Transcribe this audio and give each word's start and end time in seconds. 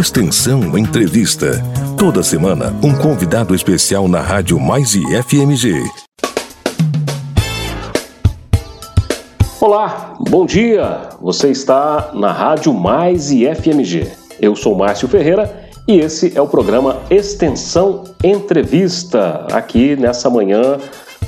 Extensão 0.00 0.76
Entrevista. 0.76 1.62
Toda 1.96 2.20
semana, 2.20 2.74
um 2.82 2.92
convidado 2.96 3.54
especial 3.54 4.08
na 4.08 4.20
Rádio 4.20 4.58
Mais 4.58 4.96
e 4.96 5.02
FMG. 5.22 5.84
Olá, 9.60 10.16
bom 10.18 10.44
dia! 10.44 11.10
Você 11.22 11.50
está 11.50 12.10
na 12.12 12.32
Rádio 12.32 12.74
Mais 12.74 13.30
e 13.30 13.46
FMG. 13.46 14.10
Eu 14.40 14.56
sou 14.56 14.74
Márcio 14.74 15.06
Ferreira 15.06 15.70
e 15.86 16.00
esse 16.00 16.36
é 16.36 16.42
o 16.42 16.48
programa 16.48 17.00
Extensão 17.08 18.02
Entrevista, 18.24 19.46
aqui 19.52 19.94
nessa 19.94 20.28
manhã, 20.28 20.76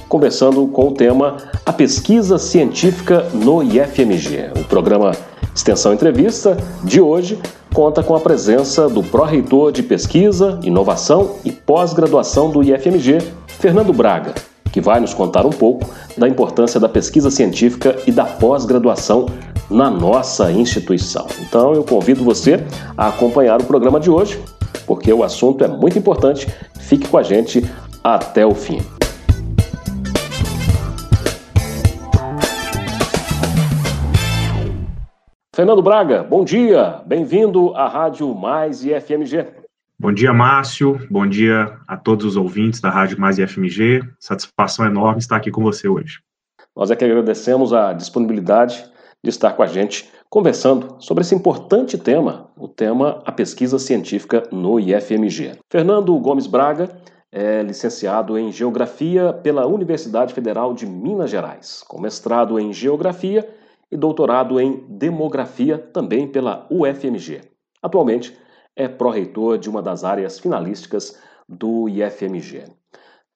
conversando 0.09 0.67
com 0.67 0.89
o 0.89 0.93
tema 0.93 1.37
A 1.65 1.73
Pesquisa 1.73 2.37
Científica 2.37 3.29
no 3.33 3.63
IFMG. 3.63 4.51
O 4.61 4.65
programa 4.65 5.13
Extensão 5.55 5.95
Entrevista 5.95 6.57
de 6.83 7.01
hoje 7.01 7.39
conta 7.77 8.03
com 8.03 8.17
a 8.17 8.21
presença 8.21 8.89
do 8.89 9.03
pró-reitor 9.03 9.71
de 9.71 9.83
Pesquisa, 9.83 10.59
Inovação 10.63 11.35
e 11.45 11.53
Pós-Graduação 11.53 12.51
do 12.51 12.63
IFMG, 12.63 13.19
Fernando 13.49 13.93
Braga, 13.93 14.35
que 14.73 14.81
vai 14.81 14.99
nos 14.99 15.13
contar 15.13 15.45
um 15.45 15.51
pouco 15.51 15.87
da 16.17 16.27
importância 16.27 16.81
da 16.81 16.89
pesquisa 16.89 17.31
científica 17.31 17.95
e 18.07 18.11
da 18.11 18.25
pós-graduação 18.25 19.27
na 19.69 19.91
nossa 19.91 20.51
instituição. 20.51 21.27
Então 21.39 21.75
eu 21.75 21.85
convido 21.85 22.25
você 22.25 22.65
a 22.97 23.09
acompanhar 23.09 23.61
o 23.61 23.65
programa 23.65 24.01
de 24.01 24.11
hoje, 24.11 24.43
porque 24.87 25.13
o 25.13 25.23
assunto 25.23 25.63
é 25.63 25.69
muito 25.69 25.99
importante. 25.99 26.49
Fique 26.81 27.07
com 27.07 27.19
a 27.19 27.23
gente 27.23 27.63
até 28.03 28.47
o 28.47 28.55
fim. 28.55 28.81
Fernando 35.57 35.81
Braga, 35.81 36.23
bom 36.23 36.45
dia, 36.45 37.01
bem-vindo 37.07 37.75
à 37.75 37.89
Rádio 37.89 38.35
Mais 38.35 38.85
e 38.85 38.91
FMG. 39.01 39.47
Bom 39.99 40.13
dia, 40.13 40.31
Márcio, 40.31 41.01
bom 41.11 41.27
dia 41.27 41.79
a 41.89 41.97
todos 41.97 42.27
os 42.27 42.37
ouvintes 42.37 42.79
da 42.79 42.91
Rádio 42.91 43.19
Mais 43.19 43.39
e 43.39 43.47
FMG. 43.47 44.03
Satisfação 44.21 44.85
enorme 44.85 45.19
estar 45.19 45.37
aqui 45.37 45.51
com 45.51 45.63
você 45.63 45.89
hoje. 45.89 46.21
Nós 46.77 46.91
é 46.91 46.95
que 46.95 47.03
agradecemos 47.03 47.73
a 47.73 47.95
disponibilidade 47.95 48.85
de 49.25 49.31
estar 49.31 49.55
com 49.55 49.63
a 49.63 49.67
gente 49.67 50.07
conversando 50.29 50.97
sobre 50.99 51.23
esse 51.23 51.35
importante 51.35 51.97
tema, 51.97 52.51
o 52.55 52.69
tema 52.69 53.23
a 53.25 53.33
pesquisa 53.33 53.79
científica 53.79 54.43
no 54.53 54.79
IFMG. 54.79 55.53
Fernando 55.73 56.15
Gomes 56.19 56.47
Braga 56.47 56.91
é 57.33 57.63
licenciado 57.63 58.37
em 58.37 58.53
Geografia 58.53 59.33
pela 59.33 59.67
Universidade 59.67 60.35
Federal 60.35 60.75
de 60.75 60.85
Minas 60.85 61.31
Gerais, 61.31 61.83
com 61.89 61.99
mestrado 61.99 62.61
em 62.61 62.75
Geografia 62.75 63.49
e 63.91 63.97
doutorado 63.97 64.61
em 64.61 64.85
Demografia 64.89 65.79
também 65.79 66.27
pela 66.27 66.67
UFMG. 66.71 67.43
Atualmente 67.83 68.37
é 68.75 68.89
pró-reitor 68.89 69.59
de 69.59 69.71
uma 69.71 69.81
das 69.81 70.05
áreas 70.05 70.39
finalísticas 70.39 71.19
do 71.49 71.89
IFMG. 71.89 72.65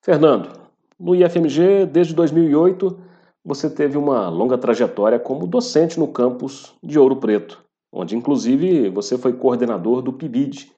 Fernando, 0.02 0.50
no 0.98 1.14
IFMG, 1.14 1.86
desde 1.86 2.14
2008, 2.14 2.98
você 3.44 3.70
teve 3.70 3.96
uma 3.96 4.28
longa 4.28 4.58
trajetória 4.58 5.18
como 5.18 5.46
docente 5.46 5.98
no 5.98 6.08
campus 6.08 6.74
de 6.82 6.98
Ouro 6.98 7.16
Preto, 7.16 7.64
onde 7.92 8.16
inclusive 8.16 8.90
você 8.90 9.16
foi 9.16 9.32
coordenador 9.32 10.02
do 10.02 10.12
PIBID, 10.12 10.70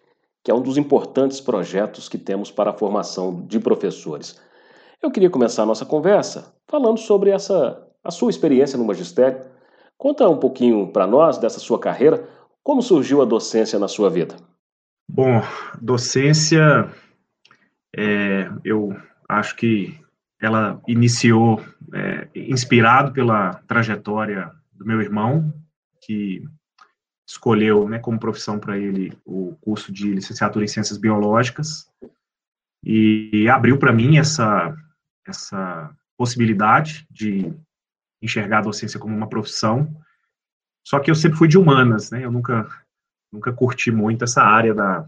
que 0.45 0.51
é 0.51 0.55
um 0.55 0.61
dos 0.61 0.77
importantes 0.77 1.41
projetos 1.41 2.09
que 2.09 2.19
temos 2.19 2.51
para 2.51 2.71
a 2.71 2.75
formação 2.75 3.45
de 3.47 3.59
professores. 3.59 4.41
Eu 5.03 5.11
queria 5.11 5.31
começar 5.31 5.65
a 5.65 5.67
nossa 5.67 5.85
conversa 5.85 6.55
falando 6.69 6.99
sobre 6.99 7.31
essa 7.31 7.89
a 8.05 8.11
sua 8.11 8.31
experiência 8.31 8.77
no 8.77 8.85
magistério 8.85 9.52
Conta 10.03 10.29
um 10.29 10.37
pouquinho 10.37 10.89
para 10.89 11.07
nós 11.07 11.39
dessa 11.39 11.61
sua 11.61 11.79
carreira, 11.79 12.29
como 12.61 12.83
surgiu 12.83 13.23
a 13.23 13.25
docência 13.25 13.79
na 13.79 13.87
sua 13.87 14.11
vida? 14.11 14.35
Bom, 15.09 15.41
docência, 15.81 16.93
é, 17.97 18.51
eu 18.65 18.97
acho 19.29 19.55
que 19.55 19.97
ela 20.41 20.83
iniciou 20.89 21.63
é, 21.95 22.27
inspirado 22.35 23.13
pela 23.13 23.63
trajetória 23.69 24.51
do 24.73 24.85
meu 24.85 25.01
irmão, 25.01 25.55
que 26.05 26.43
escolheu 27.25 27.89
né, 27.89 28.01
como 28.01 28.19
profissão 28.19 28.59
para 28.59 28.77
ele 28.77 29.17
o 29.25 29.55
curso 29.61 29.93
de 29.93 30.15
licenciatura 30.15 30.65
em 30.65 30.69
ciências 30.69 30.99
biológicas 30.99 31.89
e 32.83 33.49
abriu 33.49 33.79
para 33.79 33.93
mim 33.93 34.19
essa 34.19 34.77
essa 35.25 35.95
possibilidade 36.19 37.07
de 37.09 37.55
enxergar 38.23 38.59
a 38.59 38.63
docência 38.63 39.01
como 39.01 39.15
uma 39.15 39.29
profissão. 39.29 39.95
Só 40.85 40.99
que 40.99 41.11
eu 41.11 41.15
sempre 41.15 41.39
fui 41.39 41.49
de 41.49 41.59
humanas, 41.59 42.11
né? 42.11 42.25
Eu 42.25 42.31
nunca, 42.31 42.69
nunca 43.33 43.53
curti 43.53 43.91
muito 43.91 44.25
essa 44.25 44.43
área 44.43 44.75
da, 44.75 45.07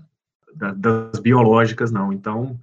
da 0.54 0.72
das 0.72 1.20
biológicas, 1.20 1.91
não. 1.91 2.12
Então, 2.12 2.58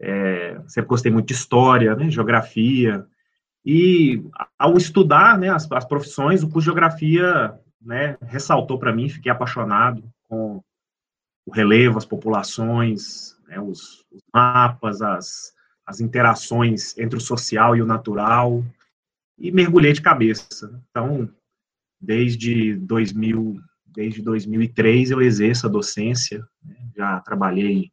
é, 0.00 0.60
sempre 0.68 0.88
gostei 0.88 1.10
muito 1.10 1.28
de 1.28 1.34
história, 1.34 1.94
né? 1.94 2.10
Geografia. 2.10 3.06
E 3.64 4.22
ao 4.56 4.76
estudar, 4.76 5.36
né, 5.36 5.48
as, 5.48 5.70
as 5.72 5.84
profissões, 5.84 6.44
o 6.44 6.46
curso 6.46 6.60
de 6.60 6.64
geografia, 6.66 7.58
né, 7.82 8.16
ressaltou 8.22 8.78
para 8.78 8.94
mim, 8.94 9.08
fiquei 9.08 9.30
apaixonado 9.30 10.04
com 10.28 10.62
o 11.44 11.50
relevo, 11.52 11.98
as 11.98 12.04
populações, 12.04 13.36
né, 13.48 13.60
os, 13.60 14.04
os 14.12 14.22
mapas, 14.32 15.02
as, 15.02 15.52
as 15.84 16.00
interações 16.00 16.96
entre 16.96 17.18
o 17.18 17.20
social 17.20 17.74
e 17.74 17.82
o 17.82 17.86
natural, 17.86 18.64
e 19.38 19.50
mergulhei 19.50 19.92
de 19.92 20.02
cabeça. 20.02 20.82
Então, 20.90 21.28
desde 22.00 22.74
2000, 22.76 23.60
desde 23.86 24.22
2003 24.22 25.10
eu 25.10 25.22
exerço 25.22 25.66
a 25.66 25.70
docência, 25.70 26.46
né? 26.64 26.76
já 26.96 27.20
trabalhei 27.20 27.90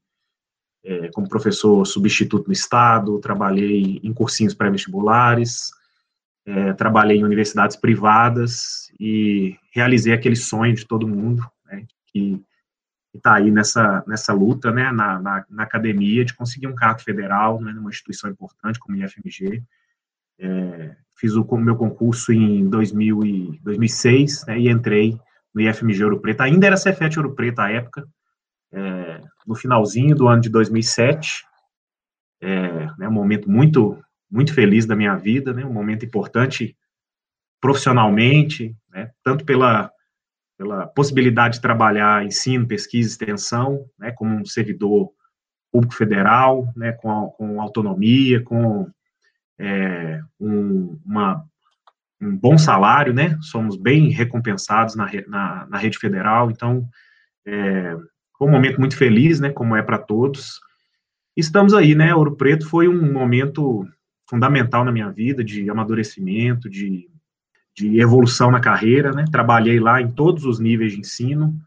é, 0.84 1.10
como 1.10 1.30
professor 1.30 1.86
substituto 1.86 2.48
no 2.48 2.54
estado, 2.54 3.20
trabalhei 3.20 4.00
em 4.04 4.14
cursinhos 4.14 4.54
pré-vestibulares, 4.54 5.72
é, 6.46 6.74
trabalhei 6.74 7.18
em 7.18 7.24
universidades 7.24 7.78
privadas 7.78 8.92
e 9.00 9.58
realizei 9.74 10.14
aquele 10.14 10.36
sonho 10.36 10.76
de 10.76 10.86
todo 10.86 11.08
mundo, 11.08 11.50
né, 11.66 11.86
que 12.08 12.44
está 13.14 13.36
aí 13.36 13.50
nessa, 13.50 14.04
nessa 14.06 14.34
luta, 14.34 14.72
né, 14.72 14.92
na, 14.92 15.20
na, 15.20 15.46
na, 15.50 15.64
academia, 15.64 16.26
de 16.26 16.34
conseguir 16.34 16.68
um 16.68 16.76
cargo 16.76 17.00
federal, 17.00 17.62
né, 17.62 17.72
numa 17.72 17.90
instituição 17.90 18.30
importante 18.30 18.80
como 18.80 18.98
a 18.98 19.06
IFMG, 19.06 19.64
é, 20.40 20.96
fiz 21.24 21.38
o 21.38 21.58
meu 21.58 21.78
concurso 21.78 22.34
em 22.34 22.70
2000 22.70 23.26
e 23.26 23.60
2006 23.64 24.46
né, 24.46 24.60
e 24.60 24.70
entrei 24.70 25.18
no 25.56 25.62
IFMG 25.62 26.04
Ouro 26.04 26.20
Preto. 26.20 26.42
Ainda 26.42 26.68
era 26.68 26.76
Cefet 26.76 27.18
Ouro 27.18 27.34
Preto 27.34 27.60
à 27.60 27.72
época, 27.72 28.06
é, 28.74 29.22
no 29.48 29.56
finalzinho 29.56 30.18
do 30.18 30.28
ano 30.28 30.42
de 30.42 30.50
2007. 30.50 31.46
É, 32.42 32.88
né, 32.98 33.08
um 33.08 33.12
momento 33.12 33.50
muito 33.50 33.98
muito 34.30 34.54
feliz 34.54 34.86
da 34.86 34.96
minha 34.98 35.16
vida, 35.16 35.54
né, 35.54 35.64
um 35.64 35.72
momento 35.72 36.04
importante 36.04 36.76
profissionalmente, 37.62 38.76
né, 38.92 39.10
tanto 39.24 39.46
pela 39.46 39.90
pela 40.58 40.88
possibilidade 40.88 41.56
de 41.56 41.62
trabalhar 41.62 42.26
ensino, 42.26 42.68
pesquisa, 42.68 43.10
extensão, 43.10 43.86
né, 43.98 44.12
como 44.12 44.36
um 44.36 44.46
servidor 44.46 45.10
público 45.72 45.96
federal, 45.96 46.68
né, 46.76 46.92
com, 46.92 47.30
com 47.38 47.62
autonomia, 47.62 48.44
com 48.44 48.92
é, 49.60 50.22
um, 50.40 51.00
uma, 51.06 51.44
um 52.22 52.36
bom 52.36 52.58
salário, 52.58 53.14
né? 53.14 53.38
Somos 53.42 53.76
bem 53.76 54.10
recompensados 54.10 54.96
na, 54.96 55.10
na, 55.28 55.68
na 55.68 55.78
rede 55.78 55.98
federal, 55.98 56.50
então 56.50 56.88
é, 57.46 57.96
foi 58.38 58.48
um 58.48 58.52
momento 58.52 58.80
muito 58.80 58.98
feliz, 58.98 59.40
né? 59.40 59.50
Como 59.50 59.76
é 59.76 59.82
para 59.82 59.98
todos. 59.98 60.60
Estamos 61.36 61.74
aí, 61.74 61.96
né? 61.96 62.14
Ouro 62.14 62.36
Preto 62.36 62.68
foi 62.68 62.88
um 62.88 63.12
momento 63.12 63.88
fundamental 64.30 64.84
na 64.86 64.92
minha 64.92 65.10
vida 65.10 65.44
de 65.44 65.70
amadurecimento, 65.70 66.70
de, 66.70 67.10
de 67.76 68.00
evolução 68.00 68.52
na 68.52 68.60
carreira, 68.60 69.12
né? 69.12 69.26
Trabalhei 69.32 69.80
lá 69.80 70.02
em 70.02 70.12
todos 70.12 70.46
os 70.46 70.60
níveis 70.60 70.94
de 70.94 71.00
ensino, 71.00 71.58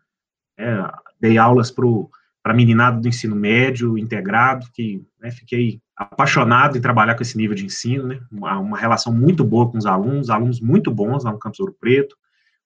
é, 0.59 0.91
dei 1.21 1.39
aulas 1.39 1.71
para 1.71 2.55
meninado 2.55 3.01
do 3.01 3.09
ensino 3.09 3.37
médio 3.37 3.99
integrado, 3.99 4.67
que 4.73 5.03
né, 5.21 5.31
fiquei 5.31 5.81
apaixonado 5.97 6.77
em 6.77 6.81
trabalhar 6.81 7.15
com 7.15 7.23
esse 7.23 7.37
nível 7.39 7.57
de 7.57 7.65
ensino, 7.65 8.07
né, 8.07 8.21
uma, 8.31 8.59
uma, 8.59 8.77
relação 8.77 9.13
muito 9.13 9.43
boa 9.43 9.71
com 9.71 9.79
os 9.79 9.87
alunos, 9.87 10.29
alunos 10.29 10.61
muito 10.61 10.91
bons 10.91 11.25
lá 11.25 11.33
no 11.33 11.39
Campus 11.39 11.61
Ouro 11.61 11.75
Preto. 11.81 12.15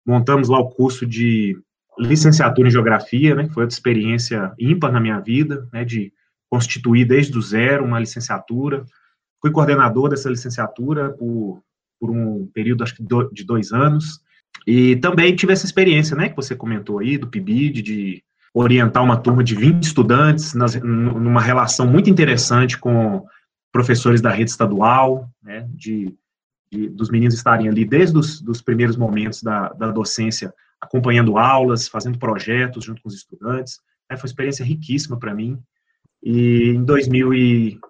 Montamos 0.04 0.48
lá 0.48 0.58
o 0.58 0.68
curso 0.68 1.06
de 1.06 1.56
licenciatura 1.96 2.68
em 2.68 2.72
Geografia, 2.72 3.34
né, 3.34 3.48
foi 3.48 3.62
outra 3.62 3.74
experiência 3.74 4.52
ímpar 4.58 4.90
na 4.90 5.00
minha 5.00 5.20
vida, 5.20 5.68
né, 5.72 5.84
de 5.84 6.12
constituir 6.48 7.04
desde 7.04 7.38
o 7.38 7.42
zero 7.42 7.84
uma 7.84 8.00
licenciatura. 8.00 8.84
Fui 9.40 9.52
coordenador 9.52 10.08
dessa 10.08 10.28
licenciatura 10.28 11.10
por, 11.10 11.62
por 12.00 12.10
um 12.10 12.48
período, 12.52 12.82
acho 12.82 12.96
que 12.96 13.02
do, 13.02 13.30
de 13.30 13.44
dois 13.44 13.72
anos, 13.72 14.20
e 14.66 14.96
também 14.96 15.36
tive 15.36 15.52
essa 15.52 15.66
experiência, 15.66 16.16
né, 16.16 16.28
que 16.28 16.36
você 16.36 16.56
comentou 16.56 16.98
aí, 16.98 17.16
do 17.16 17.28
PIBID, 17.28 17.80
de 17.80 18.24
orientar 18.52 19.02
uma 19.02 19.16
turma 19.16 19.44
de 19.44 19.54
20 19.54 19.82
estudantes 19.82 20.54
nas, 20.54 20.74
numa 20.74 21.40
relação 21.40 21.86
muito 21.86 22.10
interessante 22.10 22.76
com 22.78 23.24
professores 23.72 24.20
da 24.20 24.30
rede 24.30 24.50
estadual, 24.50 25.28
né, 25.42 25.68
de, 25.70 26.16
de 26.72 26.88
dos 26.88 27.10
meninos 27.10 27.34
estarem 27.34 27.68
ali 27.68 27.84
desde 27.84 28.18
os 28.18 28.40
dos 28.40 28.60
primeiros 28.60 28.96
momentos 28.96 29.42
da, 29.42 29.68
da 29.70 29.90
docência, 29.90 30.52
acompanhando 30.80 31.38
aulas, 31.38 31.86
fazendo 31.86 32.18
projetos 32.18 32.84
junto 32.84 33.00
com 33.02 33.08
os 33.08 33.14
estudantes, 33.14 33.80
né, 34.10 34.16
foi 34.16 34.26
uma 34.26 34.32
experiência 34.32 34.64
riquíssima 34.64 35.18
para 35.18 35.34
mim. 35.34 35.58
E 36.22 36.70
em 36.70 36.84
2000 36.84 37.34
e 37.34 37.80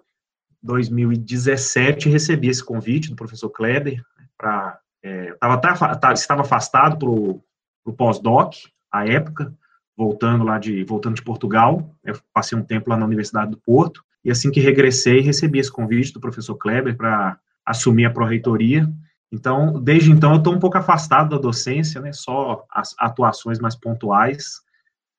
2017 0.63 2.07
recebi 2.07 2.47
esse 2.47 2.63
convite 2.63 3.09
do 3.09 3.15
professor 3.15 3.49
Kleber 3.49 3.99
para 4.37 4.79
é, 5.03 5.33
tava, 5.39 5.57
tava, 5.57 6.13
estava 6.13 6.41
afastado 6.41 6.97
para 6.97 7.09
o 7.09 7.93
pós-doc 7.97 8.53
à 8.91 9.07
época, 9.07 9.51
voltando 10.01 10.43
lá 10.43 10.57
de 10.57 10.83
voltando 10.83 11.15
de 11.15 11.21
Portugal. 11.21 11.95
Eu 12.03 12.15
passei 12.33 12.57
um 12.57 12.63
tempo 12.63 12.89
lá 12.89 12.97
na 12.97 13.05
Universidade 13.05 13.51
do 13.51 13.57
Porto 13.57 14.03
e 14.25 14.31
assim 14.31 14.49
que 14.49 14.59
regressei 14.59 15.21
recebi 15.21 15.59
esse 15.59 15.71
convite 15.71 16.11
do 16.11 16.19
professor 16.19 16.55
Kleber 16.55 16.97
para 16.97 17.37
assumir 17.63 18.05
a 18.05 18.09
pró-reitoria. 18.09 18.89
Então, 19.31 19.79
desde 19.79 20.11
então 20.11 20.31
eu 20.31 20.37
estou 20.39 20.53
um 20.53 20.59
pouco 20.59 20.77
afastado 20.77 21.29
da 21.29 21.37
docência, 21.37 22.01
né? 22.01 22.11
Só 22.13 22.65
as 22.71 22.95
atuações 22.97 23.59
mais 23.59 23.75
pontuais, 23.75 24.61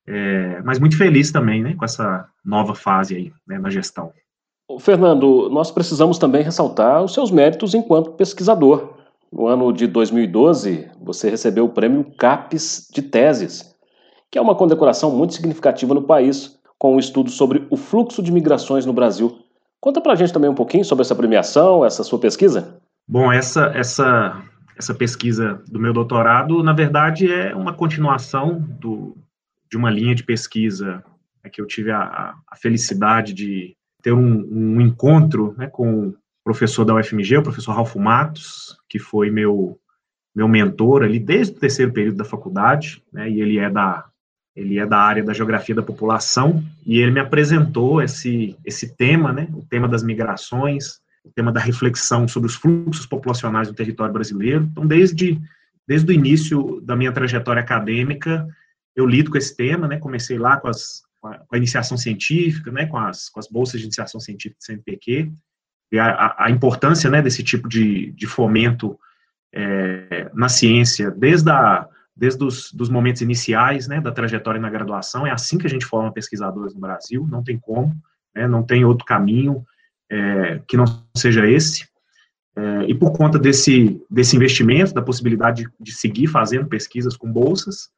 é, 0.05 0.61
mas 0.63 0.81
muito 0.81 0.99
feliz 0.99 1.31
também, 1.31 1.63
né? 1.63 1.75
Com 1.77 1.85
essa 1.85 2.27
nova 2.45 2.75
fase 2.75 3.15
aí, 3.15 3.33
né, 3.47 3.59
na 3.59 3.71
gestão. 3.71 4.13
Fernando, 4.81 5.49
nós 5.49 5.71
precisamos 5.71 6.19
também 6.19 6.43
ressaltar 6.43 7.03
os 7.03 7.15
seus 7.15 7.31
méritos 7.31 7.73
enquanto 7.73 8.13
pesquisador. 8.13 8.95
No 9.33 9.47
ano 9.47 9.73
de 9.73 9.87
2012, 9.87 10.91
você 11.01 11.31
recebeu 11.31 11.67
o 11.67 11.69
prêmio 11.69 12.05
CAPES 12.19 12.89
de 12.93 13.01
Teses, 13.01 13.72
que 14.33 14.39
é 14.39 14.41
uma 14.41 14.55
condecoração 14.55 15.15
muito 15.15 15.35
significativa 15.35 15.93
no 15.93 16.03
país, 16.03 16.59
com 16.79 16.97
um 16.97 16.99
estudo 16.99 17.29
sobre 17.29 17.67
o 17.69 17.77
fluxo 17.77 18.23
de 18.23 18.33
migrações 18.33 18.87
no 18.87 18.93
Brasil. 18.93 19.39
Conta 19.79 20.01
pra 20.01 20.15
gente 20.15 20.33
também 20.33 20.49
um 20.49 20.55
pouquinho 20.55 20.87
sobre 20.87 21.03
essa 21.03 21.15
premiação, 21.15 21.85
essa 21.85 22.03
sua 22.03 22.19
pesquisa. 22.19 22.81
Bom, 23.07 23.31
essa, 23.31 23.67
essa, 23.75 24.43
essa 24.77 24.95
pesquisa 24.95 25.63
do 25.69 25.79
meu 25.79 25.93
doutorado, 25.93 26.63
na 26.63 26.73
verdade, 26.73 27.31
é 27.31 27.55
uma 27.55 27.75
continuação 27.75 28.59
do, 28.81 29.15
de 29.71 29.77
uma 29.77 29.91
linha 29.91 30.15
de 30.15 30.25
pesquisa 30.25 31.05
né, 31.45 31.51
que 31.53 31.61
eu 31.61 31.67
tive 31.67 31.91
a, 31.91 32.35
a 32.51 32.57
felicidade 32.57 33.35
de 33.35 33.77
ter 34.03 34.15
um, 34.15 34.49
um 34.51 34.81
encontro 34.81 35.55
né, 35.59 35.67
com 35.67 36.09
o 36.09 36.15
professor 36.43 36.87
da 36.87 36.95
UFMG, 36.95 37.37
o 37.37 37.43
professor 37.43 37.73
Ralfo 37.73 38.01
Matos, 38.01 38.79
que 38.89 38.99
foi 38.99 39.31
meu 39.31 39.79
meu 40.35 40.49
mentor 40.49 41.03
ali 41.03 41.19
desde 41.19 41.55
o 41.55 41.61
terceiro 41.61 41.93
período 41.93 42.17
da 42.17 42.25
faculdade, 42.25 43.05
né, 43.13 43.29
e 43.29 43.39
ele 43.39 43.59
é 43.59 43.69
da 43.69 44.07
ele 44.55 44.79
é 44.79 44.87
da 44.87 44.99
área 44.99 45.25
da 45.25 45.33
geografia 45.33 45.75
da 45.75 45.83
população 45.83 46.63
e 46.87 46.99
ele 46.99 47.11
me 47.11 47.21
apresentou 47.21 48.03
esse 48.03 48.57
esse 48.65 48.95
tema, 48.97 49.33
né, 49.33 49.49
o 49.53 49.65
tema 49.65 49.89
das 49.89 50.03
migrações, 50.03 51.01
o 51.25 51.31
tema 51.35 51.51
da 51.51 51.61
reflexão 51.61 52.29
sobre 52.29 52.49
os 52.49 52.55
fluxos 52.55 53.07
populacionais 53.07 53.69
do 53.69 53.75
território 53.75 54.13
brasileiro. 54.13 54.69
Então, 54.71 54.87
desde 54.87 55.41
desde 55.87 56.11
o 56.11 56.15
início 56.15 56.81
da 56.83 56.95
minha 56.95 57.13
trajetória 57.13 57.61
acadêmica, 57.61 58.47
eu 58.95 59.07
lido 59.07 59.31
com 59.31 59.39
esse 59.39 59.57
tema, 59.57 59.89
né, 59.89 59.99
comecei 59.99 60.39
lá 60.39 60.57
com 60.57 60.69
as 60.69 61.03
com 61.23 61.29
a, 61.29 61.57
iniciação 61.57 61.97
científica, 61.97 62.73
né, 62.73 62.87
com 62.87 62.99
as, 62.99 63.29
com 63.29 63.39
as 63.39 63.47
bolsas 63.47 63.81
de 63.81 63.87
iniciação 63.87 64.21
científica 64.21 64.59
do 64.59 64.65
CNPq, 64.65 65.33
e 65.93 65.99
a, 65.99 66.35
a 66.37 66.51
importância 66.51 67.09
né, 67.09 67.23
desse 67.23 67.45
tipo 67.45 67.69
de, 67.69 68.11
de 68.11 68.27
fomento 68.27 68.99
é, 69.55 70.29
na 70.35 70.49
ciência, 70.49 71.11
desde, 71.13 71.49
a, 71.49 71.87
desde 72.17 72.45
os 72.45 72.73
dos 72.73 72.89
momentos 72.89 73.23
iniciais 73.23 73.89
né, 73.89 74.01
da 74.01 74.13
trajetória 74.13 74.61
na 74.61 74.71
graduação, 74.71 75.27
é 75.27 75.31
assim 75.31 75.59
que 75.59 75.67
a 75.67 75.71
gente 75.71 75.87
forma 75.87 76.13
pesquisadores 76.13 76.75
no 76.75 76.81
Brasil, 76.81 77.27
não 77.29 77.43
tem 77.43 77.59
como, 77.59 77.95
né, 78.35 78.47
não 78.47 78.63
tem 78.63 78.85
outro 78.85 79.05
caminho 79.05 79.65
é, 80.11 80.61
que 80.69 80.77
não 80.77 80.85
seja 81.17 81.47
esse. 81.47 81.87
É, 82.55 82.85
e 82.85 82.95
por 82.95 83.13
conta 83.13 83.39
desse, 83.39 84.01
desse 84.11 84.37
investimento, 84.37 84.93
da 84.93 85.01
possibilidade 85.01 85.65
de, 85.65 85.71
de 85.81 85.93
seguir 85.93 86.27
fazendo 86.27 86.69
pesquisas 86.69 87.17
com 87.17 87.33
bolsas, 87.33 87.89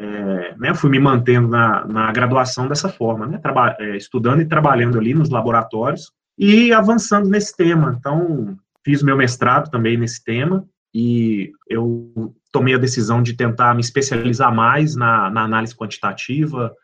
é, 0.00 0.56
né, 0.56 0.74
fui 0.74 0.90
me 0.90 0.98
mantendo 0.98 1.46
na, 1.46 1.86
na 1.86 2.10
graduação 2.10 2.66
dessa 2.66 2.88
forma, 2.88 3.26
né, 3.26 3.40
é, 3.78 3.96
estudando 3.96 4.40
e 4.40 4.48
trabalhando 4.48 4.98
ali 4.98 5.14
nos 5.14 5.30
laboratórios 5.30 6.10
e 6.36 6.72
avançando 6.72 7.28
nesse 7.28 7.56
tema. 7.56 7.94
Então, 7.98 8.58
fiz 8.84 9.02
meu 9.02 9.16
mestrado 9.16 9.70
também 9.70 9.96
nesse 9.96 10.24
tema 10.24 10.66
e 10.92 11.52
eu 11.68 12.34
tomei 12.52 12.74
a 12.74 12.78
decisão 12.78 13.22
de 13.22 13.34
tentar 13.34 13.74
me 13.74 13.80
especializar 13.80 14.54
mais 14.54 14.94
na, 14.96 15.30
na 15.30 15.42
análise 15.42 15.74
quantitativa 15.74 16.74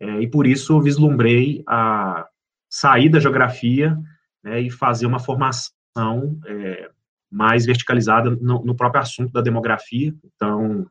é, 0.00 0.20
e 0.20 0.28
por 0.28 0.46
isso 0.46 0.80
vislumbrei 0.80 1.62
a 1.66 2.26
sair 2.68 3.08
da 3.08 3.20
geografia 3.20 3.96
né, 4.42 4.60
e 4.60 4.70
fazer 4.70 5.06
uma 5.06 5.18
formação 5.18 6.38
é, 6.46 6.90
mais 7.30 7.64
verticalizada 7.64 8.30
no, 8.30 8.64
no 8.64 8.74
próprio 8.74 9.00
assunto 9.00 9.32
da 9.32 9.40
demografia. 9.40 10.14
Então, 10.24 10.86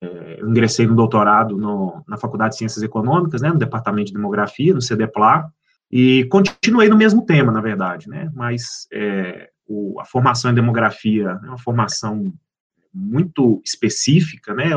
é, 0.00 0.40
eu 0.40 0.48
ingressei 0.48 0.86
no 0.86 0.94
doutorado 0.94 1.56
no, 1.56 2.02
na 2.06 2.16
Faculdade 2.16 2.52
de 2.52 2.58
Ciências 2.58 2.82
Econômicas, 2.82 3.42
né, 3.42 3.50
no 3.50 3.58
Departamento 3.58 4.06
de 4.06 4.14
Demografia, 4.14 4.74
no 4.74 4.82
CDPLA, 4.82 5.50
e 5.90 6.24
continuei 6.26 6.88
no 6.88 6.96
mesmo 6.96 7.24
tema, 7.24 7.50
na 7.50 7.60
verdade, 7.60 8.08
né, 8.08 8.30
mas 8.34 8.86
é, 8.92 9.50
o, 9.66 10.00
a 10.00 10.04
formação 10.04 10.50
em 10.50 10.54
demografia 10.54 11.38
é 11.42 11.48
uma 11.48 11.58
formação 11.58 12.32
muito 12.92 13.60
específica, 13.64 14.54
né, 14.54 14.70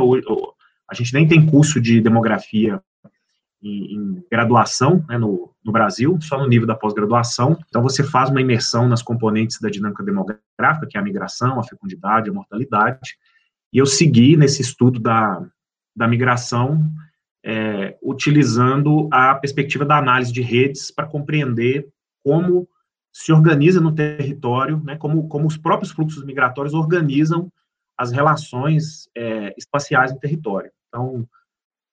a 0.90 0.94
gente 0.94 1.14
nem 1.14 1.28
tem 1.28 1.46
curso 1.46 1.80
de 1.80 2.02
demografia 2.02 2.82
em, 3.62 3.96
em 3.96 4.24
graduação 4.30 5.06
né, 5.08 5.18
no, 5.18 5.54
no, 5.64 5.72
Brasil, 5.72 6.18
só 6.22 6.38
no 6.38 6.48
nível 6.48 6.68
da 6.68 6.76
pós-graduação. 6.76 7.58
Então, 7.68 7.82
você 7.82 8.04
faz 8.04 8.30
uma 8.30 8.42
imersão 8.42 8.88
nas 8.88 9.02
componentes 9.02 9.60
da 9.62 9.70
dinâmica 9.70 10.04
demográfica, 10.04 10.88
que 10.90 10.98
é 10.98 11.00
a 11.00 11.04
migração, 11.04 11.60
a 11.60 11.64
fecundidade, 11.64 12.30
a 12.30 12.34
mortalidade, 12.34 13.18
e 13.74 13.78
eu 13.78 13.86
segui 13.86 14.36
nesse 14.36 14.62
estudo 14.62 15.00
da, 15.00 15.42
da 15.96 16.08
migração, 16.08 16.92
é, 17.44 17.98
utilizando 18.04 19.08
a 19.12 19.34
perspectiva 19.36 19.86
da 19.86 19.98
análise 19.98 20.32
de 20.32 20.42
redes 20.42 20.92
para 20.92 21.08
compreender 21.08 21.88
como 22.24 22.68
se 23.14 23.32
organiza 23.32 23.80
no 23.80 23.94
território, 23.94 24.82
né, 24.84 24.96
como, 24.98 25.28
como 25.28 25.48
os 25.48 25.58
próprios 25.58 25.92
fluxos 25.92 26.24
migratórios 26.24 26.74
organizam 26.74 27.52
as 28.02 28.12
relações 28.12 29.08
é, 29.16 29.54
espaciais 29.56 30.12
no 30.12 30.20
território. 30.20 30.72
Então, 30.88 31.24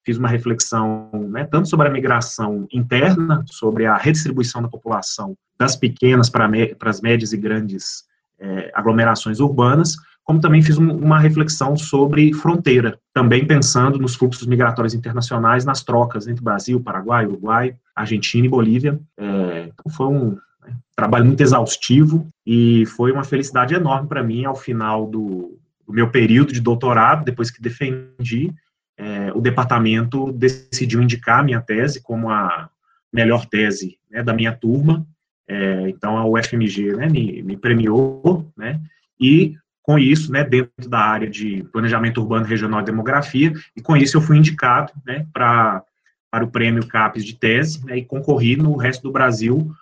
fiz 0.07 0.17
uma 0.17 0.29
reflexão 0.29 1.11
né, 1.31 1.45
tanto 1.45 1.69
sobre 1.69 1.87
a 1.87 1.91
migração 1.91 2.67
interna, 2.73 3.45
sobre 3.47 3.85
a 3.85 3.95
redistribuição 3.95 4.63
da 4.63 4.69
população 4.69 5.37
das 5.61 5.77
pequenas 5.77 6.31
para, 6.31 6.49
para 6.79 6.89
as 6.89 7.03
médias 7.03 7.35
e 7.35 7.37
grandes 7.37 8.05
é, 8.41 8.71
aglomerações 8.75 9.39
urbanas, 9.39 9.97
como 10.25 10.41
também 10.41 10.63
fiz 10.63 10.79
um, 10.79 10.91
uma 10.91 11.19
reflexão 11.19 11.77
sobre 11.77 12.33
fronteira, 12.33 12.99
também 13.13 13.47
pensando 13.47 13.99
nos 13.99 14.15
fluxos 14.15 14.47
migratórios 14.47 14.95
internacionais, 14.95 15.67
nas 15.67 15.85
trocas 15.85 16.27
entre 16.27 16.43
Brasil, 16.43 16.81
Paraguai, 16.81 17.27
Uruguai, 17.27 17.77
Argentina 17.95 18.47
e 18.47 18.49
Bolívia. 18.49 18.99
É, 19.19 19.69
então 19.75 19.93
foi 19.93 20.07
um 20.07 20.31
né, 20.62 20.75
trabalho 20.97 21.27
muito 21.27 21.43
exaustivo 21.43 22.27
e 22.47 22.87
foi 22.87 23.12
uma 23.12 23.25
felicidade 23.25 23.75
enorme 23.75 24.09
para 24.09 24.23
mim 24.23 24.47
ao 24.47 24.57
final 24.57 25.07
do, 25.07 25.59
do, 25.88 25.95
meu 25.95 26.11
período 26.11 26.52
de 26.52 26.61
doutorado, 26.61 27.25
depois 27.25 27.50
que 27.50 27.62
defendi, 27.62 28.52
é, 28.97 29.33
o 29.35 29.40
departamento 29.40 30.30
decidiu 30.33 31.02
indicar 31.02 31.40
a 31.40 31.42
minha 31.42 31.61
tese 31.61 32.02
como 32.02 32.30
a 32.30 32.68
melhor 33.12 33.47
tese 33.47 33.97
né, 34.11 34.23
da 34.23 34.35
minha 34.35 34.52
turma. 34.52 35.07
É, 35.49 35.88
então 35.88 36.18
a 36.18 36.26
UFMG 36.26 36.95
né, 36.95 37.09
me, 37.09 37.42
me 37.42 37.57
premiou, 37.57 38.52
né, 38.57 38.80
e 39.18 39.57
com 39.83 39.99
isso, 39.99 40.30
né, 40.30 40.45
dentro 40.45 40.87
da 40.87 40.99
área 40.99 41.30
de 41.30 41.64
planejamento 41.73 42.21
urbano 42.21 42.45
regional 42.45 42.83
e 42.83 42.85
demografia, 42.85 43.54
e 43.75 43.80
com 43.80 43.97
isso 43.97 44.18
eu 44.18 44.21
fui 44.21 44.37
indicado, 44.37 44.92
né, 45.07 45.26
para 45.33 45.83
para 46.30 46.45
o 46.45 46.50
prêmio 46.50 46.87
CAPES 46.87 47.25
de 47.25 47.35
tese, 47.37 47.83
né, 47.87 47.97
e 47.97 48.04
concorri 48.04 48.54
no 48.54 48.76
resto 48.76 49.02
do 49.04 49.11
Brasil 49.11 49.73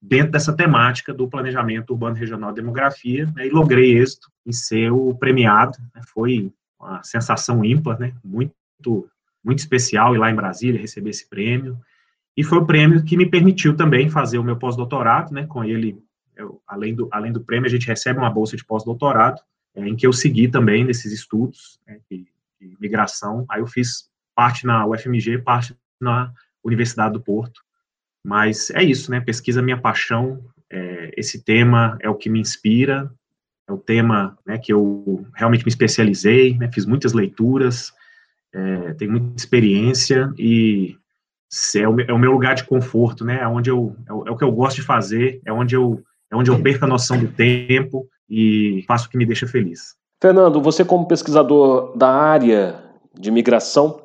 dentro 0.00 0.32
dessa 0.32 0.50
temática 0.50 1.12
do 1.12 1.28
planejamento 1.28 1.90
urbano 1.90 2.16
regional 2.16 2.52
e 2.52 2.54
demografia, 2.54 3.30
né, 3.36 3.46
e 3.46 3.50
logrei 3.50 3.98
êxito 3.98 4.29
em 4.46 4.52
ser 4.52 4.90
o 4.90 5.14
premiado, 5.14 5.78
né, 5.94 6.02
foi 6.12 6.52
uma 6.78 7.02
sensação 7.02 7.64
ímpar, 7.64 7.98
né, 7.98 8.14
muito, 8.24 9.08
muito 9.44 9.58
especial 9.58 10.14
ir 10.14 10.18
lá 10.18 10.30
em 10.30 10.36
Brasília 10.36 10.80
receber 10.80 11.10
esse 11.10 11.28
prêmio, 11.28 11.78
e 12.36 12.42
foi 12.42 12.58
o 12.58 12.66
prêmio 12.66 13.04
que 13.04 13.16
me 13.16 13.28
permitiu 13.28 13.76
também 13.76 14.08
fazer 14.08 14.38
o 14.38 14.44
meu 14.44 14.56
pós-doutorado, 14.56 15.32
né, 15.32 15.46
com 15.46 15.64
ele 15.64 16.02
eu, 16.40 16.60
além, 16.66 16.94
do, 16.94 17.08
além 17.12 17.32
do 17.32 17.40
prêmio, 17.40 17.66
a 17.66 17.70
gente 17.70 17.86
recebe 17.86 18.18
uma 18.18 18.30
bolsa 18.30 18.56
de 18.56 18.64
pós-doutorado, 18.64 19.40
é, 19.74 19.86
em 19.86 19.94
que 19.94 20.06
eu 20.06 20.12
segui 20.12 20.48
também 20.48 20.84
nesses 20.84 21.12
estudos 21.12 21.78
né, 21.86 22.00
de, 22.10 22.26
de, 22.60 22.76
migração. 22.80 23.44
Aí 23.48 23.60
eu 23.60 23.66
fiz 23.66 24.08
parte 24.34 24.66
na 24.66 24.86
UFMG, 24.86 25.38
parte 25.38 25.76
na 26.00 26.32
Universidade 26.64 27.12
do 27.12 27.20
Porto. 27.20 27.62
Mas 28.24 28.70
é 28.70 28.82
isso, 28.82 29.10
né? 29.10 29.20
Pesquisa 29.20 29.60
é 29.60 29.62
minha 29.62 29.80
paixão. 29.80 30.42
É, 30.68 31.12
esse 31.16 31.42
tema 31.42 31.98
é 32.00 32.08
o 32.08 32.14
que 32.14 32.28
me 32.28 32.40
inspira. 32.40 33.12
É 33.70 33.72
o 33.72 33.78
tema 33.78 34.36
né, 34.44 34.58
que 34.58 34.72
eu 34.72 35.24
realmente 35.32 35.64
me 35.64 35.68
especializei, 35.68 36.58
né, 36.58 36.68
fiz 36.72 36.84
muitas 36.84 37.12
leituras, 37.12 37.92
é, 38.52 38.94
tenho 38.94 39.12
muita 39.12 39.36
experiência 39.36 40.32
e 40.36 40.96
é 41.76 41.88
o, 41.88 42.00
é 42.00 42.12
o, 42.12 42.18
meu 42.18 42.32
lugar 42.32 42.54
de 42.56 42.64
conforto, 42.64 43.24
né? 43.24 43.40
É 43.40 43.46
onde 43.46 43.70
eu 43.70 43.94
é 44.08 44.12
o, 44.12 44.28
é 44.28 44.30
o 44.30 44.36
que 44.36 44.44
eu 44.44 44.52
gosto 44.52 44.76
de 44.76 44.82
fazer, 44.82 45.40
é 45.44 45.52
onde 45.52 45.74
eu 45.74 46.02
é 46.30 46.36
onde 46.36 46.50
eu 46.50 46.60
perco 46.60 46.84
a 46.84 46.88
noção 46.88 47.18
do 47.18 47.28
tempo 47.28 48.06
e 48.28 48.84
faço 48.86 49.06
o 49.06 49.10
que 49.10 49.16
me 49.16 49.26
deixa 49.26 49.46
feliz. 49.46 49.96
Fernando, 50.20 50.60
você 50.60 50.84
como 50.84 51.06
pesquisador 51.06 51.96
da 51.96 52.08
área 52.08 52.76
de 53.18 53.30
migração, 53.30 54.00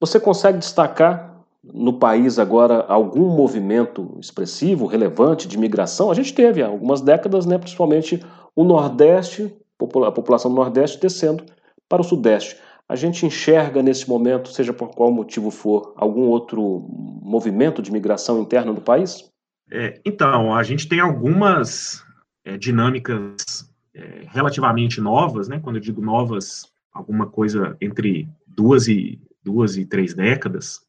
você 0.00 0.20
consegue 0.20 0.58
destacar 0.58 1.34
no 1.64 1.94
país 1.94 2.38
agora 2.38 2.84
algum 2.88 3.28
movimento 3.28 4.16
expressivo, 4.20 4.86
relevante 4.86 5.48
de 5.48 5.58
migração? 5.58 6.10
A 6.10 6.14
gente 6.14 6.34
teve 6.34 6.62
há 6.62 6.66
algumas 6.66 7.00
décadas, 7.00 7.46
né, 7.46 7.58
principalmente 7.58 8.24
o 8.56 8.64
Nordeste, 8.64 9.54
a 9.78 10.10
população 10.10 10.50
do 10.50 10.56
Nordeste 10.56 10.98
descendo 10.98 11.44
para 11.86 12.00
o 12.00 12.04
Sudeste. 12.04 12.56
A 12.88 12.96
gente 12.96 13.26
enxerga 13.26 13.82
nesse 13.82 14.08
momento, 14.08 14.48
seja 14.48 14.72
por 14.72 14.88
qual 14.90 15.12
motivo 15.12 15.50
for, 15.50 15.92
algum 15.96 16.22
outro 16.22 16.88
movimento 17.22 17.82
de 17.82 17.92
migração 17.92 18.40
interna 18.40 18.72
do 18.72 18.80
país? 18.80 19.30
É, 19.70 20.00
então, 20.04 20.54
a 20.54 20.62
gente 20.62 20.88
tem 20.88 21.00
algumas 21.00 22.02
é, 22.44 22.56
dinâmicas 22.56 23.68
é, 23.94 24.22
relativamente 24.28 25.00
novas, 25.00 25.48
né? 25.48 25.58
Quando 25.58 25.76
eu 25.76 25.82
digo 25.82 26.00
novas, 26.00 26.72
alguma 26.92 27.26
coisa 27.26 27.76
entre 27.80 28.28
duas 28.46 28.88
e 28.88 29.20
duas 29.42 29.76
e 29.76 29.84
três 29.84 30.14
décadas, 30.14 30.80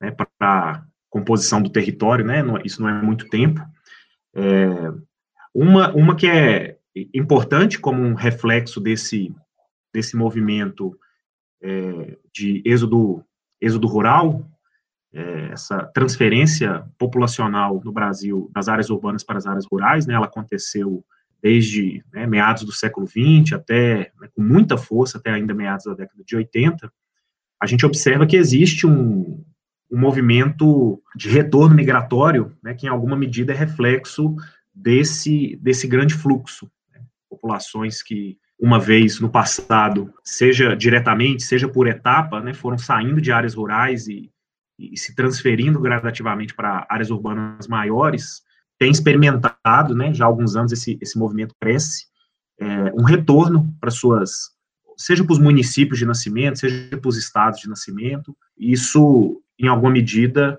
né? 0.00 0.10
Para 0.10 0.28
a 0.40 0.82
composição 1.08 1.62
do 1.62 1.70
território, 1.70 2.24
né? 2.24 2.42
Isso 2.64 2.82
não 2.82 2.88
é 2.88 3.00
muito 3.00 3.28
tempo. 3.28 3.60
É, 4.34 4.92
uma, 5.54 5.94
uma 5.94 6.16
que 6.16 6.26
é 6.26 6.77
importante 7.14 7.78
como 7.78 8.02
um 8.02 8.14
reflexo 8.14 8.80
desse 8.80 9.34
desse 9.92 10.16
movimento 10.16 10.96
é, 11.62 12.16
de 12.32 12.62
êxodo, 12.64 13.24
êxodo 13.60 13.86
rural, 13.86 14.48
é, 15.12 15.48
essa 15.52 15.84
transferência 15.94 16.84
populacional 16.98 17.80
no 17.84 17.92
Brasil 17.92 18.50
das 18.52 18.68
áreas 18.68 18.90
urbanas 18.90 19.24
para 19.24 19.38
as 19.38 19.46
áreas 19.46 19.66
rurais, 19.70 20.06
né, 20.06 20.14
ela 20.14 20.26
aconteceu 20.26 21.04
desde 21.42 22.02
né, 22.12 22.26
meados 22.26 22.64
do 22.64 22.72
século 22.72 23.06
XX 23.06 23.54
até, 23.54 24.12
né, 24.20 24.28
com 24.34 24.42
muita 24.42 24.76
força, 24.76 25.18
até 25.18 25.30
ainda 25.30 25.54
meados 25.54 25.86
da 25.86 25.94
década 25.94 26.22
de 26.24 26.36
80, 26.36 26.92
a 27.60 27.66
gente 27.66 27.86
observa 27.86 28.26
que 28.26 28.36
existe 28.36 28.86
um, 28.86 29.42
um 29.90 29.98
movimento 29.98 31.02
de 31.16 31.28
retorno 31.28 31.74
migratório, 31.74 32.56
né, 32.62 32.74
que 32.74 32.86
em 32.86 32.90
alguma 32.90 33.16
medida 33.16 33.52
é 33.52 33.56
reflexo 33.56 34.36
desse, 34.74 35.56
desse 35.56 35.88
grande 35.88 36.14
fluxo. 36.14 36.70
Populações 37.28 38.02
que 38.02 38.38
uma 38.58 38.80
vez 38.80 39.20
no 39.20 39.30
passado, 39.30 40.12
seja 40.24 40.74
diretamente, 40.74 41.44
seja 41.44 41.68
por 41.68 41.86
etapa, 41.86 42.40
né, 42.40 42.52
foram 42.52 42.76
saindo 42.76 43.20
de 43.20 43.30
áreas 43.30 43.54
rurais 43.54 44.08
e, 44.08 44.30
e 44.78 44.96
se 44.98 45.14
transferindo 45.14 45.80
gradativamente 45.80 46.54
para 46.54 46.84
áreas 46.90 47.10
urbanas 47.10 47.68
maiores, 47.68 48.42
tem 48.78 48.90
experimentado, 48.90 49.94
né, 49.94 50.12
já 50.12 50.24
há 50.24 50.28
alguns 50.28 50.56
anos 50.56 50.72
esse, 50.72 50.98
esse 51.00 51.16
movimento 51.16 51.54
cresce, 51.60 52.06
é, 52.60 52.92
um 52.94 53.04
retorno 53.04 53.72
para 53.80 53.90
suas, 53.90 54.50
seja 54.96 55.24
para 55.24 55.32
os 55.32 55.38
municípios 55.38 55.98
de 55.98 56.06
nascimento, 56.06 56.58
seja 56.58 56.96
para 56.96 57.08
os 57.08 57.16
estados 57.16 57.60
de 57.60 57.68
nascimento, 57.68 58.36
isso, 58.56 59.40
em 59.58 59.68
alguma 59.68 59.92
medida, 59.92 60.56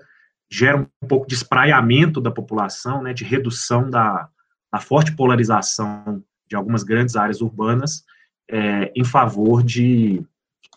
gera 0.50 0.78
um 0.78 1.06
pouco 1.06 1.26
de 1.26 1.34
espraiamento 1.34 2.20
da 2.20 2.30
população, 2.30 3.02
né, 3.02 3.12
de 3.12 3.24
redução 3.24 3.90
da, 3.90 4.26
da 4.72 4.80
forte 4.80 5.14
polarização 5.14 6.22
de 6.50 6.56
algumas 6.56 6.82
grandes 6.82 7.16
áreas 7.16 7.40
urbanas 7.40 8.04
é, 8.50 8.92
em 8.94 9.04
favor 9.04 9.62
de 9.62 10.22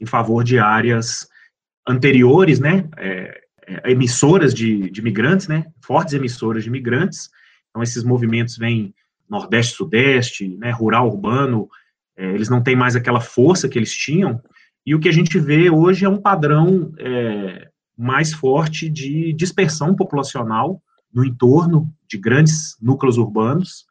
em 0.02 0.06
favor 0.06 0.44
de 0.44 0.60
áreas 0.60 1.28
anteriores, 1.88 2.60
né, 2.60 2.90
é, 2.98 3.42
é, 3.68 3.92
emissoras 3.92 4.54
de, 4.54 4.90
de 4.90 5.02
migrantes, 5.02 5.48
né, 5.48 5.66
fortes 5.82 6.14
emissoras 6.14 6.64
de 6.64 6.70
migrantes. 6.70 7.30
Então 7.70 7.82
esses 7.82 8.04
movimentos 8.04 8.58
vêm 8.58 8.94
nordeste, 9.30 9.76
sudeste, 9.76 10.58
né, 10.58 10.72
rural, 10.72 11.08
urbano, 11.08 11.70
é, 12.18 12.26
eles 12.34 12.50
não 12.50 12.62
têm 12.62 12.76
mais 12.76 12.96
aquela 12.96 13.22
força 13.22 13.70
que 13.70 13.78
eles 13.78 13.94
tinham. 13.94 14.42
E 14.86 14.94
o 14.94 15.00
que 15.00 15.10
a 15.10 15.14
gente 15.14 15.40
vê 15.40 15.70
hoje 15.70 16.06
é 16.06 16.10
um 16.10 16.22
padrão 16.22 16.94
é, 17.00 17.70
mais 17.98 18.34
forte 18.34 18.90
de 18.90 19.34
dispersão 19.34 19.96
populacional 19.96 20.82
no 21.14 21.24
entorno 21.24 21.94
de 22.10 22.18
grandes 22.18 22.76
núcleos 22.82 23.18
urbanos, 23.18 23.86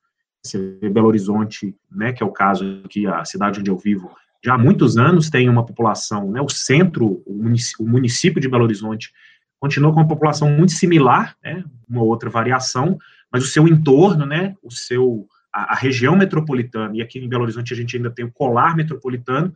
você 0.44 0.76
vê 0.80 0.88
Belo 0.88 1.06
Horizonte, 1.06 1.74
né, 1.90 2.12
que 2.12 2.22
é 2.22 2.26
o 2.26 2.32
caso 2.32 2.82
aqui, 2.84 3.06
a 3.06 3.24
cidade 3.24 3.60
onde 3.60 3.70
eu 3.70 3.78
vivo, 3.78 4.10
já 4.44 4.54
há 4.54 4.58
muitos 4.58 4.96
anos 4.96 5.30
tem 5.30 5.48
uma 5.48 5.64
população, 5.64 6.30
né, 6.30 6.40
o 6.40 6.48
centro, 6.48 7.22
o 7.24 7.86
município, 7.86 8.40
de 8.40 8.48
Belo 8.48 8.64
Horizonte 8.64 9.12
continua 9.60 9.92
com 9.92 10.00
uma 10.00 10.08
população 10.08 10.50
muito 10.50 10.72
similar, 10.72 11.36
né, 11.42 11.64
uma 11.88 12.02
outra 12.02 12.28
variação, 12.28 12.98
mas 13.30 13.44
o 13.44 13.46
seu 13.46 13.68
entorno, 13.68 14.26
né, 14.26 14.56
o 14.60 14.70
seu, 14.70 15.28
a, 15.52 15.74
a, 15.74 15.76
região 15.76 16.16
metropolitana, 16.16 16.96
e 16.96 17.00
aqui 17.00 17.20
em 17.20 17.28
Belo 17.28 17.44
Horizonte 17.44 17.72
a 17.72 17.76
gente 17.76 17.96
ainda 17.96 18.10
tem 18.10 18.24
o 18.24 18.32
colar 18.32 18.74
metropolitano, 18.74 19.54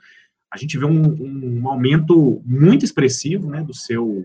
a 0.49 0.57
gente 0.57 0.79
vê 0.79 0.85
um, 0.85 1.61
um 1.61 1.69
aumento 1.69 2.41
muito 2.47 2.85
expressivo, 2.85 3.51
né, 3.51 3.65
do 3.65 3.75
seu, 3.75 4.25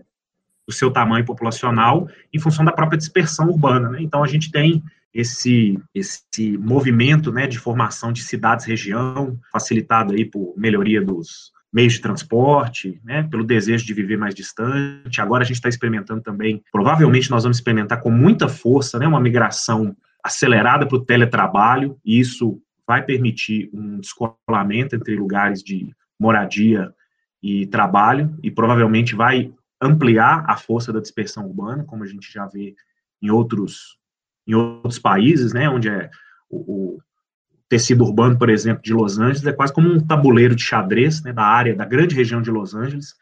do 0.68 0.72
seu 0.72 0.92
tamanho 0.92 1.24
populacional 1.24 2.08
em 2.32 2.38
função 2.38 2.64
da 2.64 2.70
própria 2.70 2.96
dispersão 2.96 3.48
urbana, 3.48 3.90
né, 3.90 3.98
então 4.00 4.22
a 4.22 4.28
gente 4.28 4.52
tem 4.52 4.80
esse, 5.14 5.78
esse 5.94 6.56
movimento 6.58 7.30
né, 7.30 7.46
de 7.46 7.58
formação 7.58 8.12
de 8.12 8.22
cidades-região, 8.22 9.38
facilitado 9.52 10.14
aí 10.14 10.24
por 10.24 10.54
melhoria 10.56 11.02
dos 11.02 11.52
meios 11.72 11.94
de 11.94 12.00
transporte, 12.00 13.00
né, 13.02 13.22
pelo 13.24 13.44
desejo 13.44 13.84
de 13.84 13.94
viver 13.94 14.18
mais 14.18 14.34
distante. 14.34 15.20
Agora 15.20 15.42
a 15.42 15.46
gente 15.46 15.56
está 15.56 15.68
experimentando 15.68 16.22
também, 16.22 16.62
provavelmente 16.70 17.30
nós 17.30 17.42
vamos 17.44 17.56
experimentar 17.56 18.00
com 18.00 18.10
muita 18.10 18.48
força, 18.48 18.98
né, 18.98 19.06
uma 19.06 19.20
migração 19.20 19.96
acelerada 20.22 20.86
para 20.86 20.96
o 20.96 21.04
teletrabalho, 21.04 21.98
e 22.04 22.20
isso 22.20 22.60
vai 22.86 23.02
permitir 23.02 23.70
um 23.72 23.98
descolamento 23.98 24.94
entre 24.94 25.16
lugares 25.16 25.62
de 25.62 25.94
moradia 26.20 26.92
e 27.42 27.66
trabalho, 27.66 28.36
e 28.42 28.50
provavelmente 28.50 29.14
vai 29.14 29.52
ampliar 29.80 30.44
a 30.46 30.56
força 30.56 30.92
da 30.92 31.00
dispersão 31.00 31.46
urbana, 31.46 31.84
como 31.84 32.04
a 32.04 32.06
gente 32.06 32.30
já 32.32 32.46
vê 32.46 32.74
em 33.20 33.30
outros 33.30 33.98
em 34.46 34.54
outros 34.54 34.98
países, 34.98 35.52
né, 35.52 35.68
onde 35.68 35.88
é 35.88 36.10
o, 36.48 36.96
o, 36.96 37.02
tecido 37.68 38.04
urbano, 38.04 38.38
por 38.38 38.50
exemplo, 38.50 38.82
de 38.82 38.92
Los 38.92 39.18
Angeles, 39.18 39.46
é 39.46 39.52
quase 39.52 39.72
como 39.72 39.88
um 39.88 39.98
tabuleiro 39.98 40.54
de 40.54 40.62
xadrez, 40.62 41.22
né, 41.22 41.32
da 41.32 41.44
área, 41.44 41.74
da 41.74 41.86
grande 41.86 42.14
região 42.14 42.42
de 42.42 42.50
Los 42.50 42.74
Angeles, 42.74 43.14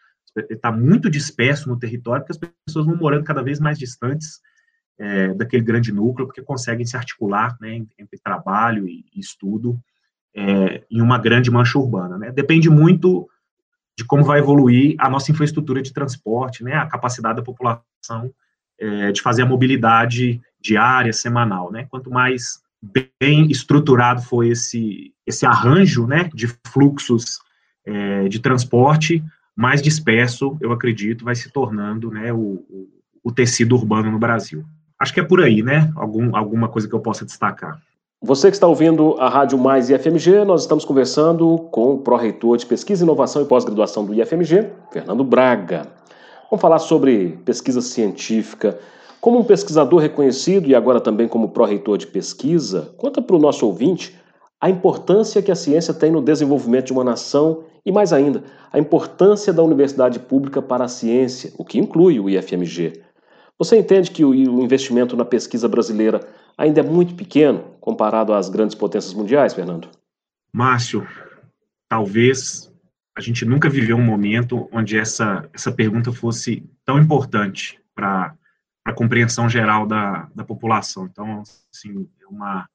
está 0.49 0.73
muito 0.73 1.09
disperso 1.09 1.69
no 1.69 1.79
território, 1.79 2.25
porque 2.25 2.33
as 2.33 2.53
pessoas 2.67 2.87
vão 2.87 2.97
morando 2.97 3.25
cada 3.25 3.43
vez 3.43 3.61
mais 3.61 3.79
distantes 3.79 4.41
é, 4.99 5.33
daquele 5.35 5.63
grande 5.63 5.93
núcleo, 5.93 6.27
porque 6.27 6.43
conseguem 6.43 6.85
se 6.85 6.97
articular, 6.97 7.57
né, 7.61 7.77
entre 7.97 8.19
trabalho 8.23 8.89
e, 8.89 9.05
estudo, 9.15 9.79
é, 10.35 10.85
em 10.91 11.01
uma 11.01 11.19
grande 11.19 11.51
mancha 11.51 11.79
urbana, 11.79 12.19
né, 12.19 12.33
depende 12.33 12.69
muito 12.69 13.29
de 13.97 14.05
como 14.05 14.25
vai 14.25 14.41
evoluir 14.41 14.97
a 14.99 15.09
nossa 15.09 15.31
infraestrutura 15.31 15.81
de 15.81 15.93
transporte, 15.93 16.65
né, 16.65 16.75
a 16.75 16.87
capacidade 16.87 17.37
da 17.37 17.43
população 17.43 18.33
é, 18.81 19.13
de 19.13 19.23
fazer 19.23 19.43
a 19.43 19.47
mobilidade 19.47 20.41
diária, 20.61 21.13
semanal, 21.13 21.71
né? 21.73 21.87
Quanto 21.91 22.11
mais 22.11 22.61
bem 23.21 23.51
estruturado 23.51 24.23
foi 24.23 24.49
esse, 24.49 25.13
esse 25.27 25.45
arranjo, 25.45 26.07
né, 26.07 26.31
de 26.33 26.49
fluxos 26.67 27.39
é, 27.85 28.29
de 28.29 28.39
transporte, 28.39 29.23
mais 29.55 29.83
disperso, 29.83 30.57
eu 30.61 30.73
acredito, 30.73 31.25
vai 31.25 31.35
se 31.35 31.51
tornando, 31.51 32.11
né, 32.11 32.33
o, 32.33 32.65
o 33.23 33.31
tecido 33.31 33.75
urbano 33.75 34.11
no 34.11 34.19
Brasil. 34.19 34.65
Acho 34.99 35.13
que 35.13 35.21
é 35.21 35.23
por 35.23 35.43
aí, 35.43 35.63
né, 35.63 35.93
Algum, 35.97 36.35
alguma 36.35 36.69
coisa 36.69 36.89
que 36.89 36.95
eu 36.95 37.01
possa 37.01 37.25
destacar. 37.25 37.81
Você 38.23 38.49
que 38.49 38.57
está 38.57 38.67
ouvindo 38.67 39.17
a 39.19 39.31
Rádio 39.31 39.59
Mais 39.59 39.89
IFMG, 39.89 40.45
nós 40.45 40.63
estamos 40.63 40.85
conversando 40.85 41.57
com 41.71 41.95
o 41.95 41.99
pró-reitor 41.99 42.59
de 42.59 42.67
Pesquisa, 42.67 43.03
Inovação 43.03 43.41
e 43.41 43.47
Pós-Graduação 43.47 44.05
do 44.05 44.13
IFMG, 44.13 44.67
Fernando 44.93 45.25
Braga. 45.25 45.87
Vamos 46.51 46.61
falar 46.61 46.81
sobre 46.81 47.39
pesquisa 47.47 47.81
científica. 47.81 48.79
Como 49.21 49.39
um 49.39 49.45
pesquisador 49.45 50.01
reconhecido 50.01 50.69
e 50.69 50.75
agora 50.75 51.01
também 51.01 51.29
como 51.29 51.51
pró-reitor 51.51 51.99
de 51.99 52.07
pesquisa, 52.07 52.95
conta 52.97 53.21
para 53.21 53.37
o 53.37 53.39
nosso 53.39 53.67
ouvinte 53.67 54.19
a 54.59 54.71
importância 54.71 55.43
que 55.43 55.53
a 55.53 55.55
ciência 55.55 55.93
tem 55.93 56.11
no 56.11 56.23
desenvolvimento 56.23 56.87
de 56.87 56.93
uma 56.93 57.05
nação 57.05 57.65
e, 57.85 57.93
mais 57.93 58.13
ainda, 58.13 58.43
a 58.73 58.79
importância 58.79 59.53
da 59.53 59.63
universidade 59.63 60.19
pública 60.19 60.63
para 60.63 60.85
a 60.85 60.89
ciência, 60.89 61.53
o 61.59 61.65
que 61.65 61.79
inclui 61.79 62.19
o 62.19 62.29
IFMG. 62.31 63.03
Você 63.59 63.79
entende 63.79 64.11
que 64.11 64.25
o 64.25 64.35
investimento 64.35 65.15
na 65.17 65.25
pesquisa 65.25 65.69
brasileira 65.69 66.27
ainda 66.57 66.81
é 66.81 66.83
muito 66.83 67.15
pequeno 67.15 67.65
comparado 67.79 68.33
às 68.33 68.49
grandes 68.49 68.75
potências 68.75 69.13
mundiais, 69.13 69.53
Fernando? 69.53 69.89
Márcio, 70.53 71.07
talvez 71.89 72.73
a 73.17 73.21
gente 73.21 73.45
nunca 73.45 73.69
viveu 73.69 73.97
um 73.97 74.05
momento 74.05 74.67
onde 74.73 74.99
essa, 74.99 75.47
essa 75.53 75.71
pergunta 75.71 76.11
fosse 76.11 76.65
tão 76.87 76.99
importante 76.99 77.79
para 77.95 78.35
a 78.85 78.93
compreensão 78.93 79.49
geral 79.49 79.87
da, 79.87 80.29
da 80.35 80.45
população. 80.45 81.07
Então, 81.07 81.43
assim, 81.73 82.09
é 82.21 82.27
uma, 82.27 82.69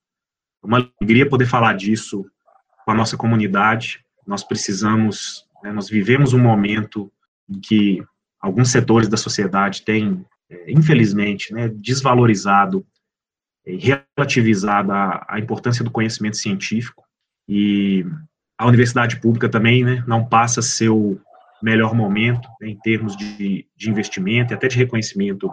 uma 0.61 0.89
alegria 0.99 1.27
poder 1.27 1.45
falar 1.45 1.73
disso 1.73 2.25
com 2.83 2.91
a 2.91 2.95
nossa 2.95 3.17
comunidade. 3.17 4.03
Nós 4.25 4.43
precisamos, 4.43 5.47
né, 5.63 5.71
nós 5.71 5.89
vivemos 5.89 6.33
um 6.33 6.39
momento 6.39 7.11
em 7.49 7.59
que 7.59 8.03
alguns 8.39 8.69
setores 8.69 9.07
da 9.07 9.17
sociedade 9.17 9.83
têm, 9.83 10.25
é, 10.49 10.71
infelizmente, 10.71 11.53
né, 11.53 11.69
desvalorizado 11.69 12.85
e 13.65 13.77
relativizado 13.77 14.91
a, 14.91 15.25
a 15.27 15.39
importância 15.39 15.83
do 15.83 15.91
conhecimento 15.91 16.37
científico 16.37 17.03
e 17.47 18.05
a 18.57 18.65
universidade 18.67 19.19
pública 19.19 19.49
também, 19.49 19.83
né, 19.83 20.03
não 20.07 20.25
passa 20.25 20.61
o, 20.91 21.19
melhor 21.65 21.95
momento 21.95 22.47
né, 22.61 22.69
em 22.69 22.77
termos 22.77 23.17
de, 23.17 23.65
de 23.75 23.89
investimento 23.89 24.53
e 24.53 24.55
até 24.55 24.67
de 24.67 24.77
reconhecimento 24.77 25.49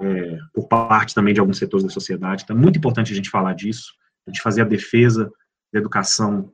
é, 0.00 0.38
por 0.52 0.68
parte 0.68 1.14
também 1.14 1.34
de 1.34 1.40
alguns 1.40 1.58
setores 1.58 1.84
da 1.84 1.90
sociedade. 1.90 2.42
Então, 2.42 2.56
é 2.56 2.60
muito 2.60 2.78
importante 2.78 3.12
a 3.12 3.16
gente 3.16 3.30
falar 3.30 3.54
disso, 3.54 3.92
a 4.26 4.30
gente 4.30 4.42
fazer 4.42 4.62
a 4.62 4.66
defesa 4.66 5.30
da 5.72 5.78
educação 5.78 6.52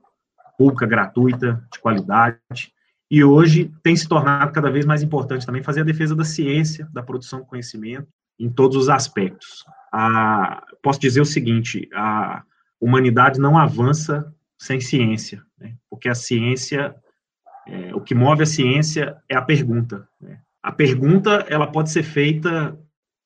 pública 0.56 0.86
gratuita, 0.86 1.64
de 1.72 1.78
qualidade, 1.78 2.72
e 3.10 3.24
hoje 3.24 3.72
tem 3.82 3.96
se 3.96 4.06
tornado 4.06 4.52
cada 4.52 4.70
vez 4.70 4.84
mais 4.84 5.02
importante 5.02 5.46
também 5.46 5.62
fazer 5.62 5.80
a 5.80 5.84
defesa 5.84 6.14
da 6.14 6.24
ciência, 6.24 6.88
da 6.92 7.02
produção 7.02 7.40
de 7.40 7.46
conhecimento, 7.46 8.08
em 8.38 8.50
todos 8.50 8.76
os 8.76 8.88
aspectos. 8.88 9.64
A, 9.92 10.62
posso 10.82 11.00
dizer 11.00 11.20
o 11.20 11.26
seguinte: 11.26 11.88
a 11.94 12.42
humanidade 12.80 13.40
não 13.40 13.56
avança 13.56 14.32
sem 14.58 14.80
ciência, 14.80 15.42
né? 15.58 15.74
porque 15.88 16.08
a 16.08 16.14
ciência, 16.14 16.94
é, 17.66 17.94
o 17.94 18.00
que 18.00 18.14
move 18.14 18.42
a 18.42 18.46
ciência 18.46 19.16
é 19.28 19.36
a 19.36 19.42
pergunta. 19.42 20.06
Né? 20.20 20.40
A 20.62 20.72
pergunta 20.72 21.46
ela 21.48 21.66
pode 21.66 21.90
ser 21.90 22.02
feita 22.02 22.78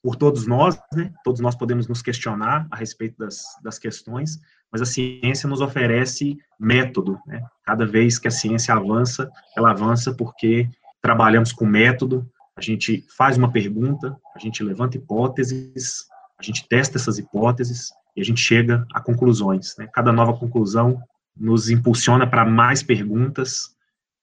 por 0.02 0.16
todos 0.16 0.46
nós, 0.46 0.78
né? 0.92 1.12
todos 1.22 1.40
nós 1.40 1.54
podemos 1.54 1.86
nos 1.86 2.02
questionar 2.02 2.66
a 2.70 2.76
respeito 2.76 3.16
das, 3.18 3.42
das 3.62 3.78
questões, 3.78 4.40
mas 4.70 4.82
a 4.82 4.86
ciência 4.86 5.48
nos 5.48 5.60
oferece 5.60 6.36
método. 6.58 7.18
Né? 7.26 7.40
Cada 7.64 7.86
vez 7.86 8.18
que 8.18 8.26
a 8.26 8.30
ciência 8.30 8.74
avança, 8.74 9.30
ela 9.56 9.70
avança 9.70 10.12
porque 10.12 10.68
trabalhamos 11.00 11.52
com 11.52 11.64
método, 11.64 12.28
a 12.56 12.60
gente 12.60 13.06
faz 13.16 13.38
uma 13.38 13.52
pergunta, 13.52 14.16
a 14.34 14.38
gente 14.38 14.62
levanta 14.62 14.96
hipóteses, 14.96 16.06
a 16.38 16.42
gente 16.42 16.66
testa 16.68 16.98
essas 16.98 17.18
hipóteses 17.18 17.90
e 18.16 18.20
a 18.20 18.24
gente 18.24 18.40
chega 18.40 18.84
a 18.92 19.00
conclusões. 19.00 19.76
Né? 19.78 19.88
Cada 19.92 20.12
nova 20.12 20.36
conclusão 20.36 21.00
nos 21.36 21.70
impulsiona 21.70 22.26
para 22.26 22.44
mais 22.44 22.82
perguntas 22.82 23.74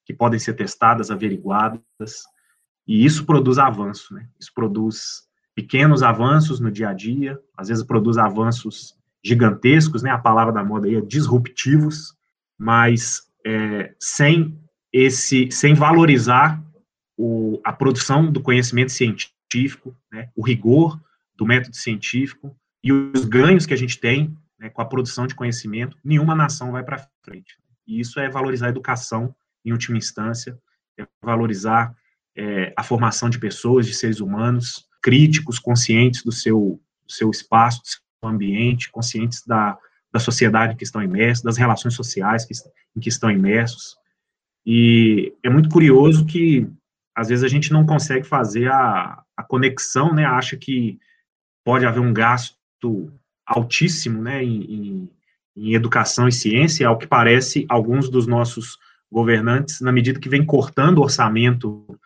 que 0.05 0.13
podem 0.13 0.39
ser 0.39 0.53
testadas, 0.53 1.09
averiguadas, 1.09 1.81
e 2.88 3.05
isso 3.05 3.24
produz 3.25 3.59
avanço, 3.59 4.15
né? 4.15 4.27
Isso 4.39 4.51
produz 4.51 5.28
pequenos 5.59 6.01
avanços 6.01 6.61
no 6.61 6.71
dia 6.71 6.87
a 6.87 6.93
dia, 6.93 7.37
às 7.57 7.67
vezes 7.67 7.83
produz 7.83 8.17
avanços 8.17 8.95
gigantescos, 9.21 10.01
né? 10.01 10.09
A 10.09 10.17
palavra 10.17 10.53
da 10.53 10.63
moda 10.63 10.87
aí 10.87 10.95
é 10.95 11.01
disruptivos, 11.01 12.15
mas 12.57 13.23
é, 13.45 13.93
sem 13.99 14.57
esse, 14.93 15.51
sem 15.51 15.73
valorizar 15.73 16.63
o, 17.17 17.59
a 17.61 17.73
produção 17.73 18.31
do 18.31 18.41
conhecimento 18.41 18.93
científico, 18.93 19.93
né? 20.09 20.29
O 20.33 20.41
rigor 20.41 20.97
do 21.35 21.45
método 21.45 21.75
científico 21.75 22.55
e 22.81 22.93
os 22.93 23.25
ganhos 23.25 23.65
que 23.65 23.73
a 23.73 23.77
gente 23.77 23.99
tem 23.99 24.33
né, 24.57 24.69
com 24.69 24.81
a 24.81 24.85
produção 24.85 25.27
de 25.27 25.35
conhecimento, 25.35 25.97
nenhuma 26.01 26.35
nação 26.35 26.71
vai 26.71 26.83
para 26.83 27.05
frente. 27.21 27.57
E 27.85 27.99
isso 27.99 28.17
é 28.17 28.29
valorizar 28.29 28.67
a 28.67 28.69
educação 28.69 29.35
em 29.65 29.73
última 29.73 29.97
instância, 29.97 30.57
é 30.97 31.05
valorizar 31.21 31.93
é, 32.33 32.73
a 32.77 32.83
formação 32.83 33.29
de 33.29 33.37
pessoas, 33.37 33.85
de 33.85 33.93
seres 33.93 34.21
humanos, 34.21 34.88
críticos, 35.01 35.60
conscientes 35.60 36.24
do 36.24 36.32
seu, 36.32 36.79
do 37.08 37.12
seu 37.12 37.29
espaço, 37.29 37.82
do 37.82 37.88
seu 37.88 38.01
ambiente, 38.24 38.91
conscientes 38.91 39.46
da, 39.46 39.77
da 40.12 40.20
sociedade 40.20 40.75
que 40.75 40.84
estão 40.84 41.01
imersos, 41.01 41.44
das 41.44 41.58
relações 41.58 41.94
sociais 41.94 42.46
que, 42.46 42.53
em 42.96 43.00
que 43.00 43.10
estão 43.10 43.32
imersos. 43.32 43.96
E 44.65 45.34
é 45.44 45.50
muito 45.50 45.70
curioso 45.70 46.25
que, 46.25 46.68
às 47.15 47.29
vezes, 47.29 47.44
a 47.44 47.48
gente 47.48 47.72
não 47.72 47.86
consegue 47.86 48.25
fazer 48.25 48.72
a, 48.72 49.24
a 49.36 49.44
conexão, 49.44 50.13
né, 50.13 50.25
acha 50.25 50.58
que 50.58 51.00
pode 51.63 51.86
haver 51.86 52.00
um 52.00 52.13
gasto 52.13 53.12
altíssimo 53.46 54.22
né, 54.22 54.44
em, 54.44 54.62
em, 54.63 55.12
em 55.56 55.74
educação 55.74 56.27
e 56.27 56.32
ciência, 56.32 56.88
ao 56.88 56.98
que 56.98 57.08
parece, 57.08 57.65
alguns 57.70 58.10
dos 58.10 58.27
nossos 58.27 58.77
governantes, 59.12 59.82
na 59.82 59.91
medida 59.91 60.20
que 60.20 60.29
vem 60.29 60.46
cortando 60.46 61.00
o 61.00 61.03
orçamento 61.03 61.99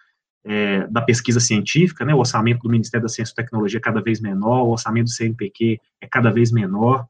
é, 0.46 0.86
da 0.88 1.02
pesquisa 1.02 1.40
científica, 1.40 2.04
né, 2.04 2.14
o 2.14 2.20
orçamento 2.20 2.64
do 2.64 2.70
Ministério 2.70 3.04
da 3.04 3.10
Ciência 3.10 3.32
e 3.32 3.36
Tecnologia 3.36 3.78
é 3.78 3.82
cada 3.82 4.02
vez 4.02 4.20
menor, 4.20 4.64
o 4.64 4.72
orçamento 4.72 5.06
do 5.06 5.12
CNPq 5.12 5.80
é 6.02 6.08
cada 6.08 6.30
vez 6.32 6.52
menor, 6.52 7.08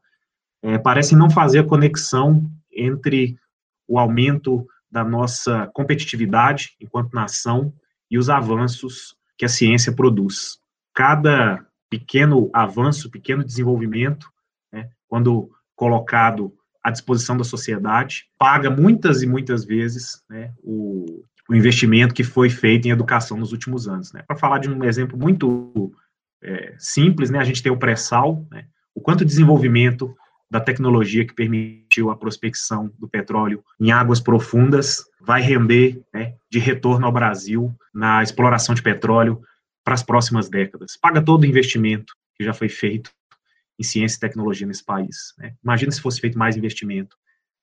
é, 0.62 0.78
parece 0.78 1.16
não 1.16 1.28
fazer 1.28 1.58
a 1.58 1.64
conexão 1.64 2.50
entre 2.72 3.36
o 3.86 3.98
aumento 3.98 4.66
da 4.90 5.04
nossa 5.04 5.68
competitividade 5.74 6.76
enquanto 6.80 7.12
nação 7.12 7.72
e 8.10 8.16
os 8.16 8.30
avanços 8.30 9.16
que 9.36 9.44
a 9.44 9.48
ciência 9.48 9.92
produz. 9.92 10.58
Cada 10.94 11.66
pequeno 11.90 12.48
avanço, 12.52 13.10
pequeno 13.10 13.44
desenvolvimento, 13.44 14.30
né, 14.72 14.90
quando 15.08 15.50
colocado 15.74 16.54
à 16.82 16.90
disposição 16.90 17.36
da 17.36 17.44
sociedade, 17.44 18.28
paga 18.38 18.70
muitas 18.70 19.22
e 19.22 19.26
muitas 19.26 19.64
vezes 19.64 20.22
né, 20.28 20.52
o, 20.62 21.24
o, 21.48 21.54
investimento 21.54 22.14
que 22.14 22.24
foi 22.24 22.48
feito 22.50 22.86
em 22.86 22.90
educação 22.90 23.36
nos 23.36 23.52
últimos 23.52 23.88
anos. 23.88 24.12
Né. 24.12 24.22
Para 24.26 24.36
falar 24.36 24.58
de 24.58 24.68
um 24.68 24.84
exemplo 24.84 25.18
muito 25.18 25.92
é, 26.42 26.74
simples, 26.78 27.30
né, 27.30 27.38
a 27.38 27.44
gente 27.44 27.62
tem 27.62 27.72
o 27.72 27.78
pré-sal, 27.78 28.46
né, 28.50 28.66
o 28.94 29.00
quanto 29.00 29.24
desenvolvimento 29.24 30.14
da 30.50 30.60
tecnologia 30.60 31.26
que 31.26 31.34
permitiu 31.34 32.10
a 32.10 32.16
prospecção 32.16 32.92
do 32.98 33.08
petróleo 33.08 33.64
em 33.80 33.90
águas 33.90 34.20
profundas 34.20 35.04
vai 35.20 35.40
render 35.42 36.00
né, 36.12 36.34
de 36.50 36.58
retorno 36.58 37.06
ao 37.06 37.12
Brasil 37.12 37.74
na 37.92 38.22
exploração 38.22 38.74
de 38.74 38.82
petróleo 38.82 39.42
para 39.82 39.94
as 39.94 40.02
próximas 40.02 40.48
décadas. 40.48 40.96
Paga 40.96 41.22
todo 41.22 41.42
o 41.42 41.46
investimento 41.46 42.14
que 42.36 42.44
já 42.44 42.54
foi 42.54 42.68
feito 42.68 43.10
em 43.78 43.82
ciência 43.82 44.16
e 44.16 44.20
tecnologia 44.20 44.66
nesse 44.66 44.84
país. 44.84 45.34
Né? 45.38 45.54
Imagina 45.62 45.90
se 45.90 46.00
fosse 46.00 46.20
feito 46.20 46.38
mais 46.38 46.56
investimento, 46.56 47.16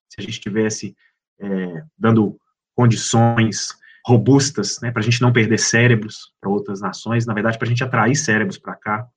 se 0.10 0.20
a 0.20 0.22
gente 0.22 0.34
estivesse 0.34 0.96
é, 1.40 1.84
dando 1.98 2.38
condições 2.76 3.76
robustas 4.06 4.80
né, 4.82 4.92
para 4.92 5.02
a 5.02 5.04
gente 5.04 5.22
não 5.22 5.32
perder 5.32 5.60
cérebros 5.60 6.34
para 6.40 6.50
outras 6.50 6.82
nações, 6.82 7.26
na 7.26 7.34
verdade, 7.34 7.58
para 7.58 7.68
a 7.68 7.70
gente 7.70 7.84
atrair 7.84 8.16
cérebros 8.16 8.58
para 8.58 8.76
cá. 8.76 9.08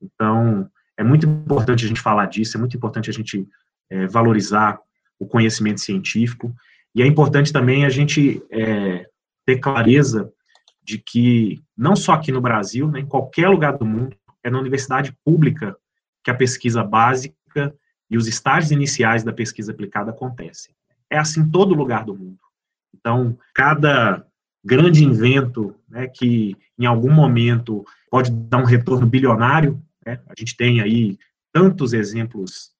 Então, 0.00 0.70
é 0.96 1.02
muito 1.02 1.26
importante 1.26 1.84
a 1.84 1.88
gente 1.88 2.00
falar 2.00 2.26
disso, 2.26 2.56
é 2.56 2.60
muito 2.60 2.76
importante 2.76 3.10
a 3.10 3.12
gente 3.12 3.46
é, 3.90 4.06
valorizar 4.06 4.78
o 5.18 5.26
conhecimento 5.26 5.80
científico, 5.80 6.54
e 6.94 7.02
é 7.02 7.06
importante 7.06 7.52
também 7.52 7.84
a 7.84 7.88
gente 7.88 8.42
é, 8.50 9.06
ter 9.46 9.58
clareza 9.58 10.30
de 10.82 10.98
que, 10.98 11.62
não 11.76 11.96
só 11.96 12.12
aqui 12.12 12.30
no 12.30 12.40
Brasil, 12.40 12.88
né, 12.88 13.00
em 13.00 13.06
qualquer 13.06 13.48
lugar 13.48 13.78
do 13.78 13.86
mundo, 13.86 14.16
é 14.42 14.50
na 14.50 14.58
universidade 14.58 15.16
pública 15.24 15.76
que 16.24 16.30
a 16.30 16.34
pesquisa 16.34 16.82
básica 16.82 17.74
e 18.10 18.16
os 18.16 18.26
estágios 18.26 18.72
iniciais 18.72 19.24
da 19.24 19.32
pesquisa 19.32 19.72
aplicada 19.72 20.10
acontecem. 20.10 20.74
É 21.08 21.18
assim 21.18 21.40
em 21.40 21.50
todo 21.50 21.74
lugar 21.74 22.04
do 22.04 22.14
mundo. 22.14 22.38
Então, 22.94 23.36
cada 23.54 24.24
grande 24.64 25.04
invento 25.04 25.74
né, 25.88 26.06
que, 26.06 26.56
em 26.78 26.86
algum 26.86 27.12
momento, 27.12 27.84
pode 28.10 28.30
dar 28.30 28.58
um 28.58 28.64
retorno 28.64 29.06
bilionário, 29.06 29.82
né, 30.04 30.20
a 30.28 30.34
gente 30.38 30.56
tem 30.56 30.80
aí 30.80 31.18
tantos 31.52 31.92
exemplos 31.92 32.70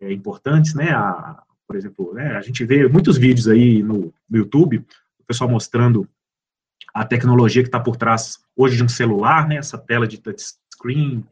é, 0.00 0.12
importantes, 0.12 0.74
né, 0.74 0.90
a, 0.90 1.42
por 1.66 1.76
exemplo, 1.76 2.12
né, 2.14 2.36
a 2.36 2.40
gente 2.42 2.64
vê 2.64 2.86
muitos 2.86 3.16
vídeos 3.16 3.48
aí 3.48 3.82
no, 3.82 4.12
no 4.28 4.38
YouTube, 4.38 4.84
o 5.18 5.24
pessoal 5.24 5.48
mostrando 5.48 6.08
a 6.92 7.04
tecnologia 7.04 7.62
que 7.62 7.68
está 7.68 7.80
por 7.80 7.96
trás 7.96 8.38
hoje 8.54 8.76
de 8.76 8.84
um 8.84 8.88
celular, 8.88 9.48
né, 9.48 9.56
essa 9.56 9.78
tela 9.78 10.06
de 10.06 10.18
touchscreen, 10.18 11.24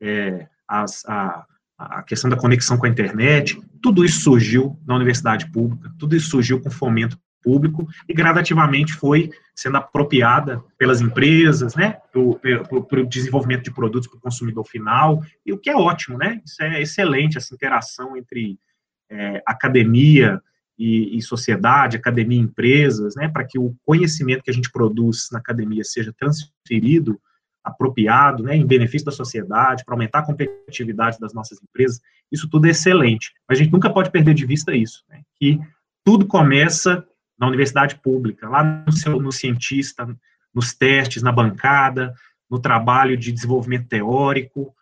é, 0.00 0.48
as, 0.66 1.04
a, 1.06 1.46
a 1.78 2.02
questão 2.02 2.30
da 2.30 2.36
conexão 2.36 2.78
com 2.78 2.86
a 2.86 2.88
internet, 2.88 3.60
tudo 3.82 4.04
isso 4.04 4.20
surgiu 4.20 4.78
na 4.86 4.94
universidade 4.94 5.50
pública, 5.50 5.92
tudo 5.98 6.16
isso 6.16 6.30
surgiu 6.30 6.60
com 6.60 6.70
fomento 6.70 7.18
público 7.42 7.86
e 8.08 8.14
gradativamente 8.14 8.92
foi 8.94 9.30
sendo 9.54 9.76
apropriada 9.76 10.62
pelas 10.78 11.00
empresas, 11.00 11.74
né, 11.74 11.98
para 12.10 13.00
o 13.00 13.06
desenvolvimento 13.06 13.64
de 13.64 13.72
produtos 13.72 14.08
para 14.08 14.18
o 14.18 14.20
consumidor 14.20 14.64
final, 14.64 15.22
e 15.44 15.52
o 15.52 15.58
que 15.58 15.70
é 15.70 15.76
ótimo, 15.76 16.16
né, 16.16 16.40
isso 16.44 16.62
é 16.62 16.80
excelente, 16.80 17.36
essa 17.36 17.54
interação 17.54 18.16
entre 18.16 18.58
é, 19.10 19.42
academia, 19.46 20.40
e, 20.78 21.16
e 21.16 21.22
sociedade, 21.22 21.96
academia 21.96 22.38
e 22.38 22.42
empresas, 22.42 23.14
né, 23.14 23.28
para 23.28 23.44
que 23.44 23.58
o 23.58 23.74
conhecimento 23.84 24.42
que 24.42 24.50
a 24.50 24.54
gente 24.54 24.70
produz 24.70 25.28
na 25.30 25.38
academia 25.38 25.84
seja 25.84 26.12
transferido, 26.12 27.20
apropriado, 27.62 28.42
né, 28.42 28.56
em 28.56 28.66
benefício 28.66 29.04
da 29.04 29.12
sociedade, 29.12 29.84
para 29.84 29.94
aumentar 29.94 30.20
a 30.20 30.26
competitividade 30.26 31.18
das 31.20 31.32
nossas 31.32 31.62
empresas, 31.62 32.00
isso 32.30 32.48
tudo 32.48 32.66
é 32.66 32.70
excelente. 32.70 33.32
Mas 33.48 33.58
a 33.58 33.62
gente 33.62 33.72
nunca 33.72 33.90
pode 33.90 34.10
perder 34.10 34.34
de 34.34 34.44
vista 34.44 34.74
isso, 34.74 35.04
né, 35.08 35.22
que 35.36 35.60
tudo 36.04 36.26
começa 36.26 37.06
na 37.38 37.46
universidade 37.46 37.96
pública, 37.96 38.48
lá 38.48 38.62
no, 38.62 38.92
seu, 38.92 39.20
no 39.20 39.32
cientista, 39.32 40.06
nos 40.54 40.74
testes, 40.74 41.22
na 41.22 41.32
bancada, 41.32 42.14
no 42.50 42.58
trabalho 42.58 43.16
de 43.16 43.32
desenvolvimento 43.32 43.88
teórico. 43.88 44.74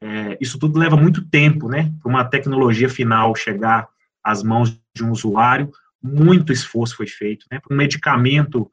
É, 0.00 0.38
isso 0.40 0.58
tudo 0.58 0.78
leva 0.78 0.96
muito 0.96 1.26
tempo, 1.28 1.68
né, 1.68 1.92
para 2.00 2.08
uma 2.08 2.24
tecnologia 2.24 2.88
final 2.88 3.34
chegar 3.34 3.88
às 4.22 4.42
mãos 4.42 4.80
de 4.94 5.04
um 5.04 5.10
usuário, 5.10 5.70
muito 6.02 6.52
esforço 6.52 6.96
foi 6.96 7.06
feito. 7.06 7.46
Né? 7.50 7.58
Para 7.58 7.74
um 7.74 7.76
medicamento 7.76 8.70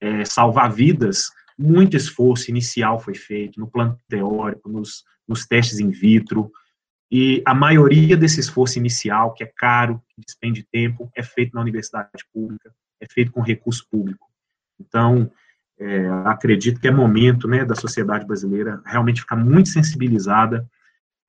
é, 0.00 0.24
salvar 0.24 0.72
vidas, 0.72 1.30
muito 1.58 1.96
esforço 1.96 2.50
inicial 2.50 2.98
foi 2.98 3.14
feito 3.14 3.60
no 3.60 3.66
plano 3.66 3.98
teórico, 4.08 4.68
nos, 4.68 5.04
nos 5.26 5.46
testes 5.46 5.78
in 5.78 5.90
vitro, 5.90 6.50
e 7.16 7.40
a 7.46 7.54
maioria 7.54 8.16
desse 8.16 8.40
esforço 8.40 8.76
inicial, 8.76 9.32
que 9.34 9.44
é 9.44 9.46
caro, 9.46 10.02
que 10.08 10.20
despende 10.20 10.64
tempo, 10.64 11.08
é 11.14 11.22
feito 11.22 11.54
na 11.54 11.60
universidade 11.60 12.10
pública, 12.32 12.74
é 13.00 13.06
feito 13.08 13.30
com 13.30 13.40
recurso 13.40 13.86
público. 13.88 14.26
Então, 14.80 15.30
é, 15.78 16.08
acredito 16.24 16.80
que 16.80 16.88
é 16.88 16.90
momento 16.90 17.46
né, 17.46 17.64
da 17.64 17.76
sociedade 17.76 18.26
brasileira 18.26 18.82
realmente 18.84 19.20
ficar 19.20 19.36
muito 19.36 19.68
sensibilizada 19.68 20.68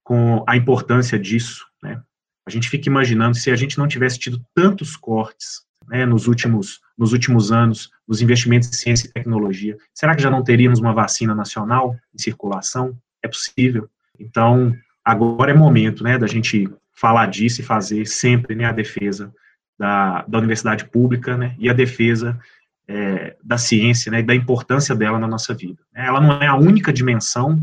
com 0.03 0.43
a 0.47 0.57
importância 0.57 1.19
disso. 1.19 1.67
Né? 1.83 2.01
A 2.47 2.49
gente 2.49 2.67
fica 2.67 2.89
imaginando 2.89 3.37
se 3.37 3.51
a 3.51 3.55
gente 3.55 3.77
não 3.77 3.87
tivesse 3.87 4.17
tido 4.17 4.43
tantos 4.55 4.97
cortes 4.97 5.67
né, 5.87 6.03
nos, 6.03 6.25
últimos, 6.25 6.81
nos 6.97 7.13
últimos 7.13 7.51
anos, 7.51 7.91
nos 8.07 8.23
investimentos 8.23 8.69
em 8.69 8.73
ciência 8.73 9.07
e 9.07 9.13
tecnologia, 9.13 9.77
será 9.93 10.15
que 10.15 10.23
já 10.23 10.31
não 10.31 10.43
teríamos 10.43 10.79
uma 10.79 10.93
vacina 10.95 11.35
nacional 11.35 11.95
em 12.11 12.17
circulação? 12.17 12.97
É 13.21 13.27
possível. 13.27 13.87
Então, 14.19 14.75
agora 15.05 15.51
é 15.51 15.53
momento 15.53 16.03
né, 16.03 16.17
da 16.17 16.25
gente 16.25 16.67
falar 16.91 17.27
disso 17.27 17.61
e 17.61 17.63
fazer 17.63 18.05
sempre 18.07 18.55
né, 18.55 18.65
a 18.65 18.71
defesa 18.71 19.31
da, 19.77 20.23
da 20.27 20.39
universidade 20.39 20.85
pública 20.85 21.37
né, 21.37 21.55
e 21.59 21.69
a 21.69 21.73
defesa 21.73 22.39
é, 22.87 23.35
da 23.43 23.57
ciência 23.57 24.11
né, 24.11 24.19
e 24.19 24.23
da 24.23 24.33
importância 24.33 24.95
dela 24.95 25.19
na 25.19 25.27
nossa 25.27 25.53
vida. 25.53 25.79
Ela 25.93 26.19
não 26.19 26.41
é 26.41 26.47
a 26.47 26.55
única 26.55 26.91
dimensão 26.91 27.61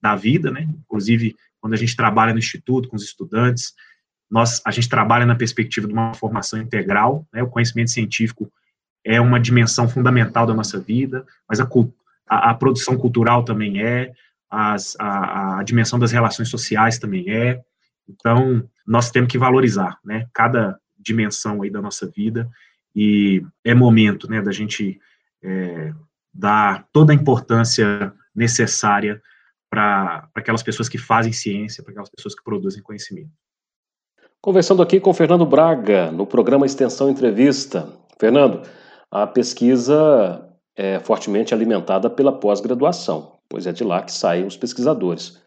da 0.00 0.16
vida, 0.16 0.50
né, 0.50 0.62
inclusive 0.62 1.36
quando 1.60 1.74
a 1.74 1.76
gente 1.76 1.94
trabalha 1.94 2.32
no 2.32 2.38
instituto 2.38 2.88
com 2.88 2.96
os 2.96 3.02
estudantes, 3.02 3.74
nós, 4.30 4.62
a 4.64 4.70
gente 4.70 4.88
trabalha 4.88 5.26
na 5.26 5.34
perspectiva 5.34 5.86
de 5.86 5.92
uma 5.92 6.14
formação 6.14 6.58
integral, 6.60 7.26
né, 7.32 7.42
o 7.42 7.48
conhecimento 7.48 7.90
científico 7.90 8.50
é 9.04 9.20
uma 9.20 9.40
dimensão 9.40 9.88
fundamental 9.88 10.46
da 10.46 10.54
nossa 10.54 10.78
vida, 10.78 11.26
mas 11.48 11.60
a, 11.60 11.68
a, 12.28 12.50
a 12.50 12.54
produção 12.54 12.96
cultural 12.96 13.42
também 13.42 13.82
é, 13.82 14.12
as, 14.50 14.96
a, 14.98 15.58
a, 15.58 15.62
dimensão 15.62 15.98
das 15.98 16.12
relações 16.12 16.48
sociais 16.48 16.98
também 16.98 17.30
é, 17.30 17.60
então 18.08 18.66
nós 18.86 19.10
temos 19.10 19.30
que 19.30 19.38
valorizar, 19.38 19.98
né, 20.04 20.26
cada 20.32 20.78
dimensão 20.98 21.62
aí 21.62 21.70
da 21.70 21.82
nossa 21.82 22.06
vida, 22.06 22.48
e 22.94 23.44
é 23.64 23.74
momento, 23.74 24.28
né, 24.28 24.40
da 24.40 24.50
gente 24.50 24.98
é, 25.42 25.92
dar 26.32 26.86
toda 26.92 27.12
a 27.12 27.14
importância 27.14 28.12
necessária 28.34 29.22
para 29.70 30.28
aquelas 30.34 30.62
pessoas 30.62 30.88
que 30.88 30.96
fazem 30.96 31.32
ciência, 31.32 31.82
para 31.82 31.92
aquelas 31.92 32.08
pessoas 32.08 32.34
que 32.34 32.42
produzem 32.42 32.82
conhecimento. 32.82 33.30
Conversando 34.40 34.82
aqui 34.82 34.98
com 35.00 35.12
Fernando 35.12 35.44
Braga, 35.44 36.10
no 36.10 36.26
programa 36.26 36.64
Extensão 36.64 37.10
Entrevista. 37.10 37.92
Fernando, 38.18 38.62
a 39.10 39.26
pesquisa 39.26 40.48
é 40.76 40.98
fortemente 41.00 41.52
alimentada 41.52 42.08
pela 42.08 42.32
pós-graduação, 42.32 43.37
pois 43.48 43.66
é 43.66 43.72
de 43.72 43.84
lá 43.84 44.02
que 44.02 44.12
saem 44.12 44.46
os 44.46 44.56
pesquisadores. 44.56 45.40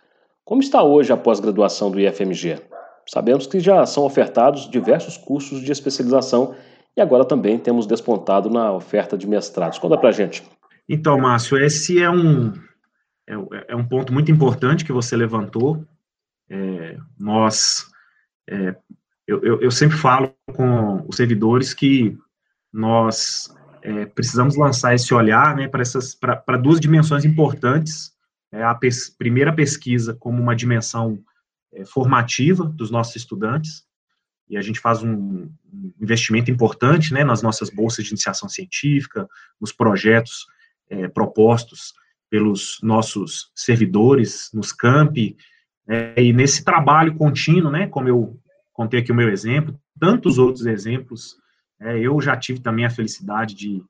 Como 0.44 0.62
está 0.62 0.84
hoje 0.84 1.14
a 1.14 1.18
pós-graduação 1.18 1.92
do 1.92 2.00
IFMG? 2.00 2.62
Sabemos 3.08 3.48
que 3.48 3.60
já 3.60 3.86
são 3.86 4.04
ofertados 4.04 4.70
diversos 4.70 5.18
cursos 5.18 5.62
de 5.62 5.72
especialização 5.72 6.56
e 6.96 7.02
agora 7.02 7.26
também 7.26 7.58
temos 7.58 7.86
despontado 7.86 8.50
na 8.50 8.72
oferta 8.72 9.18
de 9.18 9.28
mestrados. 9.28 9.80
Conta 9.80 9.98
pra 9.98 10.12
gente. 10.12 10.44
Então, 10.88 11.18
Márcio, 11.20 11.58
esse 11.58 12.02
é 12.02 12.10
um, 12.10 12.54
é, 13.28 13.34
é 13.70 13.76
um 13.76 13.88
ponto 13.88 14.12
muito 14.12 14.32
importante 14.32 14.84
que 14.84 14.92
você 14.92 15.16
levantou. 15.16 15.86
É, 16.50 16.98
nós, 17.18 17.86
é, 18.50 18.76
eu, 19.26 19.42
eu, 19.42 19.62
eu, 19.62 19.72
sempre 19.72 19.96
falo 19.96 20.34
com 20.54 21.06
os 21.08 21.16
servidores 21.16 21.74
que 21.74 22.18
nós 22.74 23.56
é, 23.82 24.06
precisamos 24.06 24.56
lançar 24.56 24.94
esse 24.94 25.14
olhar 25.14 25.56
né, 25.56 25.68
para 25.68 26.58
duas 26.58 26.80
dimensões 26.80 27.26
importantes. 27.26 28.12
É 28.52 28.64
a 28.64 28.76
pes, 28.76 29.10
primeira 29.10 29.54
pesquisa 29.54 30.14
como 30.14 30.42
uma 30.42 30.56
dimensão 30.56 31.24
é, 31.74 31.86
formativa 31.86 32.66
dos 32.66 32.92
nossos 32.92 33.16
estudantes, 33.16 33.86
e 34.50 34.58
a 34.58 34.62
gente 34.62 34.82
faz 34.82 35.02
um, 35.02 35.50
investimento 36.02 36.52
importante 36.52 37.14
né, 37.14 37.24
nas 37.24 37.42
nossas 37.42 37.70
bolsas 37.70 38.04
de 38.04 38.12
iniciação 38.12 38.50
científica, 38.50 39.28
nos 39.60 39.72
projetos 39.72 40.46
é, 40.90 41.08
propostos 41.08 41.94
pelos 42.30 42.80
nossos 42.84 43.50
servidores 43.56 44.50
nos 44.54 44.74
campi, 44.74 45.38
é, 45.88 46.22
e 46.22 46.34
nesse 46.34 46.64
trabalho 46.64 47.16
contínuo, 47.16 47.72
né, 47.72 47.88
como 47.88 48.10
eu 48.10 48.40
contei 48.74 49.00
aqui 49.00 49.12
o 49.12 49.16
meu 49.16 49.30
exemplo, 49.30 49.80
tantos 50.00 50.38
outros 50.38 50.66
exemplos, 50.66 51.38
é, 51.82 52.00
eu 52.00 52.22
já 52.22 52.38
tive 52.38 52.60
também 52.60 52.86
a 52.86 52.90
felicidade 52.90 53.56
de 53.56 53.84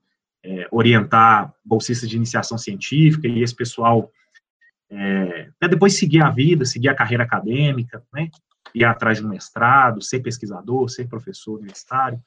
é, 0.44 0.68
orientar 0.72 1.54
bolsistas 1.64 2.10
de 2.10 2.16
iniciação 2.16 2.58
científica, 2.58 3.28
e 3.28 3.44
esse 3.44 3.56
pessoal, 3.56 4.12
é, 4.90 5.50
depois 5.70 5.98
seguir 5.98 6.22
a 6.22 6.30
vida, 6.30 6.66
seguir 6.66 6.90
a 6.90 6.96
carreira 6.96 7.24
acadêmica, 7.24 8.04
né, 8.14 8.30
ir 8.74 8.86
atrás 8.86 9.18
de 9.18 9.26
um 9.26 9.30
mestrado, 9.30 10.02
ser 10.02 10.22
pesquisador, 10.22 10.90
ser 10.90 11.08
professor 11.08 11.58
universitário, 11.58 12.20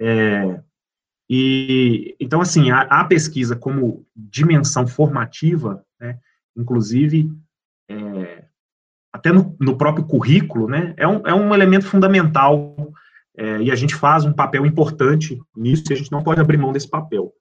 é, 0.00 0.60
e, 1.30 2.16
então, 2.18 2.40
assim, 2.40 2.70
a, 2.70 2.82
a 2.82 3.04
pesquisa 3.04 3.54
como 3.54 4.06
dimensão 4.16 4.86
formativa, 4.86 5.84
né, 6.00 6.18
inclusive, 6.56 7.30
é, 7.88 8.44
até 9.12 9.32
no, 9.32 9.56
no, 9.60 9.76
próprio 9.76 10.06
currículo, 10.06 10.68
né, 10.68 10.94
é 10.96 11.06
um, 11.06 11.26
é 11.26 11.34
um 11.34 11.52
elemento 11.52 11.86
fundamental 11.86 12.74
é, 13.38 13.62
e 13.62 13.70
a 13.70 13.76
gente 13.76 13.94
faz 13.94 14.24
um 14.24 14.32
papel 14.32 14.66
importante 14.66 15.40
nisso 15.56 15.84
e 15.88 15.92
a 15.92 15.96
gente 15.96 16.10
não 16.10 16.24
pode 16.24 16.40
abrir 16.40 16.56
mão 16.56 16.72
desse 16.72 16.90
papel. 16.90 17.32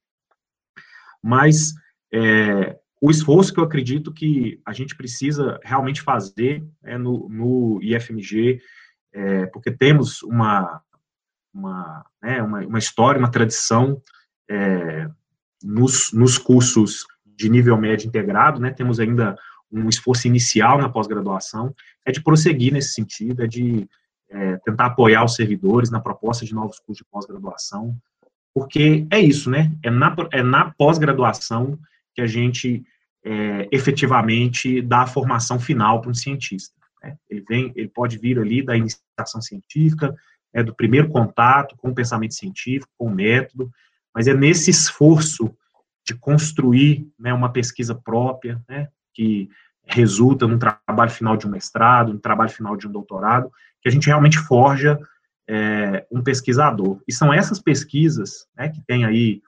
Mas 1.23 1.73
é, 2.13 2.77
o 3.01 3.10
esforço 3.10 3.51
que 3.51 3.60
eu 3.60 3.63
acredito 3.63 4.13
que 4.13 4.62
a 4.63 4.73
gente 4.73 4.95
precisa 4.95 5.60
realmente 5.63 6.03
fazer 6.03 6.63
é, 6.83 6.99
no, 6.99 7.27
no 7.27 7.79
IFMG, 7.81 8.62
é, 9.12 9.47
porque 9.47 9.71
temos 9.71 10.21
uma, 10.21 10.81
uma, 11.51 12.05
né, 12.21 12.43
uma, 12.43 12.60
uma, 12.60 12.79
história, 12.79 13.17
uma 13.17 13.31
tradição 13.31 13.99
é, 14.47 15.10
nos, 15.63 16.13
nos 16.13 16.38
cursos 16.38 17.07
de 17.25 17.49
nível 17.49 17.75
médio 17.75 18.07
integrado, 18.07 18.62
né, 18.62 18.69
temos 18.71 18.99
ainda 18.99 19.36
um 19.71 19.89
esforço 19.89 20.27
inicial 20.27 20.77
na 20.77 20.89
pós-graduação, 20.89 21.73
é 22.05 22.12
de 22.12 22.21
prosseguir 22.21 22.71
nesse 22.71 22.93
sentido, 22.93 23.43
é 23.43 23.47
de 23.47 23.89
é, 24.30 24.58
tentar 24.58 24.88
apoiar 24.88 25.24
os 25.24 25.36
servidores 25.36 25.90
na 25.90 26.00
proposta 26.00 26.46
de 26.46 26.54
novos 26.54 26.80
cursos 26.80 27.06
de 27.06 27.12
pós-graduação, 27.12 27.96
porque 28.54 29.06
é 29.12 29.20
isso, 29.20 29.50
né, 29.50 29.72
é 29.84 29.90
na, 29.90 30.16
é 30.32 30.42
na 30.42 30.72
pós-graduação 30.72 31.78
que 32.16 32.22
a 32.22 32.28
gente 32.28 32.84
é, 33.24 33.68
efetivamente 33.72 34.82
dá 34.82 35.02
a 35.02 35.08
formação 35.08 35.60
final 35.60 36.02
para 36.02 36.12
um 36.12 36.16
cientista. 36.16 36.74
Né? 37.04 37.16
Ele, 37.30 37.46
vem, 37.48 37.72
ele 37.76 37.90
pode 37.90 38.18
vir 38.18 38.40
ali 38.40 38.63
da 38.63 38.76
iniciação 38.76 39.42
científica, 39.42 40.16
é, 40.54 40.63
do 40.63 40.74
primeiro 40.74 41.10
contato 41.10 41.76
com 41.78 41.90
o 41.90 41.96
pensamento 41.96 42.34
científico, 42.34 42.92
com 42.98 43.08
o 43.08 43.13
método, 43.13 43.70
mas 44.16 44.28
é 44.28 44.34
nesse 44.34 44.72
esforço 44.72 45.54
de 46.06 46.16
construir 46.16 47.08
né, 47.20 47.34
uma 47.34 47.52
pesquisa 47.52 47.94
própria, 47.94 48.60
né, 48.68 48.88
que 49.13 49.50
resulta 49.86 50.48
no 50.48 50.58
trabalho 50.58 51.12
final 51.12 51.38
de 51.38 51.46
um 51.46 51.52
mestrado, 51.52 52.13
no 52.13 52.20
trabalho 52.20 52.50
final 52.50 52.76
de 52.76 52.88
um 52.88 52.92
doutorado, 52.92 53.52
que 53.88 53.89
a 53.89 53.91
gente 53.91 54.08
realmente 54.08 54.38
forja 54.38 55.00
é, 55.50 56.06
um 56.12 56.21
pesquisador. 56.21 57.02
E 57.08 57.13
são 57.13 57.34
essas 57.34 57.60
pesquisas 57.60 58.45
né, 58.56 58.67
que 58.67 58.82
têm 58.86 59.06
aí 59.06 59.41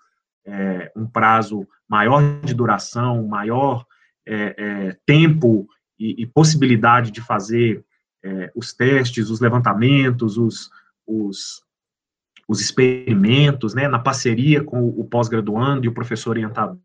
é, 0.46 0.92
um 0.96 1.06
prazo 1.06 1.68
maior 1.90 2.22
de 2.42 2.54
duração, 2.54 3.28
maior 3.28 3.86
é, 4.26 4.56
é 4.58 4.98
tempo 5.06 5.68
e, 6.00 6.24
e, 6.24 6.26
possibilidade 6.26 7.12
de 7.12 7.20
fazer 7.20 7.84
é, 8.24 8.50
os 8.56 8.74
testes, 8.74 9.30
os 9.30 9.42
levantamentos, 9.42 10.38
os, 10.38 10.70
os, 11.06 11.62
os 12.48 12.62
experimentos, 12.62 13.74
né, 13.74 13.90
na 13.90 14.00
parceria 14.00 14.64
com 14.64 14.88
o 14.88 15.04
pós-graduando 15.04 15.86
e 15.86 15.90
o 15.90 15.94
professor 15.94 16.32
orientador, 16.32 16.80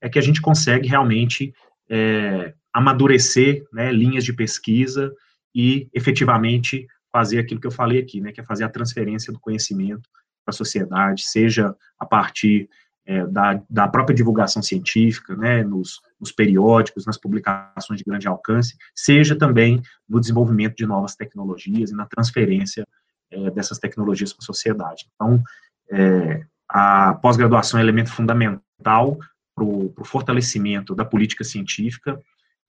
é 0.00 0.08
que 0.10 0.18
a 0.18 0.22
gente 0.22 0.42
consegue 0.42 0.88
realmente 0.88 1.54
é, 1.88 2.52
amadurecer 2.72 3.64
né, 3.72 3.90
linhas 3.90 4.24
de 4.24 4.34
pesquisa 4.34 5.10
e 5.54 5.88
efetivamente 5.92 6.86
fazer 7.12 7.38
aquilo 7.38 7.60
que 7.60 7.66
eu 7.66 7.72
falei 7.72 7.98
aqui, 8.00 8.20
né, 8.20 8.32
que 8.32 8.40
é 8.40 8.44
fazer 8.44 8.64
a 8.64 8.68
transferência 8.68 9.32
do 9.32 9.40
conhecimento 9.40 10.08
para 10.44 10.52
a 10.52 10.56
sociedade, 10.56 11.24
seja 11.24 11.74
a 11.98 12.06
partir 12.06 12.68
é, 13.06 13.26
da, 13.26 13.60
da 13.68 13.88
própria 13.88 14.14
divulgação 14.14 14.62
científica, 14.62 15.34
né, 15.36 15.64
nos, 15.64 16.00
nos 16.20 16.30
periódicos, 16.30 17.06
nas 17.06 17.16
publicações 17.16 17.98
de 17.98 18.04
grande 18.04 18.28
alcance, 18.28 18.76
seja 18.94 19.34
também 19.34 19.82
no 20.08 20.20
desenvolvimento 20.20 20.76
de 20.76 20.86
novas 20.86 21.16
tecnologias 21.16 21.90
e 21.90 21.94
na 21.94 22.06
transferência 22.06 22.86
é, 23.30 23.50
dessas 23.50 23.78
tecnologias 23.78 24.32
para 24.32 24.44
a 24.44 24.46
sociedade. 24.46 25.06
Então, 25.14 25.42
é, 25.90 26.44
a 26.68 27.14
pós-graduação 27.14 27.78
é 27.78 27.82
um 27.82 27.84
elemento 27.84 28.12
fundamental 28.12 29.18
para 29.54 29.64
o 29.64 30.04
fortalecimento 30.04 30.94
da 30.94 31.04
política 31.04 31.42
científica, 31.42 32.20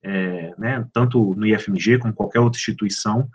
é, 0.03 0.53
né, 0.57 0.87
tanto 0.93 1.35
no 1.35 1.45
IFMG 1.45 1.99
como 1.99 2.13
qualquer 2.13 2.39
outra 2.39 2.57
instituição, 2.57 3.29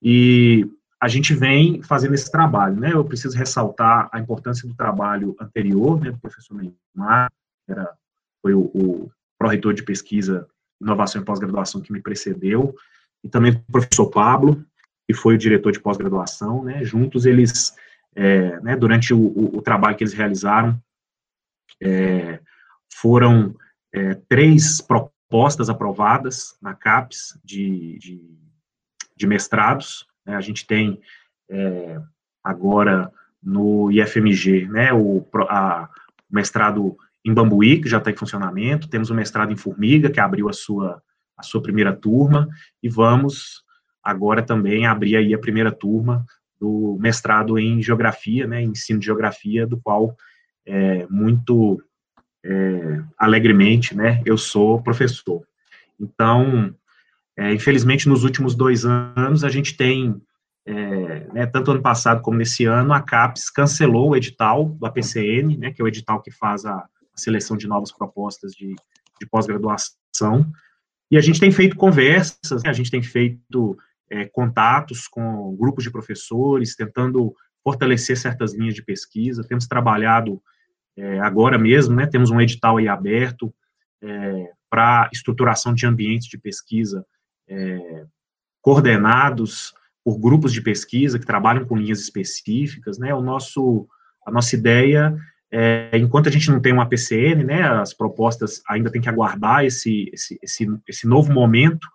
e 0.00 0.66
a 1.00 1.08
gente 1.08 1.34
vem 1.34 1.82
fazendo 1.82 2.14
esse 2.14 2.30
trabalho, 2.30 2.76
né, 2.76 2.92
eu 2.92 3.04
preciso 3.04 3.36
ressaltar 3.36 4.08
a 4.12 4.20
importância 4.20 4.68
do 4.68 4.74
trabalho 4.74 5.36
anterior, 5.40 6.00
né, 6.00 6.10
do 6.10 6.18
professor 6.18 6.54
Neymar, 6.54 7.30
era, 7.68 7.92
foi 8.40 8.54
o, 8.54 8.62
o 8.74 9.10
pró-reitor 9.38 9.74
de 9.74 9.82
pesquisa, 9.82 10.46
inovação 10.80 11.22
e 11.22 11.24
pós-graduação 11.24 11.80
que 11.80 11.92
me 11.92 12.00
precedeu, 12.00 12.74
e 13.24 13.28
também 13.28 13.52
do 13.52 13.60
professor 13.70 14.10
Pablo, 14.10 14.64
que 15.06 15.14
foi 15.14 15.34
o 15.34 15.38
diretor 15.38 15.72
de 15.72 15.80
pós-graduação, 15.80 16.62
né, 16.62 16.84
juntos 16.84 17.26
eles, 17.26 17.74
é, 18.14 18.60
né, 18.60 18.76
durante 18.76 19.12
o, 19.12 19.18
o, 19.18 19.58
o, 19.58 19.62
trabalho 19.62 19.96
que 19.96 20.04
eles 20.04 20.14
realizaram, 20.14 20.80
É, 21.80 22.38
foram 22.92 23.56
é, 23.92 24.14
três 24.28 24.80
propostas 24.80 25.11
aprovadas 25.70 26.56
na 26.60 26.74
CAPES 26.74 27.38
de, 27.44 27.98
de, 27.98 28.38
de 29.16 29.26
mestrados. 29.26 30.06
Né? 30.26 30.34
A 30.34 30.40
gente 30.40 30.66
tem 30.66 31.00
é, 31.50 32.00
agora 32.42 33.10
no 33.42 33.90
IFMG 33.90 34.68
né, 34.68 34.92
o 34.92 35.26
a, 35.48 35.88
mestrado 36.30 36.96
em 37.24 37.32
Bambuí, 37.32 37.80
que 37.80 37.88
já 37.88 37.98
está 37.98 38.10
em 38.10 38.16
funcionamento, 38.16 38.88
temos 38.88 39.10
o 39.10 39.14
mestrado 39.14 39.52
em 39.52 39.56
Formiga, 39.56 40.10
que 40.10 40.20
abriu 40.20 40.48
a 40.48 40.52
sua, 40.52 41.02
a 41.36 41.42
sua 41.42 41.62
primeira 41.62 41.94
turma, 41.94 42.48
e 42.82 42.88
vamos 42.88 43.62
agora 44.02 44.42
também 44.42 44.86
abrir 44.86 45.16
aí 45.16 45.32
a 45.32 45.38
primeira 45.38 45.70
turma 45.70 46.24
do 46.60 46.96
mestrado 47.00 47.58
em 47.58 47.82
Geografia, 47.82 48.46
né, 48.46 48.62
ensino 48.62 48.98
de 48.98 49.06
Geografia, 49.06 49.66
do 49.66 49.80
qual 49.80 50.16
é, 50.66 51.06
muito 51.08 51.82
é, 52.44 53.02
alegremente, 53.18 53.96
né, 53.96 54.22
eu 54.24 54.36
sou 54.36 54.82
professor. 54.82 55.42
Então, 56.00 56.74
é, 57.36 57.52
infelizmente, 57.52 58.08
nos 58.08 58.24
últimos 58.24 58.54
dois 58.54 58.84
anos, 58.84 59.44
a 59.44 59.48
gente 59.48 59.76
tem, 59.76 60.20
é, 60.66 61.26
né, 61.32 61.46
tanto 61.46 61.70
ano 61.70 61.82
passado 61.82 62.20
como 62.22 62.36
nesse 62.36 62.64
ano, 62.64 62.92
a 62.92 63.00
CAPES 63.00 63.50
cancelou 63.50 64.10
o 64.10 64.16
edital 64.16 64.64
do 64.64 64.86
APCN, 64.86 65.56
né, 65.56 65.72
que 65.72 65.80
é 65.80 65.84
o 65.84 65.88
edital 65.88 66.20
que 66.20 66.30
faz 66.30 66.64
a, 66.64 66.84
seleção 67.14 67.58
de 67.58 67.68
novas 67.68 67.92
propostas 67.92 68.52
de, 68.52 68.74
de 69.20 69.26
pós-graduação, 69.30 70.50
e 71.10 71.18
a 71.18 71.20
gente 71.20 71.38
tem 71.38 71.52
feito 71.52 71.76
conversas, 71.76 72.62
né, 72.62 72.70
a 72.70 72.72
gente 72.72 72.90
tem 72.90 73.02
feito 73.02 73.76
é, 74.10 74.24
contatos 74.24 75.06
com 75.06 75.54
grupos 75.56 75.84
de 75.84 75.90
professores, 75.90 76.74
tentando 76.74 77.34
fortalecer 77.62 78.16
certas 78.16 78.54
linhas 78.54 78.74
de 78.74 78.82
pesquisa, 78.82 79.44
temos 79.44 79.66
trabalhado 79.66 80.42
é, 80.96 81.20
agora 81.20 81.58
mesmo, 81.58 81.94
né, 81.94 82.06
temos 82.06 82.30
um 82.30 82.40
edital 82.40 82.76
aí 82.76 82.88
aberto 82.88 83.52
é, 84.02 84.50
para 84.68 85.08
estruturação 85.12 85.74
de 85.74 85.86
ambientes 85.86 86.28
de 86.28 86.38
pesquisa 86.38 87.04
é, 87.48 88.04
coordenados 88.60 89.74
por 90.04 90.18
grupos 90.18 90.52
de 90.52 90.60
pesquisa 90.60 91.18
que 91.18 91.26
trabalham 91.26 91.64
com 91.64 91.76
linhas 91.76 92.00
específicas, 92.00 92.98
né, 92.98 93.14
o 93.14 93.22
nosso, 93.22 93.86
a 94.26 94.30
nossa 94.30 94.54
ideia 94.54 95.16
é, 95.54 95.90
enquanto 95.98 96.30
a 96.30 96.32
gente 96.32 96.50
não 96.50 96.62
tem 96.62 96.72
uma 96.72 96.88
PCN, 96.88 97.44
né, 97.44 97.62
as 97.62 97.92
propostas 97.92 98.62
ainda 98.66 98.90
tem 98.90 99.02
que 99.02 99.08
aguardar 99.08 99.66
esse, 99.66 100.10
esse, 100.10 100.38
esse, 100.42 100.66
esse 100.88 101.06
novo 101.06 101.30
momento 101.30 101.86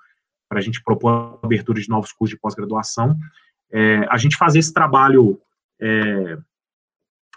para 0.48 0.60
a 0.60 0.62
gente 0.62 0.82
propor 0.84 1.40
a 1.42 1.46
abertura 1.46 1.82
de 1.82 1.90
novos 1.90 2.12
cursos 2.12 2.36
de 2.36 2.40
pós-graduação, 2.40 3.18
é, 3.74 4.06
a 4.10 4.18
gente 4.18 4.38
fazer 4.38 4.60
esse 4.60 4.72
trabalho 4.72 5.42
é, 5.82 6.38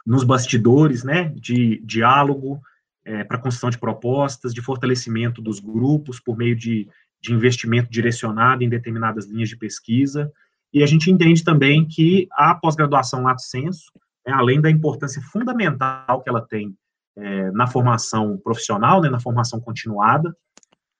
nos 0.07 0.25
bastidores, 0.25 1.05
né, 1.05 1.33
de 1.37 1.81
diálogo, 1.85 2.61
é, 3.05 3.25
para 3.25 3.39
construção 3.39 3.71
de 3.71 3.79
propostas, 3.79 4.53
de 4.53 4.63
fortalecimento 4.63 5.41
dos 5.41 5.61
grupos 5.61 6.21
por 6.21 6.37
meio 6.37 6.55
de, 6.57 6.89
de 7.21 7.33
investimento 7.33 7.91
direcionado 7.91 8.63
em 8.63 8.69
determinadas 8.69 9.27
linhas 9.27 9.49
de 9.49 9.57
pesquisa, 9.57 10.31
e 10.73 10.83
a 10.83 10.87
gente 10.87 11.11
entende 11.11 11.43
também 11.43 11.87
que 11.87 12.29
a 12.33 12.55
pós-graduação 12.55 13.23
lato 13.23 13.43
senso, 13.43 13.91
né, 14.27 14.33
além 14.33 14.61
da 14.61 14.71
importância 14.71 15.21
fundamental 15.21 16.23
que 16.23 16.29
ela 16.29 16.41
tem 16.41 16.75
é, 17.17 17.51
na 17.51 17.67
formação 17.67 18.39
profissional, 18.39 19.01
né, 19.01 19.11
na 19.11 19.21
formação 19.21 19.61
continuada, 19.61 20.35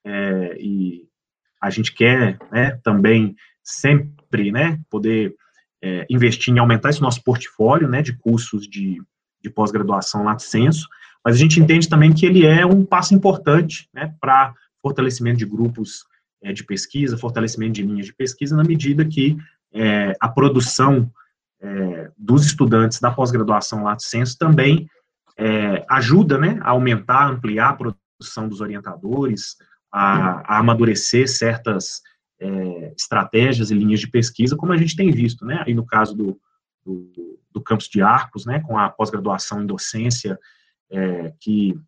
é, 0.03 0.57
e 0.59 1.07
a 1.61 1.69
gente 1.69 1.93
quer 1.93 2.37
né, 2.51 2.79
também 2.83 3.35
sempre 3.63 4.51
né, 4.51 4.79
poder 4.89 5.35
é, 5.83 6.05
investir 6.09 6.53
em 6.53 6.59
aumentar 6.59 6.89
esse 6.89 7.01
nosso 7.01 7.23
portfólio 7.23 7.87
né, 7.87 8.01
de 8.01 8.13
cursos 8.13 8.67
de, 8.67 9.01
de 9.41 9.49
pós-graduação 9.49 10.23
lato 10.23 10.43
senso, 10.43 10.87
mas 11.23 11.35
a 11.35 11.37
gente 11.37 11.59
entende 11.59 11.87
também 11.89 12.13
que 12.13 12.25
ele 12.25 12.45
é 12.45 12.65
um 12.65 12.85
passo 12.85 13.13
importante 13.13 13.89
né, 13.93 14.13
para 14.19 14.53
fortalecimento 14.81 15.37
de 15.37 15.45
grupos 15.45 16.05
é, 16.43 16.51
de 16.51 16.63
pesquisa, 16.63 17.17
fortalecimento 17.17 17.73
de 17.73 17.83
linhas 17.83 18.07
de 18.07 18.13
pesquisa, 18.13 18.55
na 18.55 18.63
medida 18.63 19.05
que 19.05 19.37
é, 19.73 20.15
a 20.19 20.27
produção 20.27 21.11
é, 21.61 22.11
dos 22.17 22.45
estudantes 22.45 22.99
da 22.99 23.11
pós-graduação 23.11 23.83
lato 23.83 24.03
senso 24.03 24.37
também 24.37 24.87
é, 25.37 25.85
ajuda 25.89 26.37
né, 26.37 26.59
a 26.61 26.71
aumentar, 26.71 27.29
ampliar 27.29 27.69
a 27.69 27.73
produção 27.73 28.47
dos 28.47 28.61
orientadores, 28.61 29.55
a, 29.91 30.55
a 30.55 30.59
amadurecer 30.59 31.27
certas 31.27 32.01
é, 32.41 32.93
estratégias 32.97 33.69
e 33.69 33.75
linhas 33.75 33.99
de 33.99 34.07
pesquisa, 34.07 34.55
como 34.55 34.73
a 34.73 34.77
gente 34.77 34.95
tem 34.95 35.11
visto, 35.11 35.45
né, 35.45 35.63
aí 35.65 35.75
no 35.75 35.85
caso 35.85 36.15
do, 36.15 36.39
do, 36.83 37.39
do 37.53 37.61
campus 37.61 37.87
de 37.87 38.01
Arcos, 38.01 38.45
né, 38.45 38.59
com 38.61 38.77
a 38.77 38.89
pós-graduação 38.89 39.61
em 39.61 39.67
docência, 39.67 40.39
é, 40.89 41.31
que 41.39 41.79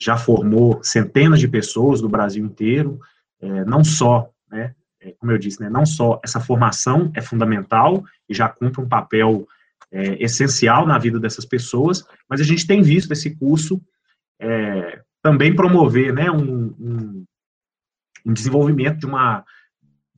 já 0.00 0.16
formou 0.16 0.82
centenas 0.82 1.38
de 1.38 1.46
pessoas 1.46 2.00
do 2.00 2.08
Brasil 2.08 2.44
inteiro, 2.44 2.98
é, 3.40 3.64
não 3.66 3.84
só, 3.84 4.30
né, 4.50 4.74
é, 5.00 5.12
como 5.18 5.30
eu 5.30 5.38
disse, 5.38 5.60
né, 5.60 5.68
não 5.68 5.84
só 5.84 6.18
essa 6.24 6.40
formação 6.40 7.12
é 7.14 7.20
fundamental 7.20 8.02
e 8.26 8.34
já 8.34 8.48
cumpre 8.48 8.80
um 8.80 8.88
papel 8.88 9.46
é, 9.92 10.22
essencial 10.22 10.86
na 10.86 10.98
vida 10.98 11.20
dessas 11.20 11.44
pessoas, 11.44 12.04
mas 12.28 12.40
a 12.40 12.44
gente 12.44 12.66
tem 12.66 12.80
visto 12.80 13.12
esse 13.12 13.36
curso 13.36 13.80
é, 14.40 15.02
também 15.22 15.54
promover 15.54 16.14
né, 16.14 16.30
um, 16.30 16.74
um, 16.80 17.24
um 18.24 18.32
desenvolvimento 18.32 18.98
de 18.98 19.06
uma, 19.06 19.44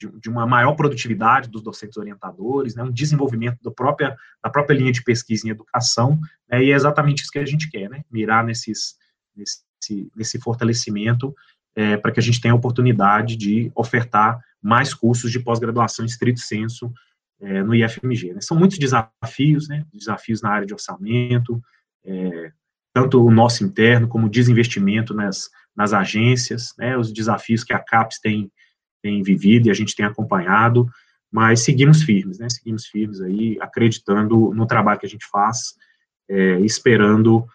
de, 0.00 0.10
de, 0.18 0.30
uma 0.30 0.46
maior 0.46 0.74
produtividade 0.74 1.50
dos 1.50 1.62
docentes 1.62 1.98
orientadores, 1.98 2.74
né, 2.74 2.82
um 2.82 2.90
desenvolvimento 2.90 3.58
da 3.62 3.70
própria, 3.70 4.16
da 4.42 4.48
própria 4.48 4.74
linha 4.74 4.90
de 4.90 5.02
pesquisa 5.04 5.46
em 5.46 5.50
educação, 5.50 6.18
né, 6.48 6.64
e 6.64 6.72
é 6.72 6.74
exatamente 6.74 7.22
isso 7.22 7.30
que 7.30 7.38
a 7.38 7.44
gente 7.44 7.70
quer, 7.70 7.90
né, 7.90 8.02
mirar 8.10 8.42
nesses, 8.42 8.96
nesse, 9.36 10.10
nesse 10.16 10.40
fortalecimento 10.40 11.34
é, 11.76 11.96
para 11.96 12.10
que 12.10 12.18
a 12.18 12.22
gente 12.22 12.40
tenha 12.40 12.54
a 12.54 12.56
oportunidade 12.56 13.36
de 13.36 13.70
ofertar 13.74 14.40
mais 14.62 14.94
cursos 14.94 15.30
de 15.30 15.38
pós-graduação 15.38 16.04
em 16.04 16.08
estrito 16.08 16.40
senso 16.40 16.92
é, 17.40 17.62
no 17.62 17.74
IFMG. 17.74 18.34
Né. 18.34 18.40
São 18.40 18.56
muitos 18.56 18.78
desafios, 18.78 19.68
né, 19.68 19.84
desafios 19.92 20.40
na 20.40 20.50
área 20.50 20.66
de 20.66 20.72
orçamento, 20.72 21.62
é, 22.04 22.52
tanto 22.92 23.24
o 23.24 23.30
nosso 23.30 23.64
interno 23.64 24.08
como 24.08 24.26
o 24.26 24.30
desinvestimento 24.30 25.14
nas, 25.14 25.50
nas 25.76 25.92
agências, 25.92 26.74
né, 26.78 26.96
os 26.96 27.12
desafios 27.12 27.62
que 27.62 27.72
a 27.72 27.78
CAPES 27.78 28.18
tem, 28.20 28.50
tem 29.02 29.22
vivido 29.22 29.66
e 29.66 29.70
a 29.70 29.74
gente 29.74 29.94
tem 29.94 30.06
acompanhado, 30.06 30.88
mas 31.30 31.64
seguimos 31.64 32.02
firmes, 32.02 32.38
né, 32.38 32.48
seguimos 32.48 32.86
firmes 32.86 33.20
aí, 33.20 33.56
acreditando 33.60 34.52
no 34.52 34.66
trabalho 34.66 34.98
que 34.98 35.06
a 35.06 35.08
gente 35.08 35.26
faz, 35.30 35.74
é, 36.28 36.60
esperando 36.60 37.46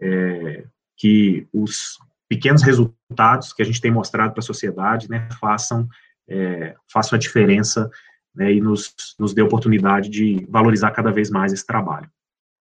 é, 0.00 0.64
que 0.96 1.46
os 1.52 1.98
pequenos 2.28 2.62
resultados 2.62 3.52
que 3.52 3.62
a 3.62 3.64
gente 3.64 3.80
tem 3.80 3.90
mostrado 3.90 4.32
para 4.32 4.40
a 4.40 4.46
sociedade, 4.46 5.08
né, 5.08 5.28
façam, 5.40 5.88
é, 6.28 6.74
façam 6.92 7.16
a 7.16 7.20
diferença, 7.20 7.90
né, 8.34 8.52
e 8.52 8.60
nos, 8.60 8.94
nos 9.18 9.32
dê 9.32 9.42
oportunidade 9.42 10.08
de 10.08 10.46
valorizar 10.48 10.90
cada 10.90 11.10
vez 11.10 11.30
mais 11.30 11.52
esse 11.52 11.66
trabalho. 11.66 12.10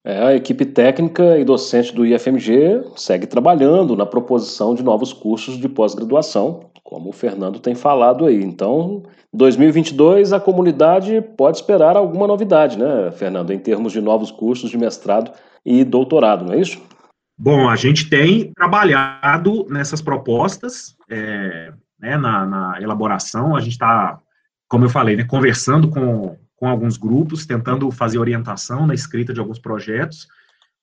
É, 0.05 0.21
a 0.21 0.35
equipe 0.35 0.66
técnica 0.66 1.38
e 1.38 1.45
docente 1.45 1.95
do 1.95 2.05
IFMG 2.05 2.83
segue 2.97 3.25
trabalhando 3.25 3.95
na 3.95 4.05
proposição 4.05 4.75
de 4.75 4.83
novos 4.83 5.12
cursos 5.12 5.57
de 5.57 5.68
pós-graduação, 5.68 6.72
como 6.83 7.11
o 7.11 7.12
Fernando 7.12 7.61
tem 7.61 7.75
falado 7.75 8.27
aí. 8.27 8.42
Então, 8.42 9.03
2022 9.33 10.33
a 10.33 10.40
comunidade 10.40 11.23
pode 11.37 11.59
esperar 11.59 11.97
alguma 11.97 12.27
novidade, 12.27 12.79
né, 12.79 13.11
Fernando, 13.12 13.53
em 13.53 13.59
termos 13.59 13.92
de 13.92 14.01
novos 14.01 14.31
cursos 14.31 14.71
de 14.71 14.77
mestrado 14.77 15.33
e 15.64 15.85
doutorado, 15.85 16.45
não 16.45 16.55
é 16.55 16.61
isso? 16.61 16.81
Bom, 17.38 17.68
a 17.68 17.77
gente 17.77 18.09
tem 18.09 18.53
trabalhado 18.53 19.66
nessas 19.68 20.03
propostas, 20.03 20.95
é, 21.09 21.73
né, 21.99 22.16
na, 22.16 22.47
na, 22.47 22.81
elaboração, 22.81 23.57
a 23.57 23.61
gente 23.61 23.73
está, 23.73 24.18
como 24.68 24.85
eu 24.85 24.90
falei, 24.90 25.16
né, 25.16 25.25
conversando 25.25 25.88
com, 25.88 26.37
com 26.57 26.68
alguns 26.68 26.97
grupos, 26.97 27.47
tentando 27.47 27.90
fazer 27.90 28.18
orientação 28.18 28.87
na 28.87 28.95
escrita 28.95 29.33
de 29.33 29.40
alguns 29.40 29.59
projetos. 29.59 30.29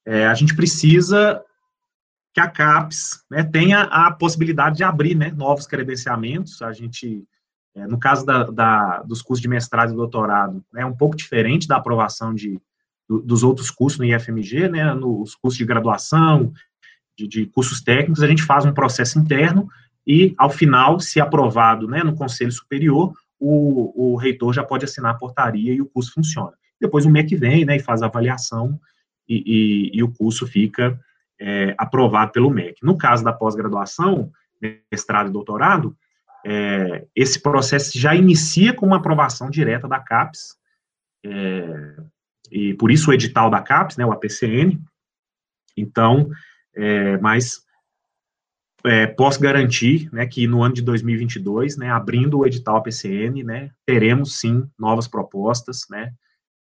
É, 0.05 0.25
a 0.25 0.33
gente 0.33 0.55
precisa 0.55 1.41
que 2.33 2.39
a 2.39 2.47
CAPES 2.47 3.23
né, 3.29 3.43
tenha 3.43 3.81
a 3.83 4.11
possibilidade 4.11 4.77
de 4.77 4.83
abrir 4.83 5.15
né, 5.15 5.31
novos 5.31 5.65
credenciamentos. 5.65 6.61
A 6.61 6.71
gente, 6.71 7.23
é, 7.75 7.87
no 7.87 7.99
caso 7.99 8.25
da, 8.25 8.43
da, 8.43 9.01
dos 9.01 9.21
cursos 9.21 9.41
de 9.41 9.47
mestrado 9.47 9.93
e 9.93 9.95
doutorado, 9.95 10.63
é 10.75 10.85
um 10.85 10.95
pouco 10.95 11.15
diferente 11.15 11.67
da 11.67 11.77
aprovação 11.77 12.33
de, 12.33 12.59
do, 13.07 13.19
dos 13.19 13.43
outros 13.43 13.71
cursos 13.71 13.99
no 13.99 14.05
IFMG, 14.05 14.69
né, 14.69 14.93
nos 14.93 15.35
cursos 15.35 15.57
de 15.57 15.65
graduação, 15.65 16.53
de, 17.17 17.27
de, 17.27 17.45
cursos 17.47 17.81
técnicos, 17.81 18.23
a 18.23 18.27
gente 18.27 18.43
faz 18.43 18.65
um 18.65 18.73
processo 18.73 19.19
interno 19.19 19.67
e, 20.07 20.33
ao 20.37 20.49
final, 20.49 20.99
se 20.99 21.19
aprovado 21.19 21.87
né, 21.87 22.03
no 22.03 22.15
Conselho 22.15 22.51
Superior, 22.51 23.13
o, 23.39 24.13
o 24.13 24.15
reitor 24.15 24.53
já 24.53 24.63
pode 24.63 24.85
assinar 24.85 25.15
a 25.15 25.17
portaria 25.17 25.73
e 25.73 25.81
o 25.81 25.85
curso 25.85 26.13
funciona. 26.13 26.53
Depois 26.79 27.05
o 27.05 27.09
MEC 27.09 27.35
vem, 27.35 27.65
né, 27.65 27.75
e 27.75 27.81
faz 27.81 28.01
a 28.01 28.05
avaliação 28.05 28.79
e, 29.27 29.91
e, 29.93 29.97
e 29.97 30.03
o 30.03 30.11
curso 30.11 30.47
fica 30.47 30.99
é, 31.39 31.73
aprovado 31.77 32.31
pelo 32.31 32.49
MEC. 32.49 32.83
No 32.83 32.97
caso 32.97 33.23
da 33.23 33.33
pós-graduação, 33.33 34.31
mestrado 34.91 35.29
e 35.29 35.33
doutorado, 35.33 35.95
é, 36.45 37.05
esse 37.15 37.41
processo 37.41 37.97
já 37.97 38.15
inicia 38.15 38.73
com 38.73 38.85
uma 38.85 38.97
aprovação 38.97 39.49
direta 39.49 39.87
da 39.87 39.99
CAPES, 39.99 40.57
é, 41.25 41.95
e 42.51 42.73
por 42.75 42.91
isso 42.91 43.09
o 43.09 43.13
edital 43.13 43.49
da 43.49 43.61
CAPES, 43.61 43.97
né, 43.97 44.05
o 44.05 44.11
APCN. 44.11 44.79
Então, 45.75 46.29
é, 46.75 47.17
mas 47.17 47.61
é, 48.85 49.07
posso 49.07 49.39
garantir 49.39 50.09
né, 50.13 50.25
que 50.25 50.47
no 50.47 50.63
ano 50.63 50.73
de 50.73 50.81
2022, 50.81 51.77
né, 51.77 51.89
abrindo 51.89 52.39
o 52.39 52.45
edital 52.45 52.81
PCN, 52.81 53.43
né, 53.43 53.71
teremos 53.85 54.39
sim 54.39 54.69
novas 54.77 55.07
propostas, 55.07 55.81
né, 55.89 56.13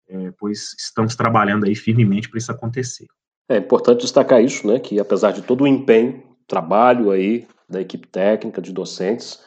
é, 0.08 0.32
pois 0.38 0.76
estamos 0.80 1.16
trabalhando 1.16 1.66
aí 1.66 1.76
firmemente 1.76 2.30
para 2.30 2.38
isso 2.38 2.52
acontecer. 2.52 3.08
É 3.54 3.58
importante 3.58 4.02
destacar 4.02 4.44
isso, 4.44 4.66
né, 4.66 4.80
que 4.80 5.00
apesar 5.00 5.32
de 5.32 5.42
todo 5.44 5.64
o 5.64 5.68
empenho, 5.68 6.24
trabalho 6.48 7.12
aí 7.12 7.48
da 7.70 7.80
equipe 7.80 8.08
técnica, 8.08 8.62
de 8.62 8.72
docentes, 8.72 9.40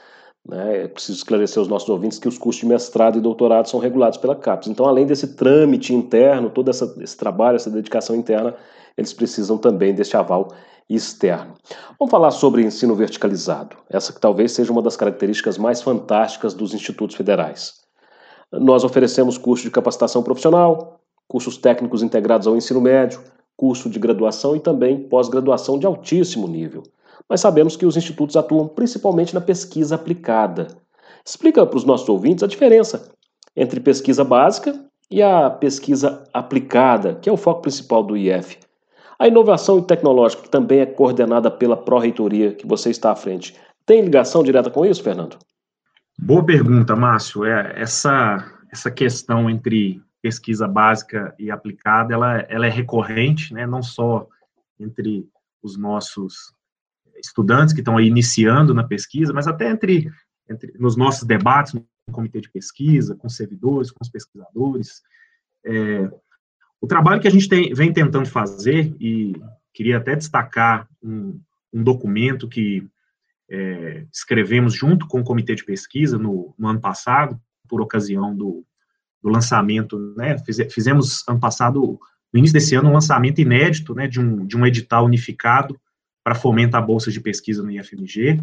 né, 0.49 0.85
é 0.85 0.89
preciso 0.89 1.19
esclarecer 1.19 1.59
aos 1.59 1.67
nossos 1.67 1.89
ouvintes 1.89 2.19
que 2.19 2.29
os 2.29 2.39
cursos 2.39 2.61
de 2.61 2.67
mestrado 2.67 3.19
e 3.19 3.21
doutorado 3.21 3.69
são 3.69 3.81
regulados 3.81 4.17
pela 4.17 4.37
CAPES. 4.37 4.69
Então, 4.69 4.87
além 4.87 5.07
desse 5.07 5.35
trâmite 5.35 5.93
interno, 5.93 6.51
todo 6.51 6.71
essa, 6.71 6.95
esse 7.01 7.17
trabalho, 7.17 7.57
essa 7.57 7.69
dedicação 7.69 8.15
interna, 8.15 8.55
eles 8.97 9.13
precisam 9.13 9.59
também 9.59 9.93
deste 9.93 10.17
aval 10.17 10.53
externo. 10.89 11.55
Vamos 11.99 12.11
falar 12.11 12.31
sobre 12.31 12.63
ensino 12.63 12.95
verticalizado, 12.95 13.77
essa 13.91 14.13
que 14.13 14.21
talvez 14.21 14.53
seja 14.53 14.71
uma 14.71 14.83
das 14.83 14.97
características 14.97 15.59
mais 15.59 15.83
fantásticas 15.83 16.55
dos 16.55 16.73
institutos 16.73 17.17
federais. 17.17 17.75
Nós 18.53 18.85
oferecemos 18.85 19.37
curso 19.37 19.65
de 19.65 19.71
capacitação 19.73 20.23
profissional, 20.23 21.01
cursos 21.27 21.57
técnicos 21.57 22.05
integrados 22.05 22.47
ao 22.47 22.57
ensino 22.57 22.81
médio, 22.81 23.21
curso 23.57 23.89
de 23.89 23.99
graduação 23.99 24.55
e 24.55 24.61
também 24.61 25.09
pós-graduação 25.09 25.79
de 25.79 25.87
altíssimo 25.87 26.47
nível. 26.47 26.83
Mas 27.29 27.41
sabemos 27.41 27.77
que 27.77 27.87
os 27.87 27.97
institutos 27.97 28.37
atuam 28.37 28.69
principalmente 28.69 29.35
na 29.35 29.41
pesquisa 29.41 29.95
aplicada. 29.95 30.69
Explica 31.25 31.67
para 31.67 31.77
os 31.77 31.85
nossos 31.85 32.09
ouvintes 32.09 32.45
a 32.45 32.47
diferença 32.47 33.11
entre 33.57 33.81
pesquisa 33.81 34.23
básica 34.23 34.79
e 35.11 35.23
a 35.23 35.49
pesquisa 35.49 36.25
aplicada, 36.33 37.15
que 37.15 37.29
é 37.29 37.33
o 37.33 37.37
foco 37.37 37.63
principal 37.63 38.03
do 38.03 38.17
IF. 38.17 38.59
A 39.19 39.27
inovação 39.27 39.81
tecnológica, 39.81 40.43
que 40.43 40.51
também 40.51 40.81
é 40.81 40.87
coordenada 40.87 41.51
pela 41.51 41.77
Pró-Reitoria, 41.77 42.53
que 42.53 42.67
você 42.67 42.91
está 42.91 43.13
à 43.13 43.17
frente, 43.17 43.57
tem 43.87 44.03
ligação 44.03 44.43
direta 44.43 44.69
com 44.69 44.85
isso, 44.85 45.03
Fernando? 45.03 45.39
Boa 46.19 46.45
pergunta, 46.45 46.95
Márcio. 46.95 47.45
É, 47.45 47.73
essa, 47.77 48.45
essa 48.71 48.91
questão 48.91 49.49
entre 49.49 50.03
pesquisa 50.23 50.67
básica 50.67 51.35
e 51.39 51.51
aplicada, 51.51 52.15
ela, 52.15 52.39
ela 52.49 52.67
é 52.67 52.71
recorrente, 52.71 53.55
né, 53.55 53.67
não 53.67 53.83
só 53.83 54.27
entre 54.79 55.29
os 55.63 55.77
nossos 55.77 56.53
estudantes 57.19 57.73
que 57.73 57.81
estão 57.81 57.97
aí 57.97 58.07
iniciando 58.07 58.75
na 58.75 58.85
pesquisa, 58.85 59.33
mas 59.33 59.47
até 59.47 59.71
entre, 59.71 60.11
entre 60.49 60.73
nos 60.79 60.97
nossos 60.97 61.25
debates 61.25 61.73
no 61.73 61.87
comitê 62.13 62.41
de 62.41 62.51
pesquisa, 62.51 63.17
com 63.17 63.29
servidores, 63.29 63.91
com 63.91 64.03
os 64.03 64.11
pesquisadores. 64.11 65.03
É, 65.65 66.11
o 66.81 66.87
trabalho 66.87 67.21
que 67.21 67.29
a 67.29 67.31
gente 67.31 67.49
tem, 67.49 67.73
vem 67.73 67.93
tentando 67.93 68.29
fazer, 68.29 68.95
e 69.01 69.35
queria 69.73 69.97
até 69.97 70.15
destacar 70.15 70.89
um, 71.03 71.41
um 71.73 71.83
documento 71.83 72.49
que 72.49 72.87
é, 73.51 74.07
escrevemos 74.13 74.75
junto 74.75 75.07
com 75.07 75.21
o 75.21 75.25
comitê 75.25 75.55
de 75.55 75.65
pesquisa 75.65 76.19
no, 76.19 76.55
no 76.59 76.69
ano 76.69 76.81
passado, 76.81 77.41
por 77.69 77.81
ocasião 77.81 78.35
do, 78.37 78.65
do 79.27 79.33
lançamento, 79.33 80.15
né, 80.17 80.37
fizemos 80.71 81.25
ano 81.29 81.41
passado, 81.41 81.99
no 82.33 82.39
início 82.39 82.55
desse 82.55 82.75
ano, 82.75 82.91
um 82.91 82.93
lançamento 82.93 83.41
inédito, 83.41 83.95
né, 83.95 84.07
de 84.07 84.21
um, 84.21 84.47
de 84.47 84.57
um 84.57 84.67
edital 84.67 85.05
unificado 85.05 85.79
para 86.25 86.35
fomentar 86.35 86.85
bolsas 86.85 87.13
de 87.13 87.21
pesquisa 87.21 87.63
no 87.63 87.71
IFMG, 87.71 88.41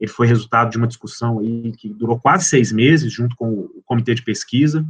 ele 0.00 0.10
foi 0.10 0.26
resultado 0.26 0.70
de 0.70 0.78
uma 0.78 0.86
discussão 0.86 1.38
aí 1.38 1.72
que 1.72 1.88
durou 1.88 2.18
quase 2.18 2.44
seis 2.44 2.72
meses, 2.72 3.12
junto 3.12 3.36
com 3.36 3.50
o 3.50 3.82
comitê 3.84 4.14
de 4.14 4.22
pesquisa, 4.22 4.84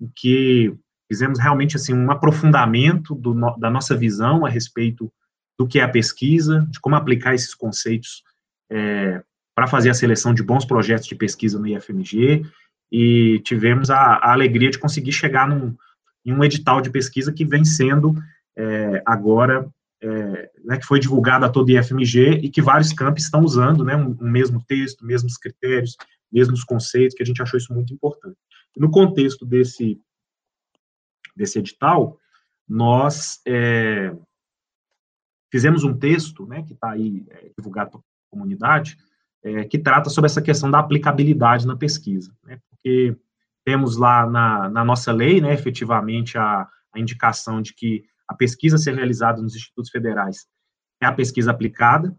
em 0.00 0.10
que 0.14 0.76
Fizemos 1.12 1.38
realmente 1.38 1.76
assim 1.76 1.92
um 1.92 2.10
aprofundamento 2.10 3.14
do, 3.14 3.34
da 3.58 3.68
nossa 3.68 3.94
visão 3.94 4.46
a 4.46 4.48
respeito 4.48 5.12
do 5.58 5.68
que 5.68 5.78
é 5.78 5.82
a 5.82 5.88
pesquisa, 5.88 6.66
de 6.70 6.80
como 6.80 6.96
aplicar 6.96 7.34
esses 7.34 7.54
conceitos 7.54 8.22
é, 8.70 9.22
para 9.54 9.66
fazer 9.66 9.90
a 9.90 9.94
seleção 9.94 10.32
de 10.32 10.42
bons 10.42 10.64
projetos 10.64 11.06
de 11.06 11.14
pesquisa 11.14 11.58
no 11.58 11.66
IFMG, 11.66 12.46
e 12.92 13.40
tivemos 13.40 13.88
a, 13.88 13.96
a 13.96 14.32
alegria 14.32 14.70
de 14.70 14.78
conseguir 14.78 15.12
chegar 15.12 15.48
num, 15.48 15.74
em 16.24 16.32
um 16.32 16.44
edital 16.44 16.82
de 16.82 16.90
pesquisa 16.90 17.32
que 17.32 17.42
vem 17.42 17.64
sendo 17.64 18.14
é, 18.54 19.02
agora, 19.06 19.66
é, 20.02 20.50
né, 20.62 20.76
que 20.76 20.84
foi 20.84 21.00
divulgado 21.00 21.46
a 21.46 21.48
todo 21.48 21.70
IFMG 21.70 22.40
e 22.42 22.50
que 22.50 22.60
vários 22.60 22.92
campos 22.92 23.24
estão 23.24 23.40
usando, 23.40 23.82
né, 23.82 23.96
um, 23.96 24.14
um, 24.20 24.30
mesmo 24.30 24.62
texto, 24.68 25.06
mesmos 25.06 25.38
critérios, 25.38 25.96
mesmos 26.30 26.62
conceitos, 26.62 27.16
que 27.16 27.22
a 27.22 27.26
gente 27.26 27.40
achou 27.40 27.56
isso 27.56 27.72
muito 27.72 27.94
importante. 27.94 28.36
No 28.76 28.90
contexto 28.90 29.46
desse 29.46 29.98
desse 31.34 31.58
edital, 31.58 32.18
nós 32.68 33.40
é, 33.46 34.14
fizemos 35.50 35.82
um 35.82 35.96
texto, 35.96 36.46
né, 36.46 36.62
que 36.62 36.74
está 36.74 36.90
aí 36.90 37.24
é, 37.30 37.50
divulgado 37.56 37.92
para 37.92 38.00
a 38.00 38.30
comunidade, 38.30 38.98
é, 39.44 39.64
que 39.64 39.78
trata 39.78 40.08
sobre 40.08 40.26
essa 40.26 40.42
questão 40.42 40.70
da 40.70 40.78
aplicabilidade 40.78 41.66
na 41.66 41.76
pesquisa, 41.76 42.32
né, 42.44 42.58
porque 42.70 43.16
temos 43.64 43.96
lá 43.96 44.26
na, 44.26 44.68
na 44.68 44.84
nossa 44.84 45.12
lei, 45.12 45.40
né, 45.40 45.52
efetivamente, 45.52 46.36
a, 46.38 46.68
a 46.92 46.98
indicação 46.98 47.62
de 47.62 47.74
que 47.74 48.04
a 48.28 48.34
pesquisa 48.34 48.78
ser 48.78 48.94
realizada 48.94 49.40
nos 49.40 49.54
institutos 49.54 49.90
federais 49.90 50.46
é 51.00 51.06
a 51.06 51.12
pesquisa 51.12 51.50
aplicada, 51.50 52.16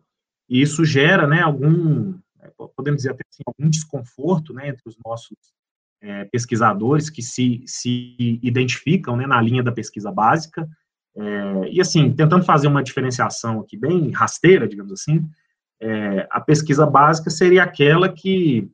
e 0.49 0.61
isso 0.61 0.83
gera, 0.83 1.25
né, 1.25 1.41
algum, 1.41 2.13
é, 2.41 2.51
podemos 2.75 2.97
dizer 2.97 3.11
até 3.11 3.23
assim, 3.29 3.43
algum 3.45 3.69
desconforto, 3.69 4.53
né, 4.53 4.69
entre 4.69 4.83
os 4.85 4.97
nossos 5.05 5.37
é, 6.01 6.25
pesquisadores 6.25 7.09
que 7.09 7.21
se, 7.21 7.63
se 7.65 8.39
identificam 8.43 9.15
né, 9.15 9.25
na 9.25 9.41
linha 9.41 9.63
da 9.63 9.71
pesquisa 9.71 10.11
básica, 10.11 10.67
é, 11.15 11.69
e 11.69 11.79
assim, 11.79 12.11
tentando 12.11 12.43
fazer 12.43 12.67
uma 12.67 12.83
diferenciação 12.83 13.59
aqui 13.61 13.77
bem 13.77 14.11
rasteira, 14.11 14.67
digamos 14.67 14.91
assim, 14.91 15.27
é, 15.83 16.27
a 16.29 16.39
pesquisa 16.39 16.85
básica 16.85 17.29
seria 17.29 17.63
aquela 17.63 18.07
que 18.07 18.71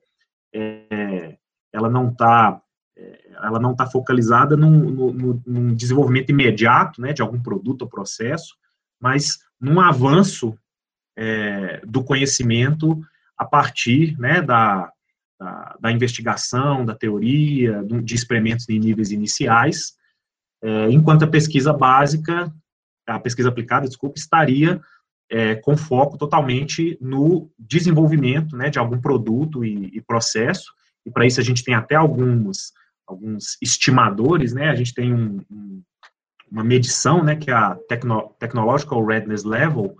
é, 0.54 1.38
ela 1.74 1.90
não 1.90 2.10
está 2.10 2.62
é, 2.96 3.32
ela 3.42 3.60
não 3.60 3.72
está 3.72 3.88
focalizada 3.88 4.56
num, 4.56 4.92
num, 4.92 5.42
num, 5.46 5.74
desenvolvimento 5.74 6.30
imediato, 6.30 7.02
né, 7.02 7.12
de 7.12 7.22
algum 7.22 7.42
produto 7.42 7.82
ou 7.82 7.90
processo, 7.90 8.56
mas 9.02 9.40
num 9.60 9.80
avanço 9.80 10.56
é, 11.18 11.82
do 11.84 12.04
conhecimento 12.04 13.02
a 13.36 13.46
partir, 13.46 14.16
né, 14.20 14.42
da, 14.42 14.92
da, 15.40 15.78
da 15.80 15.92
investigação, 15.92 16.86
da 16.86 16.94
teoria, 16.94 17.84
de 18.04 18.14
experimentos 18.14 18.70
em 18.70 18.78
níveis 18.78 19.12
iniciais, 19.12 19.94
é, 20.62 20.92
enquanto 20.92 21.24
a 21.24 21.28
pesquisa 21.28 21.74
básica, 21.74 22.54
a 23.08 23.20
pesquisa 23.20 23.50
aplicada, 23.50 23.88
desculpa, 23.88 24.20
estaria 24.20 24.80
é, 25.30 25.56
com 25.56 25.78
foco 25.78 26.18
totalmente 26.18 26.98
no 27.00 27.52
desenvolvimento 27.58 28.56
né, 28.58 28.70
de 28.70 28.80
algum 28.80 29.00
produto 29.00 29.64
e, 29.64 29.90
e 29.94 30.02
processo, 30.02 30.74
e 31.06 31.12
para 31.12 31.26
isso 31.26 31.40
a 31.40 31.44
gente 31.44 31.64
tem 31.64 31.76
até 31.76 31.96
alguns, 31.96 32.74
alguns 33.06 33.58
estimadores, 33.62 34.54
né, 34.54 34.70
a 34.70 34.76
gente 34.76 34.94
tem 34.94 35.14
um, 35.14 35.40
um, 35.50 35.84
uma 36.52 36.64
medição, 36.64 37.24
né, 37.24 37.36
que 37.36 37.52
é 37.52 37.54
a 37.54 37.76
Techno 37.88 38.36
Technological 38.40 39.06
Readiness 39.06 39.44
Level, 39.44 39.96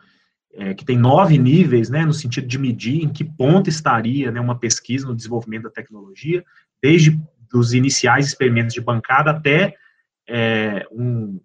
é, 0.54 0.74
que 0.74 0.84
tem 0.84 0.98
nove 0.98 1.38
níveis, 1.38 1.90
né, 1.90 2.06
no 2.06 2.14
sentido 2.14 2.48
de 2.48 2.58
medir 2.58 3.04
em 3.04 3.10
que 3.10 3.24
ponto 3.24 3.70
estaria 3.70 4.32
né, 4.32 4.40
uma 4.40 4.58
pesquisa 4.58 5.08
no 5.08 5.16
desenvolvimento 5.16 5.64
da 5.64 5.70
tecnologia, 5.70 6.44
desde 6.82 7.20
os 7.54 7.74
iniciais 7.74 8.28
experimentos 8.28 8.74
de 8.74 8.82
bancada 8.82 9.32
até 9.32 9.76
é, 10.28 10.86
um, 10.92 11.40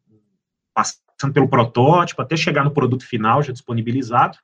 passando 1.16 1.32
pelo 1.32 1.48
protótipo, 1.48 2.20
até 2.20 2.36
chegar 2.36 2.64
no 2.64 2.70
produto 2.70 3.06
final 3.06 3.42
já 3.42 3.52
disponibilizado, 3.52 4.38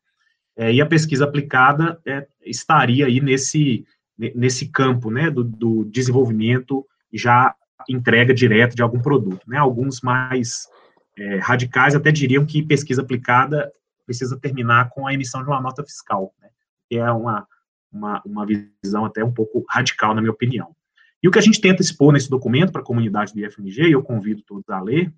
é, 0.56 0.72
e 0.72 0.80
a 0.80 0.86
pesquisa 0.86 1.24
aplicada 1.24 2.00
é, 2.06 2.26
estaria 2.44 3.06
aí 3.06 3.20
nesse, 3.20 3.84
nesse 4.18 4.68
campo, 4.68 5.10
né, 5.10 5.30
do, 5.30 5.42
do 5.42 5.84
desenvolvimento 5.84 6.86
já 7.12 7.54
entrega 7.88 8.34
direta 8.34 8.74
de 8.74 8.82
algum 8.82 9.00
produto, 9.00 9.42
né, 9.48 9.58
alguns 9.58 10.00
mais 10.00 10.68
é, 11.16 11.38
radicais 11.38 11.94
até 11.94 12.12
diriam 12.12 12.44
que 12.44 12.62
pesquisa 12.62 13.02
aplicada 13.02 13.72
precisa 14.04 14.38
terminar 14.38 14.90
com 14.90 15.06
a 15.06 15.14
emissão 15.14 15.42
de 15.42 15.48
uma 15.48 15.60
nota 15.60 15.82
fiscal, 15.82 16.34
né, 16.40 16.48
que 16.88 16.96
é 16.96 17.10
uma, 17.10 17.46
uma, 17.92 18.22
uma 18.24 18.46
visão 18.46 19.04
até 19.04 19.24
um 19.24 19.32
pouco 19.32 19.64
radical, 19.68 20.14
na 20.14 20.20
minha 20.20 20.32
opinião. 20.32 20.74
E 21.22 21.28
o 21.28 21.30
que 21.30 21.38
a 21.38 21.42
gente 21.42 21.60
tenta 21.60 21.82
expor 21.82 22.12
nesse 22.12 22.30
documento 22.30 22.72
para 22.72 22.80
a 22.80 22.84
comunidade 22.84 23.32
do 23.32 23.40
IFMG, 23.40 23.88
e 23.88 23.92
eu 23.92 24.02
convido 24.02 24.42
todos 24.42 24.68
a 24.70 24.80
ler, 24.80 25.12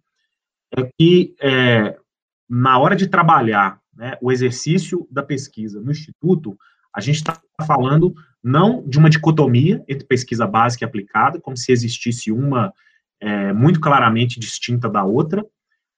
é 0.76 0.90
que 0.98 1.34
é, 1.40 1.96
na 2.48 2.78
hora 2.78 2.96
de 2.96 3.06
trabalhar 3.06 3.80
né, 3.94 4.16
o 4.20 4.32
exercício 4.32 5.06
da 5.10 5.22
pesquisa 5.22 5.80
no 5.80 5.90
Instituto, 5.90 6.56
a 6.94 7.00
gente 7.00 7.16
está 7.16 7.40
falando 7.66 8.14
não 8.42 8.86
de 8.86 8.98
uma 8.98 9.10
dicotomia 9.10 9.84
entre 9.88 10.06
pesquisa 10.06 10.46
básica 10.46 10.84
e 10.84 10.86
aplicada, 10.86 11.40
como 11.40 11.56
se 11.56 11.72
existisse 11.72 12.32
uma 12.32 12.72
é, 13.20 13.52
muito 13.52 13.80
claramente 13.80 14.40
distinta 14.40 14.88
da 14.88 15.04
outra, 15.04 15.44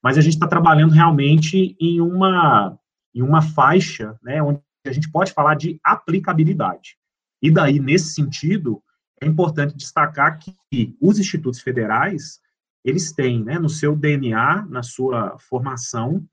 mas 0.02 0.18
a 0.18 0.20
gente 0.20 0.34
está 0.34 0.46
trabalhando 0.46 0.92
realmente 0.92 1.74
em 1.80 2.00
uma 2.00 2.78
em 3.14 3.22
uma 3.22 3.40
faixa, 3.40 4.18
né, 4.22 4.42
onde 4.42 4.60
a 4.84 4.92
gente 4.92 5.08
pode 5.08 5.32
falar 5.32 5.54
de 5.54 5.78
aplicabilidade. 5.84 6.96
E 7.40 7.48
daí, 7.48 7.78
nesse 7.78 8.12
sentido, 8.12 8.82
é 9.22 9.26
importante 9.26 9.76
destacar 9.76 10.38
que 10.38 10.96
os 11.00 11.18
institutos 11.18 11.60
federais, 11.60 12.40
eles 12.84 13.12
têm, 13.12 13.42
né, 13.42 13.58
no 13.58 13.68
seu 13.68 13.96
DNA, 13.96 14.66
na 14.68 14.82
sua 14.82 15.38
formação, 15.38 16.24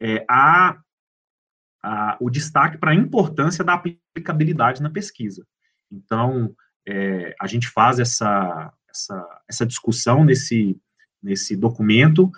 é, 0.00 0.24
a 0.28 0.78
a, 1.82 2.16
o 2.20 2.30
destaque 2.30 2.78
para 2.78 2.90
a 2.90 2.94
importância 2.94 3.64
da 3.64 3.74
aplicabilidade 3.74 4.82
na 4.82 4.90
pesquisa. 4.90 5.46
Então, 5.90 6.54
é, 6.86 7.34
a 7.40 7.46
gente 7.46 7.68
faz 7.68 7.98
essa, 7.98 8.72
essa, 8.90 9.40
essa 9.48 9.66
discussão 9.66 10.24
nesse, 10.24 10.76
nesse 11.22 11.56
documento, 11.56 12.30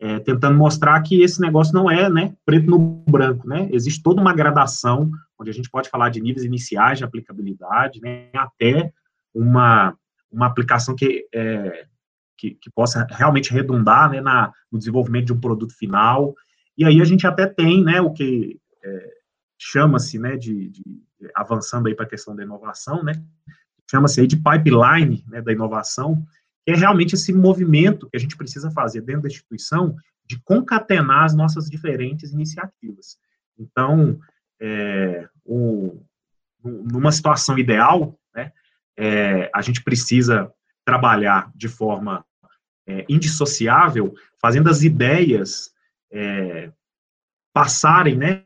é, 0.00 0.20
tentando 0.20 0.56
mostrar 0.56 1.00
que 1.02 1.22
esse 1.22 1.40
negócio 1.40 1.74
não 1.74 1.90
é 1.90 2.08
né, 2.08 2.34
preto 2.44 2.70
no 2.70 2.78
branco, 3.08 3.48
né? 3.48 3.68
Existe 3.72 4.02
toda 4.02 4.20
uma 4.20 4.34
gradação, 4.34 5.10
onde 5.38 5.50
a 5.50 5.54
gente 5.54 5.70
pode 5.70 5.88
falar 5.88 6.08
de 6.08 6.20
níveis 6.20 6.44
iniciais 6.44 6.98
de 6.98 7.04
aplicabilidade, 7.04 8.00
né, 8.00 8.28
até 8.34 8.92
uma, 9.34 9.96
uma 10.30 10.46
aplicação 10.46 10.94
que, 10.94 11.26
é, 11.34 11.86
que, 12.38 12.52
que, 12.52 12.70
possa 12.70 13.06
realmente 13.10 13.52
redundar 13.52 14.10
né, 14.10 14.20
na, 14.20 14.52
no 14.70 14.78
desenvolvimento 14.78 15.26
de 15.26 15.32
um 15.32 15.40
produto 15.40 15.76
final. 15.76 16.34
E 16.76 16.84
aí 16.84 17.02
a 17.02 17.04
gente 17.04 17.26
até 17.26 17.46
tem 17.46 17.84
né, 17.84 18.00
o 18.00 18.12
que 18.12 18.60
é, 18.82 19.10
chama-se 19.58 20.18
né, 20.18 20.36
de, 20.36 20.70
de, 20.70 20.82
avançando 21.34 21.88
aí 21.88 21.94
para 21.94 22.06
a 22.06 22.08
questão 22.08 22.34
da 22.34 22.44
inovação, 22.44 23.02
né, 23.02 23.12
chama-se 23.90 24.24
de 24.26 24.36
pipeline 24.36 25.24
né, 25.28 25.42
da 25.42 25.52
inovação, 25.52 26.24
que 26.64 26.70
é 26.70 26.76
realmente 26.76 27.14
esse 27.14 27.32
movimento 27.32 28.08
que 28.08 28.16
a 28.16 28.20
gente 28.20 28.36
precisa 28.36 28.70
fazer 28.70 29.00
dentro 29.00 29.22
da 29.22 29.28
instituição 29.28 29.96
de 30.24 30.38
concatenar 30.42 31.24
as 31.24 31.34
nossas 31.34 31.68
diferentes 31.68 32.32
iniciativas. 32.32 33.18
Então, 33.58 34.18
é, 34.60 35.28
o, 35.44 36.00
numa 36.62 37.10
situação 37.10 37.58
ideal, 37.58 38.16
né, 38.34 38.52
é, 38.96 39.50
a 39.54 39.62
gente 39.62 39.82
precisa 39.82 40.52
trabalhar 40.84 41.50
de 41.54 41.68
forma 41.68 42.24
é, 42.88 43.04
indissociável, 43.08 44.14
fazendo 44.40 44.68
as 44.70 44.82
ideias 44.82 45.70
é, 46.10 46.72
passarem 47.52 48.16
né, 48.16 48.44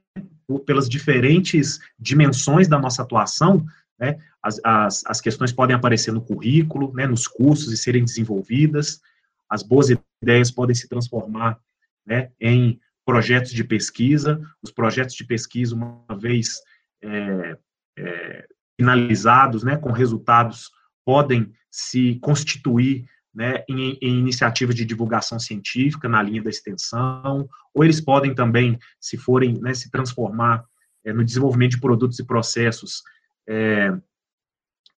pelas 0.66 0.88
diferentes 0.88 1.78
dimensões 1.98 2.66
da 2.66 2.78
nossa 2.78 3.02
atuação, 3.02 3.64
né, 3.98 4.18
as, 4.42 4.60
as, 4.64 5.06
as 5.06 5.20
questões 5.20 5.52
podem 5.52 5.76
aparecer 5.76 6.12
no 6.12 6.20
currículo, 6.20 6.92
né, 6.92 7.06
nos 7.06 7.28
cursos 7.28 7.72
e 7.72 7.76
serem 7.76 8.04
desenvolvidas, 8.04 9.00
as 9.48 9.62
boas 9.62 9.88
ideias 10.22 10.50
podem 10.50 10.74
se 10.74 10.88
transformar 10.88 11.58
né, 12.04 12.30
em 12.40 12.80
projetos 13.04 13.52
de 13.52 13.62
pesquisa, 13.62 14.40
os 14.60 14.72
projetos 14.72 15.14
de 15.14 15.24
pesquisa, 15.24 15.74
uma 15.74 16.04
vez 16.18 16.60
é, 17.00 17.56
é, 17.96 18.46
finalizados, 18.80 19.62
né, 19.62 19.76
com 19.76 19.92
resultados, 19.92 20.70
podem 21.04 21.52
se 21.70 22.18
constituir 22.20 23.06
né, 23.34 23.64
em, 23.68 23.98
em 24.02 24.18
iniciativas 24.18 24.74
de 24.74 24.84
divulgação 24.84 25.38
científica 25.38 26.08
na 26.08 26.22
linha 26.22 26.42
da 26.42 26.50
extensão, 26.50 27.48
ou 27.72 27.84
eles 27.84 28.00
podem 28.00 28.34
também, 28.34 28.78
se 29.00 29.16
forem, 29.16 29.58
né, 29.60 29.72
se 29.74 29.90
transformar 29.90 30.64
é, 31.04 31.12
no 31.12 31.24
desenvolvimento 31.24 31.72
de 31.72 31.80
produtos 31.80 32.18
e 32.18 32.26
processos, 32.26 33.02
é, 33.48 33.92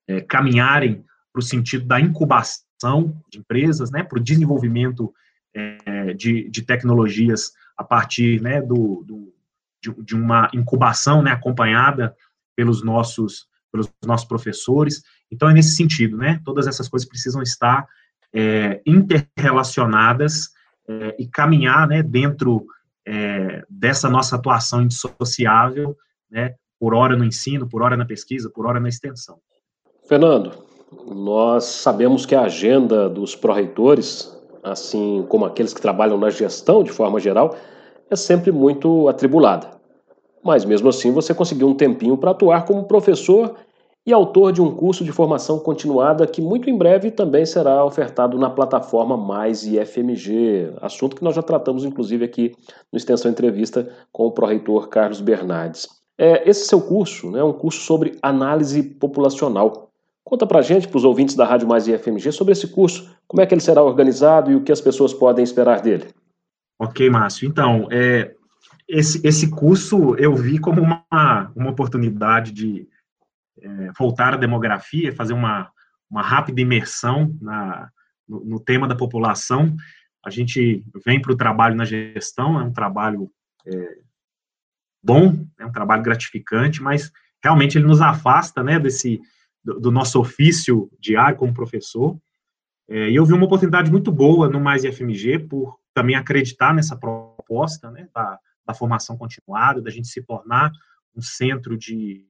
é, 0.07 0.21
caminharem 0.21 1.05
para 1.31 1.39
o 1.39 1.43
sentido 1.43 1.85
da 1.85 1.99
incubação 1.99 3.21
de 3.29 3.39
empresas, 3.39 3.91
né, 3.91 4.03
para 4.03 4.19
o 4.19 4.23
desenvolvimento 4.23 5.13
é, 5.55 6.13
de, 6.13 6.49
de, 6.49 6.61
tecnologias 6.63 7.51
a 7.77 7.83
partir 7.83 8.41
né, 8.41 8.61
do, 8.61 9.03
do 9.05 9.33
de, 9.81 9.93
de, 10.03 10.15
uma 10.15 10.49
incubação 10.53 11.21
né, 11.21 11.31
acompanhada 11.31 12.15
pelos 12.55 12.83
nossos, 12.83 13.47
pelos 13.71 13.91
nossos 14.03 14.27
professores. 14.27 15.03
Então, 15.31 15.49
é 15.49 15.53
nesse 15.53 15.75
sentido, 15.75 16.17
né, 16.17 16.41
todas 16.43 16.67
essas 16.67 16.87
coisas 16.87 17.07
precisam 17.07 17.41
estar 17.41 17.87
é, 18.33 18.81
interrelacionadas 18.85 20.49
é, 20.87 21.15
e 21.19 21.27
caminhar 21.27 21.87
né, 21.87 22.01
dentro 22.01 22.65
é, 23.05 23.63
dessa 23.69 24.09
nossa 24.09 24.35
atuação 24.35 24.81
indissociável, 24.81 25.95
né, 26.31 26.55
por 26.79 26.93
hora 26.93 27.15
no 27.15 27.23
ensino, 27.23 27.67
por 27.67 27.81
hora 27.81 27.95
na 27.95 28.05
pesquisa, 28.05 28.49
por 28.49 28.65
hora 28.65 28.79
na 28.79 28.89
extensão. 28.89 29.37
Fernando, 30.07 30.51
nós 31.07 31.65
sabemos 31.65 32.25
que 32.25 32.35
a 32.35 32.41
agenda 32.41 33.09
dos 33.09 33.35
pró-reitores, 33.35 34.35
assim 34.63 35.25
como 35.29 35.45
aqueles 35.45 35.73
que 35.73 35.81
trabalham 35.81 36.17
na 36.17 36.29
gestão 36.29 36.83
de 36.83 36.91
forma 36.91 37.19
geral, 37.19 37.55
é 38.09 38.15
sempre 38.15 38.51
muito 38.51 39.07
atribulada. 39.07 39.71
Mas 40.43 40.65
mesmo 40.65 40.89
assim 40.89 41.11
você 41.11 41.33
conseguiu 41.33 41.67
um 41.67 41.73
tempinho 41.73 42.17
para 42.17 42.31
atuar 42.31 42.65
como 42.65 42.83
professor 42.83 43.55
e 44.05 44.11
autor 44.11 44.51
de 44.51 44.61
um 44.61 44.75
curso 44.75 45.03
de 45.03 45.11
formação 45.11 45.59
continuada 45.59 46.27
que 46.27 46.41
muito 46.41 46.69
em 46.69 46.77
breve 46.77 47.09
também 47.09 47.45
será 47.45 47.85
ofertado 47.85 48.37
na 48.37 48.49
plataforma 48.49 49.15
Mais 49.15 49.65
IFMG, 49.65 50.73
assunto 50.81 51.15
que 51.15 51.23
nós 51.23 51.35
já 51.35 51.41
tratamos 51.41 51.85
inclusive 51.85 52.25
aqui 52.25 52.53
no 52.91 52.97
Extensão 52.97 53.31
Entrevista 53.31 53.89
com 54.11 54.25
o 54.25 54.31
pró-reitor 54.31 54.89
Carlos 54.89 55.21
Bernardes. 55.21 55.87
É, 56.17 56.47
esse 56.47 56.67
seu 56.67 56.81
curso 56.81 57.31
né, 57.31 57.39
é 57.39 57.43
um 57.43 57.53
curso 57.53 57.79
sobre 57.81 58.17
análise 58.21 58.83
populacional. 58.83 59.89
Conta 60.23 60.45
pra 60.45 60.61
gente, 60.61 60.87
para 60.87 60.97
os 60.97 61.05
ouvintes 61.05 61.35
da 61.35 61.45
Rádio 61.45 61.67
Mais 61.67 61.87
IFMG, 61.87 62.31
sobre 62.31 62.51
esse 62.51 62.67
curso, 62.67 63.09
como 63.27 63.41
é 63.41 63.45
que 63.45 63.53
ele 63.53 63.61
será 63.61 63.81
organizado 63.81 64.51
e 64.51 64.55
o 64.55 64.63
que 64.63 64.71
as 64.71 64.79
pessoas 64.79 65.13
podem 65.13 65.43
esperar 65.43 65.81
dele. 65.81 66.07
Ok, 66.79 67.09
Márcio. 67.09 67.47
Então, 67.47 67.87
é, 67.91 68.33
esse, 68.87 69.25
esse 69.25 69.49
curso 69.49 70.15
eu 70.15 70.35
vi 70.35 70.59
como 70.59 70.81
uma, 70.81 71.51
uma 71.55 71.71
oportunidade 71.71 72.51
de 72.51 72.87
é, 73.61 73.91
voltar 73.97 74.33
à 74.33 74.37
demografia, 74.37 75.15
fazer 75.15 75.33
uma, 75.33 75.71
uma 76.09 76.21
rápida 76.21 76.61
imersão 76.61 77.37
na, 77.41 77.89
no, 78.27 78.43
no 78.43 78.59
tema 78.59 78.87
da 78.87 78.95
população. 78.95 79.75
A 80.25 80.29
gente 80.29 80.83
vem 81.05 81.21
para 81.21 81.31
o 81.31 81.37
trabalho 81.37 81.75
na 81.75 81.85
gestão, 81.85 82.59
é 82.59 82.63
um 82.63 82.73
trabalho 82.73 83.29
é, 83.65 83.97
bom, 85.03 85.45
é 85.59 85.65
um 85.65 85.71
trabalho 85.71 86.03
gratificante, 86.03 86.81
mas 86.81 87.11
realmente 87.43 87.77
ele 87.77 87.87
nos 87.87 88.01
afasta 88.01 88.63
né, 88.63 88.79
desse, 88.79 89.19
do, 89.63 89.79
do 89.79 89.91
nosso 89.91 90.19
ofício 90.19 90.89
diário 90.99 91.37
como 91.37 91.53
professor. 91.53 92.17
É, 92.89 93.09
e 93.09 93.15
eu 93.15 93.25
vi 93.25 93.33
uma 93.33 93.45
oportunidade 93.45 93.91
muito 93.91 94.11
boa 94.11 94.49
no 94.49 94.59
Mais 94.59 94.83
IFMG 94.83 95.39
por 95.39 95.77
também 95.93 96.15
acreditar 96.15 96.73
nessa 96.73 96.97
proposta 96.97 97.91
né, 97.91 98.07
da, 98.13 98.39
da 98.65 98.73
formação 98.73 99.17
continuada, 99.17 99.81
da 99.81 99.91
gente 99.91 100.07
se 100.07 100.21
tornar 100.23 100.71
um 101.15 101.21
centro 101.21 101.77
de, 101.77 102.25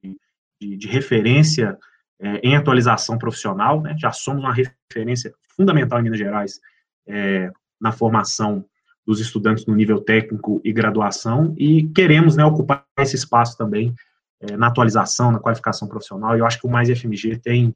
de, 0.63 0.77
de 0.77 0.87
referência 0.87 1.77
é, 2.19 2.39
em 2.43 2.55
atualização 2.55 3.17
profissional, 3.17 3.81
né, 3.81 3.95
já 3.97 4.11
somos 4.11 4.43
uma 4.43 4.53
referência 4.53 5.33
fundamental 5.55 5.99
em 5.99 6.03
Minas 6.03 6.19
Gerais 6.19 6.59
é, 7.07 7.51
na 7.79 7.91
formação 7.91 8.65
dos 9.05 9.19
estudantes 9.19 9.65
no 9.65 9.75
nível 9.75 9.99
técnico 9.99 10.61
e 10.63 10.71
graduação, 10.71 11.53
e 11.57 11.89
queremos 11.89 12.37
né, 12.37 12.45
ocupar 12.45 12.85
esse 12.99 13.15
espaço 13.17 13.57
também 13.57 13.93
é, 14.39 14.55
na 14.55 14.67
atualização, 14.67 15.31
na 15.31 15.39
qualificação 15.39 15.87
profissional, 15.87 16.35
e 16.35 16.39
eu 16.39 16.45
acho 16.45 16.59
que 16.59 16.67
o 16.67 16.69
Mais 16.69 16.89
FMG 16.89 17.37
tem 17.39 17.75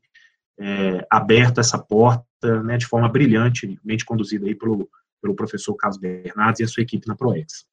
é, 0.57 1.05
aberto 1.09 1.59
essa 1.59 1.77
porta 1.77 2.63
né, 2.63 2.77
de 2.77 2.85
forma 2.85 3.09
brilhantemente 3.09 4.05
conduzida 4.05 4.45
aí 4.47 4.55
pelo, 4.55 4.89
pelo 5.21 5.35
professor 5.35 5.75
Carlos 5.75 5.99
Bernardes 5.99 6.61
e 6.61 6.63
a 6.63 6.67
sua 6.67 6.83
equipe 6.83 7.07
na 7.07 7.15
ProEx. 7.15 7.65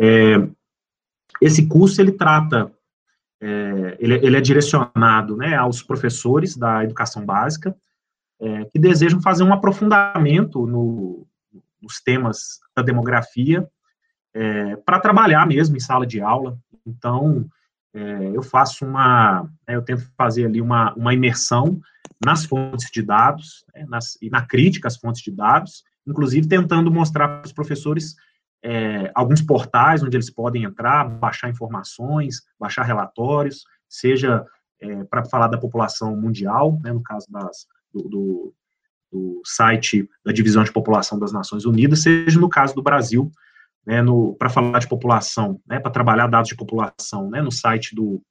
É, 0.00 0.48
esse 1.40 1.66
curso, 1.66 2.00
ele 2.00 2.12
trata, 2.12 2.72
é, 3.42 3.96
ele, 3.98 4.14
ele, 4.24 4.36
é 4.36 4.40
direcionado 4.40 5.36
né, 5.36 5.56
aos 5.56 5.82
professores 5.82 6.56
da 6.56 6.84
educação 6.84 7.26
básica, 7.26 7.76
é, 8.40 8.64
que 8.66 8.78
desejam 8.78 9.20
fazer 9.20 9.42
um 9.42 9.52
aprofundamento 9.52 10.64
no, 10.64 11.26
nos 11.82 12.00
temas 12.00 12.60
da 12.74 12.82
demografia, 12.82 13.68
é, 14.32 14.76
para 14.76 15.00
trabalhar 15.00 15.44
mesmo 15.44 15.76
em 15.76 15.80
sala 15.80 16.06
de 16.06 16.20
aula. 16.20 16.56
Então, 16.86 17.44
é, 17.92 18.30
eu 18.32 18.44
faço 18.44 18.86
uma, 18.86 19.42
né, 19.66 19.74
eu 19.74 19.82
tento 19.82 20.08
fazer 20.16 20.46
ali 20.46 20.60
uma, 20.60 20.94
uma 20.94 21.12
imersão 21.12 21.80
nas 22.24 22.44
fontes 22.44 22.90
de 22.92 23.02
dados 23.02 23.64
né, 23.74 23.84
nas, 23.88 24.16
e 24.22 24.30
na 24.30 24.46
crítica 24.46 24.86
às 24.86 24.96
fontes 24.96 25.20
de 25.20 25.32
dados, 25.32 25.82
inclusive 26.06 26.46
tentando 26.46 26.92
mostrar 26.92 27.26
para 27.26 27.46
os 27.46 27.52
professores 27.52 28.14
é, 28.62 29.10
alguns 29.14 29.42
portais 29.42 30.02
onde 30.02 30.16
eles 30.16 30.30
podem 30.30 30.64
entrar, 30.64 31.04
baixar 31.04 31.50
informações, 31.50 32.42
baixar 32.58 32.84
relatórios, 32.84 33.64
seja 33.88 34.46
é, 34.80 35.04
para 35.04 35.24
falar 35.24 35.48
da 35.48 35.58
população 35.58 36.16
mundial, 36.16 36.78
né, 36.82 36.92
no 36.92 37.02
caso 37.02 37.26
das, 37.30 37.66
do, 37.92 38.08
do, 38.08 38.54
do, 39.10 39.42
site 39.44 40.08
da 40.24 40.32
Divisão 40.32 40.62
de 40.62 40.72
População 40.72 41.18
das 41.18 41.32
Nações 41.32 41.64
Unidas, 41.64 42.02
seja 42.02 42.38
no 42.38 42.48
caso 42.48 42.74
do 42.74 42.82
Brasil, 42.82 43.30
né, 43.84 44.00
para 44.38 44.48
falar 44.48 44.78
de 44.78 44.88
população, 44.88 45.60
né, 45.66 45.80
para 45.80 45.90
trabalhar 45.90 46.28
dados 46.28 46.48
de 46.48 46.56
população, 46.56 47.28
né, 47.30 47.42
no 47.42 47.50
site 47.50 47.94
do, 47.94 48.22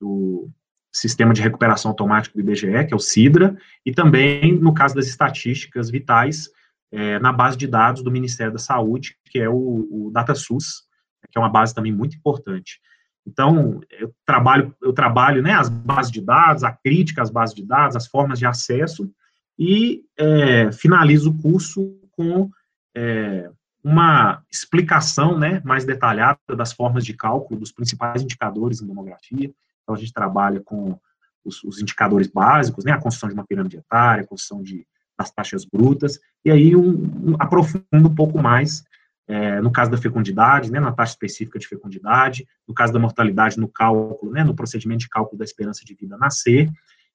do 0.00 0.48
Sistema 0.92 1.34
de 1.34 1.42
Recuperação 1.42 1.90
Automático 1.90 2.36
do 2.36 2.40
IBGE, 2.40 2.86
que 2.86 2.94
é 2.94 2.96
o 2.96 3.00
CIDRA, 3.00 3.56
e 3.84 3.92
também 3.92 4.56
no 4.56 4.72
caso 4.72 4.94
das 4.94 5.06
estatísticas 5.06 5.90
vitais, 5.90 6.48
é, 6.94 7.18
na 7.18 7.32
base 7.32 7.56
de 7.56 7.66
dados 7.66 8.04
do 8.04 8.10
Ministério 8.10 8.52
da 8.52 8.58
Saúde, 8.58 9.16
que 9.24 9.40
é 9.40 9.48
o, 9.48 9.88
o 9.90 10.10
DataSUS, 10.12 10.84
que 11.28 11.36
é 11.36 11.40
uma 11.40 11.50
base 11.50 11.74
também 11.74 11.90
muito 11.90 12.16
importante. 12.16 12.80
Então, 13.26 13.80
eu 13.90 14.14
trabalho, 14.24 14.72
eu 14.80 14.92
trabalho 14.92 15.42
né, 15.42 15.54
as 15.54 15.68
bases 15.68 16.12
de 16.12 16.20
dados, 16.20 16.62
a 16.62 16.70
crítica 16.70 17.20
às 17.20 17.30
bases 17.30 17.54
de 17.54 17.64
dados, 17.66 17.96
as 17.96 18.06
formas 18.06 18.38
de 18.38 18.46
acesso, 18.46 19.10
e 19.58 20.04
é, 20.16 20.70
finalizo 20.70 21.30
o 21.30 21.38
curso 21.42 21.98
com 22.12 22.48
é, 22.96 23.50
uma 23.82 24.44
explicação 24.48 25.36
né, 25.36 25.60
mais 25.64 25.84
detalhada 25.84 26.38
das 26.56 26.72
formas 26.72 27.04
de 27.04 27.12
cálculo 27.12 27.58
dos 27.58 27.72
principais 27.72 28.22
indicadores 28.22 28.80
em 28.80 28.86
demografia. 28.86 29.52
Então, 29.82 29.96
a 29.96 29.98
gente 29.98 30.12
trabalha 30.12 30.60
com 30.60 30.96
os, 31.44 31.64
os 31.64 31.80
indicadores 31.80 32.28
básicos, 32.28 32.84
né, 32.84 32.92
a 32.92 33.00
construção 33.00 33.28
de 33.30 33.34
uma 33.34 33.46
pirâmide 33.46 33.78
etária, 33.78 34.22
a 34.22 34.26
construção 34.26 34.62
de, 34.62 34.86
das 35.18 35.30
taxas 35.30 35.64
brutas, 35.64 36.18
e 36.44 36.50
aí 36.50 36.74
um, 36.74 37.30
um, 37.30 37.36
aprofunda 37.38 37.84
um 37.92 38.14
pouco 38.14 38.42
mais 38.42 38.84
é, 39.26 39.60
no 39.60 39.70
caso 39.70 39.90
da 39.90 39.96
fecundidade, 39.96 40.70
né, 40.70 40.78
na 40.78 40.92
taxa 40.92 41.12
específica 41.12 41.58
de 41.58 41.66
fecundidade, 41.66 42.46
no 42.68 42.74
caso 42.74 42.92
da 42.92 42.98
mortalidade, 42.98 43.58
no 43.58 43.68
cálculo, 43.68 44.32
né, 44.32 44.44
no 44.44 44.54
procedimento 44.54 45.00
de 45.00 45.08
cálculo 45.08 45.38
da 45.38 45.44
esperança 45.44 45.84
de 45.84 45.94
vida 45.94 46.16
nascer, 46.18 46.70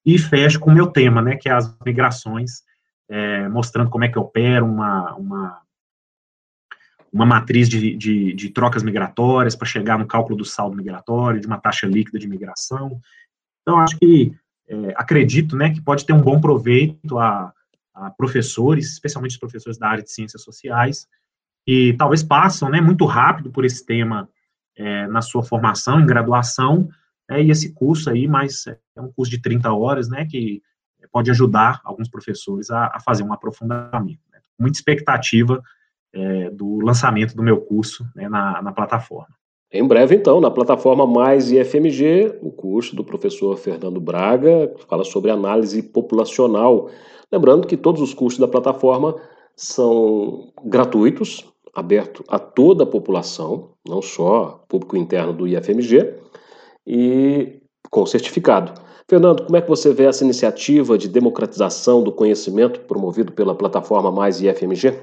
e 0.06 0.18
fecho 0.18 0.60
com 0.60 0.72
o 0.72 0.74
meu 0.74 0.88
tema, 0.88 1.22
né, 1.22 1.36
que 1.36 1.50
é 1.50 1.52
as 1.52 1.76
migrações, 1.86 2.64
é, 3.08 3.47
mostrando 3.47 3.89
como 3.89 4.04
é 4.04 4.10
que 4.10 4.18
opera 4.18 4.64
uma, 4.64 5.14
uma, 5.16 5.62
uma 7.12 7.26
matriz 7.26 7.70
de, 7.70 7.95
de, 7.95 8.34
de 8.34 8.50
trocas 8.50 8.82
migratórias 8.82 9.56
para 9.56 9.68
chegar 9.68 10.00
no 10.00 10.08
cálculo 10.08 10.38
do 10.38 10.45
saldo 10.45 10.76
migratório, 10.76 11.39
de 11.39 11.47
uma 11.47 11.60
taxa 11.60 11.86
líquida 11.86 12.18
de 12.18 12.28
migração. 12.28 13.00
Então, 13.62 13.80
acho 13.80 13.97
que, 14.00 14.34
é, 14.68 14.93
acredito, 14.95 15.56
né, 15.56 15.72
que 15.72 15.82
pode 15.82 16.06
ter 16.06 16.14
um 16.14 16.22
bom 16.22 16.41
proveito 16.41 17.20
a, 17.20 17.54
a 18.00 18.10
professores, 18.12 18.93
especialmente 18.93 19.32
os 19.32 19.39
professores 19.39 19.78
da 19.78 19.88
área 19.88 20.04
de 20.04 20.12
ciências 20.12 20.43
sociais, 20.43 21.08
que 21.66 21.93
talvez 21.97 22.24
passam 22.24 22.70
né, 22.70 22.82
muito 22.82 23.06
rápido 23.06 23.52
por 23.52 23.66
esse 23.66 23.86
tema 23.86 24.30
é, 24.76 25.08
na 25.08 25.22
sua 25.22 25.43
formação, 25.43 26.00
em 26.00 26.06
graduação, 26.06 26.89
é, 27.30 27.43
e 27.43 27.52
esse 27.52 27.74
curso 27.74 28.10
aí, 28.10 28.28
mas 28.28 28.66
é 28.68 29.02
um 29.02 29.12
curso 29.12 29.30
de 29.30 29.41
30 29.41 29.72
horas, 29.74 30.10
né, 30.10 30.26
que 30.26 30.62
pode 31.12 31.30
ajudar 31.32 31.82
alguns 31.84 32.10
professores 32.10 32.70
a, 32.70 32.88
a 32.88 33.00
fazer 33.00 33.24
um 33.24 33.34
aprofundamento. 33.34 34.22
Né. 34.32 34.39
Muita 34.60 34.78
expectativa 34.78 35.62
é, 36.14 36.50
do 36.50 36.80
lançamento 36.80 37.36
do 37.36 37.43
meu 37.43 37.62
curso 37.62 38.08
né, 38.16 38.28
na, 38.28 38.62
na 38.62 38.72
plataforma. 38.72 39.39
Em 39.72 39.88
breve, 39.88 40.15
então, 40.15 40.41
na 40.41 40.49
plataforma 40.49 41.05
Mais 41.05 41.51
IFMG, 41.51 42.39
o 42.41 42.51
curso 42.51 42.95
do 42.95 43.03
professor 43.03 43.55
Fernando 43.55 43.99
Braga 43.99 44.74
fala 44.88 45.03
sobre 45.03 45.30
análise 45.30 45.84
populacional. 45.84 46.89
Lembrando 47.32 47.67
que 47.67 47.78
todos 47.78 48.01
os 48.01 48.11
cursos 48.11 48.39
da 48.39 48.47
plataforma 48.47 49.15
são 49.55 50.51
gratuitos, 50.65 51.45
aberto 51.76 52.24
a 52.28 52.39
toda 52.39 52.84
a 52.84 52.88
população, 52.88 53.70
não 53.88 54.01
só 54.01 54.63
público 54.67 54.97
interno 54.97 55.34
do 55.34 55.47
IFMG, 55.47 56.15
e 56.88 57.59
com 57.91 58.05
certificado. 58.07 58.74
Fernando, 59.07 59.43
como 59.43 59.55
é 59.55 59.61
que 59.61 59.70
você 59.70 59.93
vê 59.93 60.05
essa 60.05 60.24
iniciativa 60.24 60.97
de 60.97 61.07
democratização 61.07 62.03
do 62.03 62.11
conhecimento 62.11 62.80
promovido 62.82 63.32
pela 63.32 63.53
plataforma 63.53 64.11
Mais 64.11 64.41
IFMG? 64.41 64.97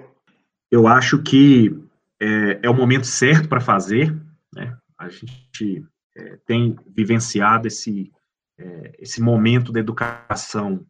Eu 0.70 0.88
acho 0.88 1.22
que 1.22 1.72
é, 2.20 2.58
é 2.64 2.70
o 2.70 2.74
momento 2.74 3.06
certo 3.06 3.48
para 3.48 3.60
fazer. 3.60 4.16
Né? 4.54 4.76
A 4.98 5.08
gente 5.08 5.84
é, 6.16 6.38
tem 6.46 6.76
vivenciado 6.94 7.68
esse, 7.68 8.10
é, 8.58 8.96
esse 8.98 9.20
momento 9.20 9.72
da 9.72 9.80
educação 9.80 10.86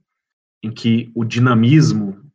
em 0.63 0.71
que 0.71 1.11
o 1.15 1.25
dinamismo 1.25 2.27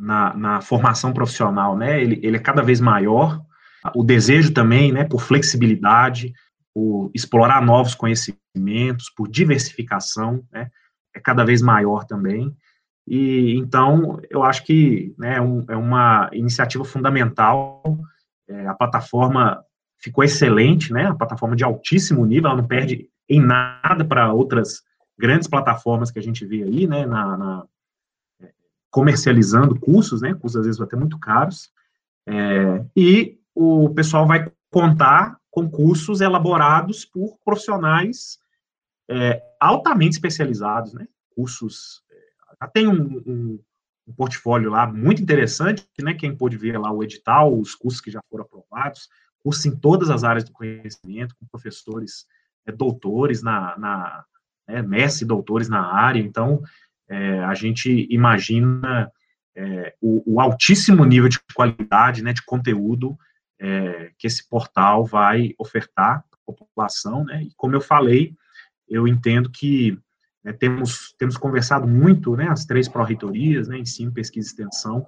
na, 0.00 0.34
na 0.34 0.60
formação 0.60 1.12
profissional, 1.12 1.76
né, 1.76 2.00
ele, 2.02 2.20
ele 2.22 2.36
é 2.36 2.40
cada 2.40 2.62
vez 2.62 2.80
maior, 2.80 3.42
o 3.94 4.02
desejo 4.02 4.52
também, 4.52 4.92
né, 4.92 5.04
por 5.04 5.20
flexibilidade, 5.20 6.32
por 6.72 7.10
explorar 7.14 7.60
novos 7.62 7.94
conhecimentos, 7.94 9.10
por 9.14 9.28
diversificação, 9.28 10.42
né, 10.52 10.70
é 11.14 11.20
cada 11.20 11.44
vez 11.44 11.60
maior 11.60 12.04
também, 12.04 12.54
e 13.06 13.54
então 13.56 14.18
eu 14.30 14.42
acho 14.42 14.64
que 14.64 15.14
né, 15.18 15.40
um, 15.40 15.64
é 15.68 15.76
uma 15.76 16.30
iniciativa 16.32 16.84
fundamental, 16.84 17.82
é, 18.48 18.66
a 18.66 18.74
plataforma 18.74 19.62
ficou 20.04 20.22
excelente, 20.22 20.92
né, 20.92 21.06
a 21.06 21.14
plataforma 21.14 21.56
de 21.56 21.64
altíssimo 21.64 22.26
nível, 22.26 22.50
ela 22.50 22.60
não 22.60 22.68
perde 22.68 23.08
em 23.26 23.40
nada 23.40 24.04
para 24.04 24.30
outras 24.34 24.82
grandes 25.18 25.48
plataformas 25.48 26.10
que 26.10 26.18
a 26.18 26.22
gente 26.22 26.44
vê 26.44 26.62
aí, 26.62 26.86
né, 26.86 27.06
na, 27.06 27.36
na 27.38 27.66
comercializando 28.90 29.80
cursos, 29.80 30.20
né, 30.20 30.34
cursos 30.34 30.60
às 30.60 30.66
vezes 30.66 30.80
até 30.80 30.94
muito 30.94 31.18
caros, 31.18 31.70
é, 32.28 32.84
e 32.94 33.38
o 33.54 33.88
pessoal 33.94 34.26
vai 34.26 34.52
contar 34.70 35.38
com 35.50 35.70
cursos 35.70 36.20
elaborados 36.20 37.06
por 37.06 37.38
profissionais 37.42 38.38
é, 39.08 39.42
altamente 39.58 40.12
especializados, 40.12 40.92
né, 40.92 41.08
cursos, 41.34 42.02
é, 42.60 42.66
tem 42.74 42.86
um, 42.86 43.22
um, 43.26 43.60
um, 44.06 44.12
portfólio 44.12 44.70
lá 44.70 44.86
muito 44.86 45.22
interessante, 45.22 45.86
né, 46.02 46.12
quem 46.12 46.36
pôde 46.36 46.58
ver 46.58 46.78
lá 46.78 46.92
o 46.92 47.02
edital, 47.02 47.58
os 47.58 47.74
cursos 47.74 48.02
que 48.02 48.10
já 48.10 48.20
foram 48.30 48.44
aprovados, 48.44 49.08
cursos 49.44 49.66
em 49.66 49.76
todas 49.76 50.08
as 50.08 50.24
áreas 50.24 50.44
do 50.44 50.52
conhecimento, 50.52 51.36
com 51.36 51.46
professores 51.46 52.26
é, 52.66 52.72
doutores 52.72 53.42
na, 53.42 53.78
na 53.78 54.24
né, 54.66 54.80
mestre 54.80 55.26
doutores 55.26 55.68
na 55.68 55.92
área, 55.92 56.18
então, 56.18 56.62
é, 57.06 57.44
a 57.44 57.52
gente 57.52 58.08
imagina 58.10 59.12
é, 59.54 59.94
o, 60.00 60.34
o, 60.34 60.40
altíssimo 60.40 61.04
nível 61.04 61.28
de 61.28 61.38
qualidade, 61.54 62.22
né, 62.22 62.32
de 62.32 62.42
conteúdo 62.42 63.16
é, 63.60 64.10
que 64.18 64.26
esse 64.26 64.48
portal 64.48 65.04
vai 65.04 65.54
ofertar 65.58 66.24
a 66.48 66.52
população, 66.52 67.24
né, 67.24 67.42
e 67.42 67.50
como 67.54 67.76
eu 67.76 67.80
falei, 67.82 68.34
eu 68.88 69.06
entendo 69.06 69.50
que 69.50 69.98
né, 70.42 70.54
temos, 70.54 71.14
temos 71.18 71.36
conversado 71.36 71.86
muito, 71.86 72.34
né, 72.34 72.48
as 72.48 72.64
três 72.64 72.88
pró-reitorias, 72.88 73.68
né, 73.68 73.78
ensino, 73.78 74.10
pesquisa 74.10 74.48
e 74.48 74.50
extensão, 74.50 75.06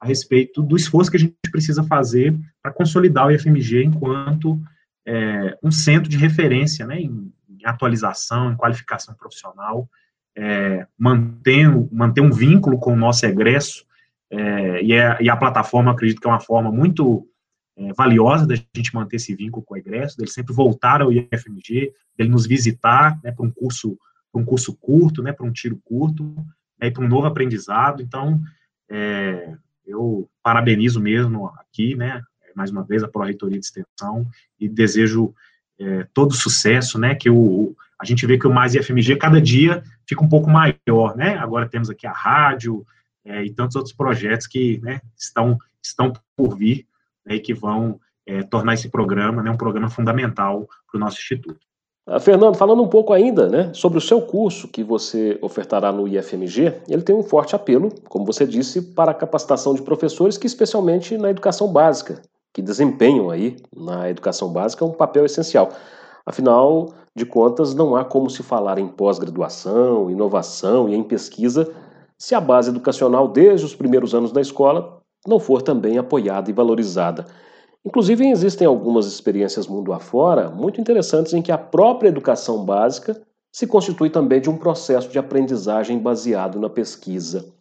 a 0.00 0.06
respeito 0.06 0.62
do 0.62 0.76
esforço 0.76 1.10
que 1.10 1.16
a 1.16 1.20
gente 1.20 1.34
precisa 1.50 1.82
fazer 1.82 2.36
para 2.62 2.72
consolidar 2.72 3.26
o 3.26 3.30
IFMG 3.30 3.84
enquanto 3.84 4.60
é, 5.06 5.56
um 5.62 5.70
centro 5.70 6.08
de 6.08 6.16
referência, 6.16 6.86
né, 6.86 7.00
em, 7.00 7.32
em 7.48 7.64
atualização, 7.64 8.52
em 8.52 8.56
qualificação 8.56 9.14
profissional, 9.14 9.88
é, 10.36 10.86
manter, 10.98 11.68
manter 11.90 12.20
um 12.20 12.30
vínculo 12.30 12.78
com 12.78 12.92
o 12.92 12.96
nosso 12.96 13.24
egresso, 13.24 13.86
é, 14.30 14.82
e, 14.82 14.92
é, 14.92 15.16
e, 15.22 15.30
a 15.30 15.36
plataforma, 15.36 15.92
acredito 15.92 16.20
que 16.20 16.26
é 16.26 16.30
uma 16.30 16.40
forma 16.40 16.70
muito 16.70 17.26
é, 17.76 17.92
valiosa 17.92 18.46
da 18.46 18.54
gente 18.54 18.94
manter 18.94 19.16
esse 19.16 19.34
vínculo 19.34 19.64
com 19.64 19.74
o 19.74 19.78
egresso, 19.78 20.16
dele 20.16 20.30
sempre 20.30 20.52
voltar 20.52 21.00
ao 21.00 21.12
IFMG, 21.12 21.92
dele 22.16 22.30
nos 22.30 22.46
visitar 22.46 23.18
né, 23.22 23.32
para 23.32 23.46
um 23.46 23.50
curso 23.50 23.96
um 24.34 24.44
curso 24.44 24.76
curto, 24.76 25.22
né, 25.22 25.32
para 25.32 25.46
um 25.46 25.52
tiro 25.52 25.80
curto, 25.82 26.34
né, 26.78 26.90
para 26.90 27.02
um 27.02 27.08
novo 27.08 27.26
aprendizado. 27.26 28.02
Então, 28.02 28.38
é, 28.86 29.56
eu 29.86 30.28
parabenizo 30.42 31.00
mesmo 31.00 31.46
aqui, 31.58 31.94
né, 31.94 32.22
mais 32.54 32.70
uma 32.70 32.82
vez, 32.82 33.02
a 33.02 33.08
Pró-Reitoria 33.08 33.60
de 33.60 33.66
Extensão 33.66 34.26
e 34.58 34.68
desejo 34.68 35.34
é, 35.78 36.06
todo 36.14 36.34
sucesso, 36.34 36.98
né, 36.98 37.14
que 37.14 37.28
o, 37.28 37.76
a 38.00 38.04
gente 38.04 38.26
vê 38.26 38.38
que 38.38 38.46
o 38.46 38.52
Mais 38.52 38.74
IFMG 38.74 39.16
cada 39.16 39.40
dia 39.40 39.82
fica 40.06 40.22
um 40.22 40.28
pouco 40.28 40.50
maior, 40.50 41.16
né? 41.16 41.36
Agora 41.38 41.68
temos 41.68 41.90
aqui 41.90 42.06
a 42.06 42.12
rádio 42.12 42.86
é, 43.24 43.44
e 43.44 43.52
tantos 43.52 43.76
outros 43.76 43.94
projetos 43.94 44.46
que 44.46 44.78
né, 44.82 45.00
estão, 45.16 45.58
estão 45.82 46.12
por 46.36 46.56
vir 46.56 46.86
né, 47.24 47.36
e 47.36 47.40
que 47.40 47.52
vão 47.54 48.00
é, 48.26 48.42
tornar 48.42 48.74
esse 48.74 48.88
programa 48.88 49.42
né, 49.42 49.50
um 49.50 49.56
programa 49.56 49.90
fundamental 49.90 50.68
para 50.90 50.96
o 50.96 51.00
nosso 51.00 51.18
instituto. 51.18 51.65
Ah, 52.08 52.20
Fernando, 52.20 52.56
falando 52.56 52.80
um 52.80 52.88
pouco 52.88 53.12
ainda 53.12 53.48
né, 53.48 53.70
sobre 53.74 53.98
o 53.98 54.00
seu 54.00 54.22
curso 54.22 54.68
que 54.68 54.84
você 54.84 55.36
ofertará 55.42 55.90
no 55.90 56.06
IFMG, 56.06 56.82
ele 56.88 57.02
tem 57.02 57.16
um 57.16 57.22
forte 57.22 57.56
apelo, 57.56 57.92
como 58.08 58.24
você 58.24 58.46
disse, 58.46 58.80
para 58.80 59.10
a 59.10 59.14
capacitação 59.14 59.74
de 59.74 59.82
professores, 59.82 60.38
que 60.38 60.46
especialmente 60.46 61.18
na 61.18 61.30
educação 61.30 61.66
básica, 61.66 62.22
que 62.52 62.62
desempenham 62.62 63.28
aí 63.28 63.56
na 63.76 64.08
educação 64.08 64.52
básica 64.52 64.84
um 64.84 64.92
papel 64.92 65.26
essencial. 65.26 65.70
Afinal 66.24 66.94
de 67.12 67.26
contas, 67.26 67.74
não 67.74 67.96
há 67.96 68.04
como 68.04 68.30
se 68.30 68.42
falar 68.44 68.78
em 68.78 68.86
pós-graduação, 68.86 70.08
inovação 70.08 70.88
e 70.88 70.94
em 70.94 71.02
pesquisa 71.02 71.72
se 72.16 72.36
a 72.36 72.40
base 72.40 72.70
educacional 72.70 73.26
desde 73.26 73.66
os 73.66 73.74
primeiros 73.74 74.14
anos 74.14 74.30
da 74.30 74.40
escola 74.40 75.02
não 75.26 75.40
for 75.40 75.60
também 75.60 75.98
apoiada 75.98 76.48
e 76.50 76.52
valorizada. 76.52 77.26
Inclusive, 77.86 78.28
existem 78.28 78.66
algumas 78.66 79.06
experiências 79.06 79.68
mundo 79.68 79.92
afora 79.92 80.50
muito 80.50 80.80
interessantes 80.80 81.32
em 81.32 81.40
que 81.40 81.52
a 81.52 81.58
própria 81.58 82.08
educação 82.08 82.64
básica 82.64 83.22
se 83.52 83.64
constitui 83.64 84.10
também 84.10 84.40
de 84.40 84.50
um 84.50 84.56
processo 84.56 85.08
de 85.08 85.20
aprendizagem 85.20 85.96
baseado 85.96 86.58
na 86.58 86.68
pesquisa. 86.68 87.54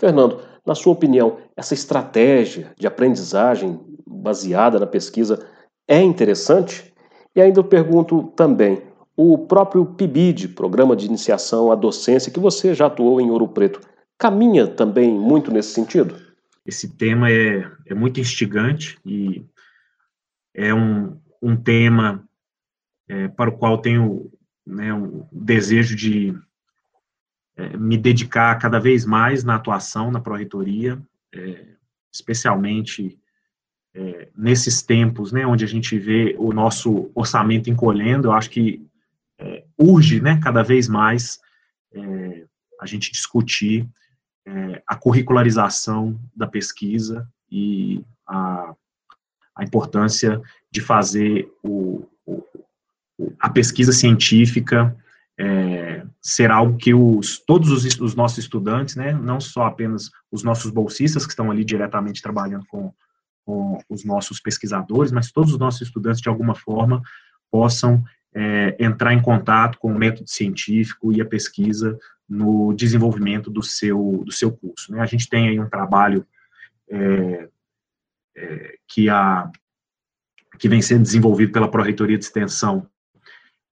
Fernando, 0.00 0.40
na 0.64 0.74
sua 0.74 0.94
opinião, 0.94 1.36
essa 1.54 1.74
estratégia 1.74 2.72
de 2.78 2.86
aprendizagem 2.86 3.78
baseada 4.06 4.80
na 4.80 4.86
pesquisa 4.86 5.46
é 5.86 6.00
interessante? 6.00 6.94
E 7.36 7.40
ainda 7.42 7.60
eu 7.60 7.64
pergunto 7.64 8.32
também, 8.34 8.82
o 9.14 9.36
próprio 9.36 9.84
PIBID, 9.84 10.48
Programa 10.48 10.96
de 10.96 11.04
Iniciação 11.04 11.70
à 11.70 11.74
Docência, 11.74 12.32
que 12.32 12.40
você 12.40 12.72
já 12.72 12.86
atuou 12.86 13.20
em 13.20 13.30
Ouro 13.30 13.46
Preto, 13.46 13.82
caminha 14.18 14.66
também 14.66 15.12
muito 15.12 15.52
nesse 15.52 15.74
sentido? 15.74 16.29
Esse 16.64 16.96
tema 16.96 17.30
é, 17.30 17.70
é 17.86 17.94
muito 17.94 18.20
instigante 18.20 18.98
e 19.04 19.44
é 20.54 20.74
um, 20.74 21.20
um 21.40 21.56
tema 21.56 22.28
é, 23.08 23.28
para 23.28 23.50
o 23.50 23.56
qual 23.56 23.78
tenho 23.78 24.30
né, 24.66 24.92
um 24.92 25.26
desejo 25.32 25.96
de 25.96 26.34
é, 27.56 27.76
me 27.76 27.96
dedicar 27.96 28.54
cada 28.58 28.78
vez 28.78 29.04
mais 29.04 29.42
na 29.42 29.56
atuação 29.56 30.10
na 30.10 30.20
Pró-Reitoria, 30.20 31.00
é, 31.34 31.66
especialmente 32.12 33.18
é, 33.94 34.28
nesses 34.36 34.82
tempos, 34.82 35.32
né, 35.32 35.46
onde 35.46 35.64
a 35.64 35.68
gente 35.68 35.98
vê 35.98 36.34
o 36.38 36.52
nosso 36.52 37.10
orçamento 37.14 37.68
encolhendo, 37.70 38.28
eu 38.28 38.32
acho 38.32 38.50
que 38.50 38.86
é, 39.38 39.64
urge, 39.78 40.20
né, 40.20 40.38
cada 40.42 40.62
vez 40.62 40.88
mais 40.88 41.40
é, 41.92 42.46
a 42.80 42.86
gente 42.86 43.10
discutir 43.10 43.88
é, 44.46 44.82
a 44.86 44.96
curricularização 44.96 46.18
da 46.34 46.46
pesquisa 46.46 47.28
e 47.50 48.04
a, 48.26 48.74
a 49.56 49.64
importância 49.64 50.40
de 50.70 50.80
fazer 50.80 51.48
o, 51.62 52.06
o, 52.26 52.42
a 53.38 53.50
pesquisa 53.50 53.92
científica 53.92 54.96
é, 55.38 56.04
ser 56.20 56.50
algo 56.50 56.76
que 56.76 56.92
os, 56.92 57.38
todos 57.38 57.70
os, 57.70 57.98
os, 57.98 58.14
nossos 58.14 58.38
estudantes, 58.38 58.96
né, 58.96 59.12
não 59.12 59.40
só 59.40 59.64
apenas 59.64 60.10
os 60.30 60.42
nossos 60.42 60.70
bolsistas 60.70 61.24
que 61.24 61.32
estão 61.32 61.50
ali 61.50 61.64
diretamente 61.64 62.20
trabalhando 62.20 62.66
com, 62.68 62.92
com 63.44 63.78
os 63.88 64.04
nossos 64.04 64.38
pesquisadores, 64.38 65.10
mas 65.10 65.32
todos 65.32 65.52
os 65.52 65.58
nossos 65.58 65.80
estudantes, 65.80 66.20
de 66.20 66.28
alguma 66.28 66.54
forma, 66.54 67.00
possam 67.50 68.04
é, 68.34 68.76
entrar 68.78 69.14
em 69.14 69.22
contato 69.22 69.78
com 69.78 69.92
o 69.92 69.98
método 69.98 70.28
científico 70.28 71.12
e 71.12 71.20
a 71.20 71.26
pesquisa 71.26 71.98
no 72.30 72.72
desenvolvimento 72.72 73.50
do 73.50 73.62
seu, 73.62 74.22
do 74.24 74.30
seu 74.30 74.52
curso. 74.52 74.92
Né? 74.92 75.00
A 75.00 75.06
gente 75.06 75.28
tem 75.28 75.48
aí 75.48 75.58
um 75.58 75.68
trabalho 75.68 76.24
é, 76.88 77.48
é, 78.36 78.74
que, 78.86 79.10
a, 79.10 79.50
que 80.56 80.68
vem 80.68 80.80
sendo 80.80 81.02
desenvolvido 81.02 81.50
pela 81.50 81.68
Pró-Reitoria 81.68 82.16
de 82.16 82.24
Extensão 82.24 82.88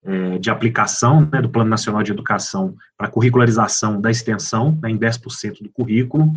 é, 0.05 0.39
de 0.39 0.51
aplicação 0.51 1.29
né, 1.33 1.43
do 1.43 1.51
Plano 1.51 1.71
Nacional 1.71 2.03
de 2.03 2.13
Educação 2.13 2.75
para 2.97 3.11
curricularização 3.11 4.01
da 4.01 4.11
extensão, 4.11 4.79
né, 4.83 4.91
em 4.91 4.99
10% 4.99 5.63
do 5.63 5.71
currículo, 5.71 6.33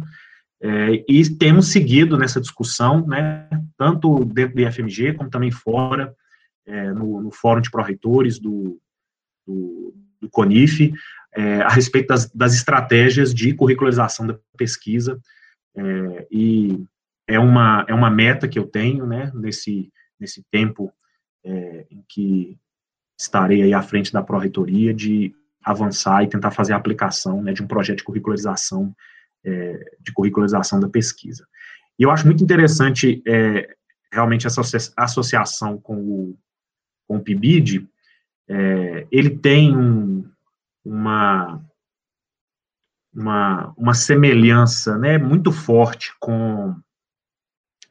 é, 0.62 1.04
e 1.08 1.28
temos 1.30 1.72
seguido 1.72 2.18
nessa 2.18 2.40
discussão, 2.40 3.06
né, 3.08 3.48
tanto 3.78 4.26
dentro 4.26 4.56
do 4.56 4.62
IFMG, 4.62 5.14
como 5.14 5.30
também 5.30 5.50
fora, 5.50 6.14
é, 6.66 6.92
no, 6.92 7.22
no, 7.22 7.32
Fórum 7.32 7.62
de 7.62 7.72
Pró-Reitores 7.72 8.40
do, 8.40 8.80
do, 9.48 9.94
do, 10.22 10.30
CONIF, 10.30 10.94
é, 11.36 11.62
a 11.62 11.70
respeito 11.70 12.08
das, 12.08 12.30
das, 12.32 12.54
estratégias 12.54 13.34
de 13.34 13.54
curricularização 13.54 14.28
da 14.28 14.38
pesquisa, 14.58 15.20
é, 15.76 16.28
e 16.30 16.84
é 17.28 17.40
uma, 17.40 17.86
é 17.88 17.94
uma 17.94 18.10
meta 18.10 18.48
que 18.48 18.60
eu 18.60 18.66
tenho, 18.66 19.06
né, 19.06 19.32
nesse, 19.34 19.92
nesse 20.20 20.44
tempo 20.52 20.92
é, 21.44 21.86
em 21.90 22.04
que 22.08 22.58
estarei 23.20 23.62
aí 23.62 23.74
à 23.74 23.82
frente 23.82 24.12
da 24.12 24.22
Pró-Reitoria 24.22 24.94
de 24.94 25.34
avançar 25.64 26.24
e 26.24 26.28
tentar 26.28 26.52
fazer 26.52 26.74
a 26.74 26.78
aplicação 26.78 27.42
né, 27.42 27.54
de 27.54 27.62
um 27.62 27.68
projeto 27.68 28.00
de 28.00 28.04
curricularização, 28.04 28.96
é, 29.44 29.96
de 30.00 30.12
curricularização 30.12 30.80
da 30.80 30.90
pesquisa. 30.90 31.48
E 31.98 32.04
eu 32.04 32.12
acho 32.12 32.26
muito 32.26 32.44
interessante 32.44 33.22
é, 33.28 33.76
realmente 34.12 34.48
essa 34.48 34.62
associação 34.98 35.78
com 35.78 35.96
o, 35.96 36.38
com 37.08 37.18
o 37.18 37.22
PIBID, 37.22 37.88
é, 38.50 39.08
ele 39.12 39.30
tem 39.30 39.76
um, 39.76 40.26
uma, 40.84 41.62
uma, 43.14 43.74
uma 43.78 43.94
semelhança 43.94 44.98
né, 44.98 45.18
muito 45.18 45.52
forte 45.52 46.14
com 46.20 46.76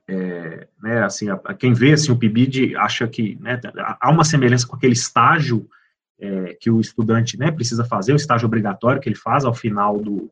é, 0.09 0.67
né, 0.83 1.05
assim, 1.05 1.29
a, 1.29 1.35
a 1.45 1.55
quem 1.55 1.73
vê 1.73 1.93
assim, 1.93 2.11
o 2.11 2.19
PIBID 2.19 2.75
acha 2.77 3.07
que 3.07 3.39
né, 3.41 3.61
há 4.01 4.11
uma 4.11 4.25
semelhança 4.25 4.67
com 4.67 4.75
aquele 4.75 4.95
estágio 4.95 5.69
é, 6.19 6.57
que 6.61 6.71
o 6.71 6.81
estudante 6.81 7.39
né, 7.39 7.51
precisa 7.51 7.85
fazer, 7.85 8.13
o 8.13 8.17
estágio 8.17 8.47
obrigatório 8.47 9.01
que 9.01 9.09
ele 9.09 9.17
faz 9.17 9.45
ao 9.45 9.55
final 9.55 10.01
do, 10.01 10.31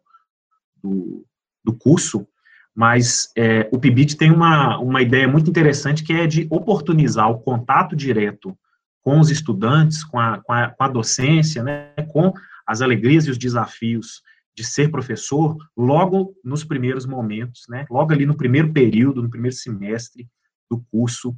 do, 0.83 1.25
do 1.65 1.73
curso, 1.73 2.27
mas 2.75 3.31
é, 3.37 3.69
o 3.73 3.79
PIBID 3.79 4.17
tem 4.17 4.31
uma, 4.31 4.79
uma 4.79 5.01
ideia 5.01 5.29
muito 5.29 5.49
interessante 5.49 6.03
que 6.03 6.13
é 6.13 6.27
de 6.27 6.47
oportunizar 6.51 7.31
o 7.31 7.39
contato 7.39 7.95
direto 7.95 8.57
com 9.03 9.21
os 9.21 9.31
estudantes, 9.31 10.05
com 10.05 10.19
a, 10.19 10.39
com 10.43 10.53
a, 10.53 10.71
com 10.71 10.85
a 10.85 10.89
docência, 10.89 11.63
né, 11.63 11.93
com 12.11 12.33
as 12.67 12.83
alegrias 12.83 13.27
e 13.27 13.31
os 13.31 13.39
desafios 13.39 14.23
de 14.57 14.65
ser 14.65 14.91
professor 14.91 15.57
logo 15.77 16.35
nos 16.45 16.65
primeiros 16.65 17.07
momentos, 17.07 17.65
né, 17.69 17.87
logo 17.91 18.13
ali 18.13 18.27
no 18.27 18.37
primeiro 18.37 18.73
período, 18.73 19.23
no 19.23 19.31
primeiro 19.31 19.57
semestre 19.57 20.29
do 20.71 20.85
curso. 20.91 21.37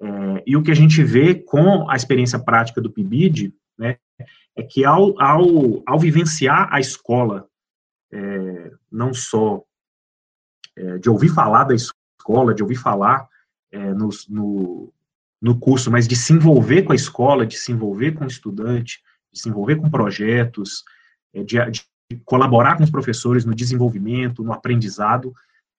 É, 0.00 0.42
e 0.46 0.56
o 0.56 0.62
que 0.62 0.70
a 0.70 0.74
gente 0.74 1.02
vê 1.04 1.34
com 1.34 1.88
a 1.88 1.94
experiência 1.94 2.38
prática 2.38 2.80
do 2.80 2.90
PIBID, 2.90 3.54
né, 3.78 3.98
é 4.56 4.62
que 4.62 4.84
ao, 4.84 5.20
ao, 5.20 5.82
ao 5.86 5.98
vivenciar 5.98 6.68
a 6.72 6.80
escola, 6.80 7.46
é, 8.12 8.72
não 8.90 9.14
só 9.14 9.62
é, 10.76 10.98
de 10.98 11.08
ouvir 11.08 11.28
falar 11.28 11.64
da 11.64 11.74
escola, 11.74 12.54
de 12.54 12.62
ouvir 12.62 12.76
falar 12.76 13.28
é, 13.70 13.94
no, 13.94 14.92
no, 15.42 15.58
curso, 15.58 15.90
mas 15.90 16.06
de 16.06 16.14
se 16.14 16.32
envolver 16.32 16.82
com 16.82 16.92
a 16.92 16.96
escola, 16.96 17.44
de 17.44 17.56
se 17.56 17.72
envolver 17.72 18.12
com 18.12 18.24
o 18.24 18.28
estudante, 18.28 19.00
de 19.32 19.40
se 19.40 19.48
envolver 19.48 19.76
com 19.76 19.90
projetos, 19.90 20.84
é, 21.34 21.42
de, 21.42 21.58
de 21.70 21.82
colaborar 22.24 22.76
com 22.76 22.84
os 22.84 22.90
professores 22.90 23.44
no 23.44 23.54
desenvolvimento, 23.54 24.44
no 24.44 24.52
aprendizado, 24.52 25.34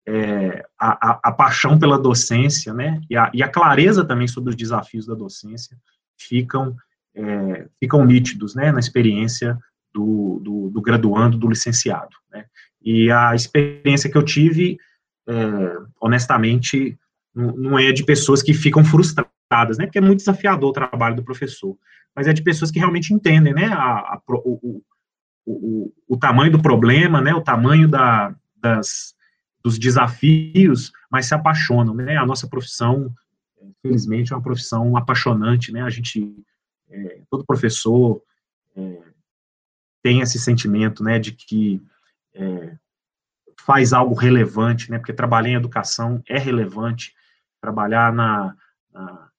é, 0.05 0.65
a, 0.77 1.11
a, 1.11 1.19
a, 1.23 1.31
paixão 1.31 1.79
pela 1.79 1.97
docência, 1.97 2.73
né, 2.73 2.99
e 3.09 3.15
a, 3.15 3.31
e 3.33 3.41
a, 3.41 3.47
clareza 3.47 4.03
também 4.03 4.27
sobre 4.27 4.49
os 4.49 4.55
desafios 4.55 5.05
da 5.05 5.15
docência 5.15 5.77
ficam, 6.17 6.75
é, 7.15 7.67
ficam 7.79 8.03
nítidos, 8.05 8.53
né, 8.53 8.71
na 8.71 8.79
experiência 8.79 9.57
do, 9.93 10.41
do, 10.43 10.69
do 10.71 10.81
graduando, 10.81 11.37
do 11.37 11.47
licenciado, 11.47 12.17
né, 12.31 12.45
e 12.81 13.09
a 13.09 13.33
experiência 13.33 14.09
que 14.09 14.17
eu 14.17 14.23
tive, 14.23 14.77
é, 15.27 15.77
honestamente, 16.01 16.97
não 17.33 17.79
é 17.79 17.91
de 17.91 18.03
pessoas 18.03 18.43
que 18.43 18.53
ficam 18.53 18.83
frustradas, 18.83 19.31
né, 19.77 19.85
porque 19.85 19.97
é 19.97 20.01
muito 20.01 20.19
desafiador 20.19 20.69
o 20.69 20.73
trabalho 20.73 21.15
do 21.15 21.23
professor, 21.23 21.77
mas 22.15 22.27
é 22.27 22.33
de 22.33 22.43
pessoas 22.43 22.71
que 22.71 22.79
realmente 22.79 23.13
entendem, 23.13 23.53
né, 23.53 23.67
a, 23.67 24.15
a 24.15 24.21
o, 24.27 24.81
o, 25.45 25.93
o, 26.07 26.17
tamanho 26.17 26.51
do 26.51 26.61
problema, 26.61 27.21
né, 27.21 27.33
o 27.33 27.41
tamanho 27.41 27.87
da, 27.87 28.35
das, 28.55 29.15
dos 29.63 29.77
desafios, 29.77 30.91
mas 31.11 31.25
se 31.25 31.35
apaixonam, 31.35 31.93
né, 31.93 32.17
a 32.17 32.25
nossa 32.25 32.47
profissão, 32.47 33.13
felizmente, 33.81 34.31
é 34.31 34.35
uma 34.35 34.43
profissão 34.43 34.95
apaixonante, 34.95 35.71
né, 35.71 35.81
a 35.81 35.89
gente, 35.89 36.35
é, 36.89 37.21
todo 37.29 37.45
professor 37.45 38.21
é, 38.75 39.01
tem 40.01 40.21
esse 40.21 40.39
sentimento, 40.39 41.03
né, 41.03 41.19
de 41.19 41.31
que 41.31 41.81
é, 42.33 42.75
faz 43.65 43.93
algo 43.93 44.13
relevante, 44.13 44.91
né, 44.91 44.97
porque 44.97 45.13
trabalhar 45.13 45.49
em 45.49 45.55
educação 45.55 46.21
é 46.27 46.37
relevante, 46.37 47.13
trabalhar 47.61 48.11
na, 48.13 48.55
na 48.91 49.29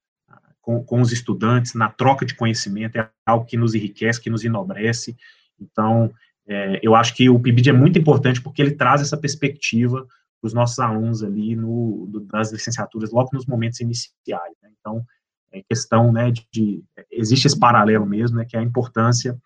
com, 0.65 0.83
com, 0.83 1.01
os 1.01 1.13
estudantes, 1.13 1.75
na 1.75 1.91
troca 1.91 2.25
de 2.25 2.35
conhecimento, 2.35 2.97
é 2.97 3.11
algo 3.27 3.45
que 3.45 3.57
nos 3.57 3.75
enriquece, 3.75 4.21
que 4.21 4.31
nos 4.31 4.45
enobrece, 4.45 5.17
então, 5.61 6.13
é, 6.47 6.81
eu 6.83 6.95
acho 6.95 7.15
que 7.15 7.29
o 7.29 7.39
PIBID 7.39 7.71
é 7.71 7.73
muito 7.73 7.99
importante 7.99 8.41
porque 8.41 8.61
ele 8.61 8.73
traz 8.73 9.01
essa 9.01 9.17
perspectiva 9.17 10.07
para 10.41 10.47
os 10.47 10.55
nossos 10.55 10.79
alunos 10.79 11.23
ali 11.23 11.57
no, 11.57 12.07
do, 12.11 12.21
das 12.21 12.53
licenciaturas, 12.53 13.11
logo 13.11 13.31
nos 13.33 13.47
momentos 13.47 13.81
iniciais. 13.81 14.55
Né? 14.63 14.71
Então, 14.79 15.05
é 15.53 15.63
questão, 15.63 16.13
né, 16.13 16.31
de, 16.31 16.47
de, 16.53 16.85
existe 17.11 17.47
esse 17.47 17.59
paralelo 17.59 18.05
mesmo, 18.05 18.39
né, 18.39 18.45
que 18.45 18.57
é 18.57 18.61
a 18.61 18.63
importância 18.63 19.39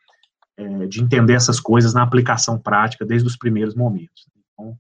é, 0.57 0.87
de 0.87 1.03
entender 1.03 1.35
essas 1.35 1.61
coisas 1.61 1.95
na 1.95 2.03
aplicação 2.03 2.59
prática 2.59 3.05
desde 3.05 3.29
os 3.29 3.37
primeiros 3.37 3.75
momentos. 3.75 4.27
Então, 4.53 4.77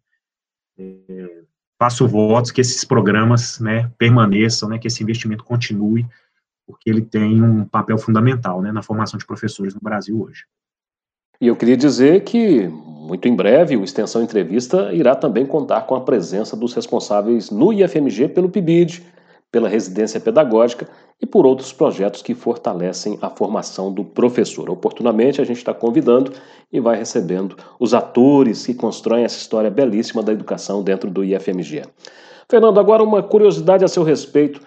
é, 0.78 1.42
faço 1.78 2.08
votos 2.08 2.50
que 2.50 2.60
esses 2.60 2.84
programas, 2.84 3.60
né, 3.60 3.92
permaneçam, 3.98 4.68
né, 4.68 4.78
que 4.78 4.88
esse 4.88 5.02
investimento 5.02 5.44
continue, 5.44 6.06
porque 6.68 6.90
ele 6.90 7.00
tem 7.00 7.42
um 7.42 7.64
papel 7.64 7.96
fundamental, 7.96 8.60
né, 8.60 8.70
na 8.70 8.82
formação 8.82 9.18
de 9.18 9.26
professores 9.26 9.74
no 9.74 9.80
Brasil 9.80 10.20
hoje. 10.20 10.44
E 11.40 11.46
eu 11.46 11.56
queria 11.56 11.76
dizer 11.76 12.24
que, 12.24 12.68
muito 12.68 13.26
em 13.26 13.34
breve, 13.34 13.74
o 13.74 13.84
Extensão 13.84 14.22
Entrevista 14.22 14.92
irá 14.92 15.14
também 15.14 15.46
contar 15.46 15.82
com 15.82 15.94
a 15.94 16.00
presença 16.02 16.54
dos 16.54 16.74
responsáveis 16.74 17.50
no 17.50 17.72
IFMG 17.72 18.28
pelo 18.28 18.50
PIBID, 18.50 19.02
pela 19.50 19.68
residência 19.68 20.20
pedagógica 20.20 20.86
e 21.20 21.24
por 21.24 21.46
outros 21.46 21.72
projetos 21.72 22.20
que 22.20 22.34
fortalecem 22.34 23.18
a 23.22 23.30
formação 23.30 23.90
do 23.90 24.04
professor. 24.04 24.68
Oportunamente, 24.68 25.40
a 25.40 25.44
gente 25.44 25.56
está 25.56 25.72
convidando 25.72 26.32
e 26.70 26.80
vai 26.80 26.98
recebendo 26.98 27.56
os 27.80 27.94
atores 27.94 28.66
que 28.66 28.74
constroem 28.74 29.24
essa 29.24 29.38
história 29.38 29.70
belíssima 29.70 30.22
da 30.22 30.32
educação 30.32 30.82
dentro 30.82 31.10
do 31.10 31.24
IFMG. 31.24 31.84
Fernando, 32.50 32.78
agora 32.78 33.02
uma 33.02 33.22
curiosidade 33.22 33.84
a 33.84 33.88
seu 33.88 34.02
respeito. 34.02 34.60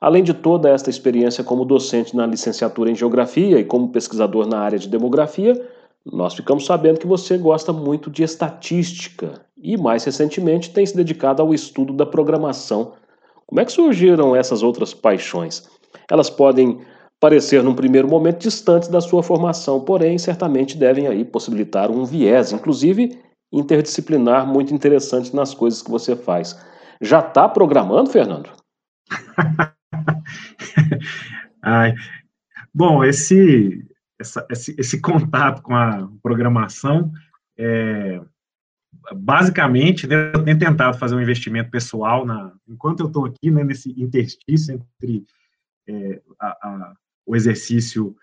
Além 0.00 0.22
de 0.22 0.32
toda 0.32 0.70
esta 0.70 0.90
experiência 0.90 1.42
como 1.42 1.64
docente 1.64 2.14
na 2.14 2.24
licenciatura 2.24 2.90
em 2.90 2.94
Geografia 2.94 3.58
e 3.58 3.64
como 3.64 3.88
pesquisador 3.88 4.46
na 4.46 4.60
área 4.60 4.78
de 4.78 4.88
Demografia, 4.88 5.60
nós 6.06 6.34
ficamos 6.34 6.64
sabendo 6.64 7.00
que 7.00 7.06
você 7.06 7.36
gosta 7.36 7.72
muito 7.72 8.08
de 8.08 8.22
estatística 8.22 9.44
e, 9.56 9.76
mais 9.76 10.04
recentemente, 10.04 10.70
tem 10.70 10.86
se 10.86 10.96
dedicado 10.96 11.42
ao 11.42 11.52
estudo 11.52 11.92
da 11.92 12.06
programação. 12.06 12.92
Como 13.44 13.60
é 13.60 13.64
que 13.64 13.72
surgiram 13.72 14.36
essas 14.36 14.62
outras 14.62 14.94
paixões? 14.94 15.68
Elas 16.10 16.30
podem 16.30 16.80
parecer, 17.18 17.62
num 17.64 17.74
primeiro 17.74 18.08
momento, 18.08 18.38
distantes 18.38 18.88
da 18.88 19.00
sua 19.00 19.22
formação, 19.22 19.80
porém, 19.80 20.16
certamente 20.16 20.76
devem 20.76 21.08
aí 21.08 21.24
possibilitar 21.24 21.90
um 21.90 22.04
viés, 22.04 22.52
inclusive 22.52 23.18
interdisciplinar, 23.52 24.46
muito 24.46 24.72
interessante 24.72 25.34
nas 25.34 25.54
coisas 25.54 25.82
que 25.82 25.90
você 25.90 26.14
faz. 26.14 26.56
Já 27.00 27.18
está 27.18 27.48
programando, 27.48 28.10
Fernando? 28.10 28.50
Ai, 31.62 31.94
bom, 32.74 33.04
esse, 33.04 33.84
essa, 34.18 34.46
esse, 34.50 34.74
esse, 34.78 35.00
contato 35.00 35.62
com 35.62 35.74
a 35.74 36.08
programação, 36.22 37.12
é, 37.56 38.20
basicamente, 39.14 40.06
né, 40.06 40.32
eu 40.34 40.44
tenho 40.44 40.58
tentado 40.58 40.98
fazer 40.98 41.14
um 41.14 41.20
investimento 41.20 41.70
pessoal, 41.70 42.24
na, 42.24 42.52
enquanto 42.68 43.00
eu 43.00 43.06
estou 43.06 43.26
aqui, 43.26 43.50
né, 43.50 43.64
nesse 43.64 43.90
interstício 44.00 44.74
entre 44.74 45.24
é, 45.88 46.20
a, 46.38 46.46
a, 46.46 46.94
o 47.26 47.34
exercício 47.34 48.16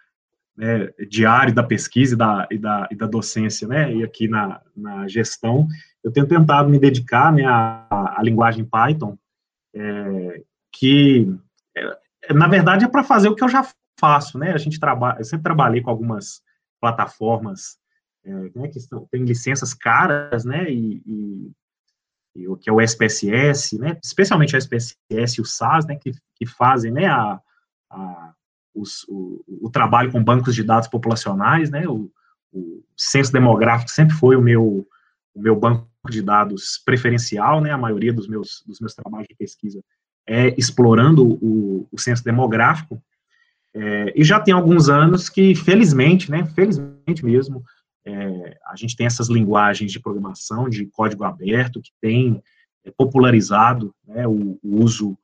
né, 0.56 0.90
diário 1.10 1.54
da 1.54 1.64
pesquisa 1.64 2.16
e 2.16 2.18
da, 2.18 2.48
e 2.52 2.58
da, 2.58 2.88
e 2.92 2.96
da 2.96 3.08
docência, 3.08 3.68
né, 3.68 3.94
e 3.94 4.04
aqui 4.04 4.28
na, 4.28 4.62
na 4.76 5.08
gestão, 5.08 5.68
eu 6.04 6.12
tenho 6.12 6.28
tentado 6.28 6.70
me 6.70 6.80
dedicar 6.80 7.34
né, 7.34 7.46
à, 7.46 8.20
à 8.20 8.24
linguagem 8.24 8.64
Python, 8.64 9.18
é, 9.74 10.44
que, 10.72 11.34
na 12.34 12.48
verdade, 12.48 12.86
é 12.86 12.88
para 12.88 13.04
fazer 13.04 13.30
o 13.30 13.36
que 13.36 13.44
eu 13.44 13.50
já 13.50 13.68
faço, 14.00 14.38
né, 14.38 14.52
a 14.52 14.58
gente 14.58 14.80
trabalha, 14.80 15.20
eu 15.20 15.26
sempre 15.26 15.44
trabalhei 15.44 15.82
com 15.82 15.90
algumas 15.90 16.42
plataformas 16.82 17.78
é, 18.24 18.34
né, 18.56 18.68
que 18.68 18.78
estão, 18.78 19.08
tem 19.12 19.24
licenças 19.24 19.74
caras, 19.74 20.44
né, 20.44 20.70
e, 20.70 21.02
e, 21.06 21.52
e, 22.36 22.48
o 22.48 22.58
que 22.58 22.70
é 22.70 22.74
o 22.74 22.82
SPSS, 22.82 23.78
né, 23.78 23.98
especialmente 24.04 24.56
o 24.56 24.58
SPSS 24.58 25.38
e 25.38 25.42
o 25.42 25.46
SAS, 25.46 25.86
né, 25.86 25.96
que, 25.96 26.12
que 26.36 26.46
fazem, 26.46 26.92
né, 26.92 27.06
a, 27.06 27.40
a 27.90 28.34
os, 28.74 29.06
o, 29.08 29.42
o, 29.48 29.70
trabalho 29.70 30.12
com 30.12 30.22
bancos 30.22 30.54
de 30.54 30.62
dados 30.62 30.90
populacionais, 30.90 31.70
né, 31.72 31.88
o, 31.88 32.12
o 32.52 32.84
censo 32.98 33.32
demográfico 33.32 33.90
sempre 33.90 34.14
foi 34.14 34.36
o 34.36 34.42
meu, 34.42 34.86
o 35.34 35.42
meu 35.42 35.56
banco 35.56 35.88
de 36.10 36.22
dados 36.22 36.82
preferencial, 36.84 37.62
né, 37.62 37.72
a 37.72 37.78
maioria 37.78 38.12
dos 38.12 38.28
meus, 38.28 38.62
dos 38.68 38.82
meus 38.82 38.94
trabalhos 38.94 39.28
de 39.30 39.36
pesquisa 39.36 39.82
é 40.28 40.54
explorando 40.58 41.24
o, 41.26 41.88
o 41.92 42.00
censo 42.00 42.24
demográfico, 42.24 43.02
é, 43.76 44.14
e 44.16 44.24
já 44.24 44.40
tem 44.40 44.54
alguns 44.54 44.88
anos 44.88 45.28
que, 45.28 45.54
felizmente, 45.54 46.32
né, 46.32 46.46
felizmente 46.56 47.26
mesmo, 47.26 47.62
é, 48.06 48.58
a 48.68 48.76
gente 48.78 48.96
tem 48.96 49.06
essas 49.06 49.28
linguagens 49.28 49.92
de 49.92 50.00
programação, 50.00 50.70
de 50.70 50.86
código 50.86 51.26
aberto, 51.26 51.82
que 51.82 51.92
tem 52.00 52.42
é, 52.86 52.92
popularizado 52.92 53.94
né, 54.08 54.26
o, 54.26 54.58
o, 54.64 54.82
uso, 54.82 55.18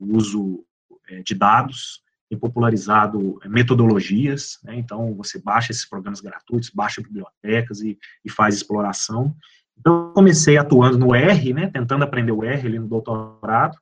o 0.00 0.16
uso 0.16 0.64
é, 1.08 1.22
de 1.22 1.32
dados, 1.32 2.02
tem 2.28 2.36
popularizado 2.36 3.38
metodologias, 3.44 4.58
né, 4.64 4.74
então 4.74 5.14
você 5.14 5.40
baixa 5.40 5.70
esses 5.70 5.88
programas 5.88 6.20
gratuitos, 6.20 6.70
baixa 6.70 7.00
bibliotecas 7.00 7.82
e, 7.82 7.96
e 8.24 8.30
faz 8.30 8.56
exploração. 8.56 9.32
Então, 9.78 10.12
comecei 10.12 10.56
atuando 10.56 10.98
no 10.98 11.14
R, 11.14 11.52
né, 11.52 11.70
tentando 11.72 12.02
aprender 12.02 12.32
o 12.32 12.42
R 12.42 12.66
ali 12.66 12.80
no 12.80 12.88
doutorado, 12.88 13.78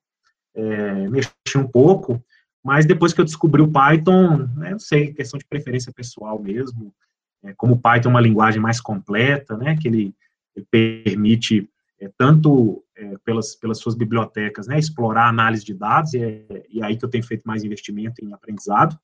é, 0.54 1.08
mexi 1.08 1.30
um 1.56 1.66
pouco, 1.66 2.22
mas 2.62 2.84
depois 2.84 3.12
que 3.12 3.20
eu 3.20 3.24
descobri 3.24 3.62
o 3.62 3.70
Python, 3.70 4.48
né, 4.56 4.70
não 4.70 4.78
sei, 4.78 5.12
questão 5.12 5.38
de 5.38 5.46
preferência 5.46 5.92
pessoal 5.92 6.38
mesmo, 6.38 6.92
é, 7.42 7.54
como 7.54 7.74
o 7.74 7.80
Python 7.80 8.10
é 8.10 8.12
uma 8.12 8.20
linguagem 8.20 8.60
mais 8.60 8.80
completa, 8.80 9.56
né, 9.56 9.76
que 9.76 9.88
ele, 9.88 10.14
ele 10.54 10.66
permite 10.70 11.68
é, 12.00 12.10
tanto 12.16 12.84
é, 12.96 13.16
pelas, 13.24 13.54
pelas 13.56 13.78
suas 13.78 13.94
bibliotecas, 13.94 14.66
né, 14.66 14.78
explorar 14.78 15.28
análise 15.28 15.64
de 15.64 15.74
dados, 15.74 16.12
e 16.14 16.22
é, 16.22 16.66
e 16.68 16.80
é 16.80 16.84
aí 16.84 16.96
que 16.96 17.04
eu 17.04 17.08
tenho 17.08 17.24
feito 17.24 17.44
mais 17.44 17.64
investimento 17.64 18.24
em 18.24 18.32
aprendizado, 18.32 18.98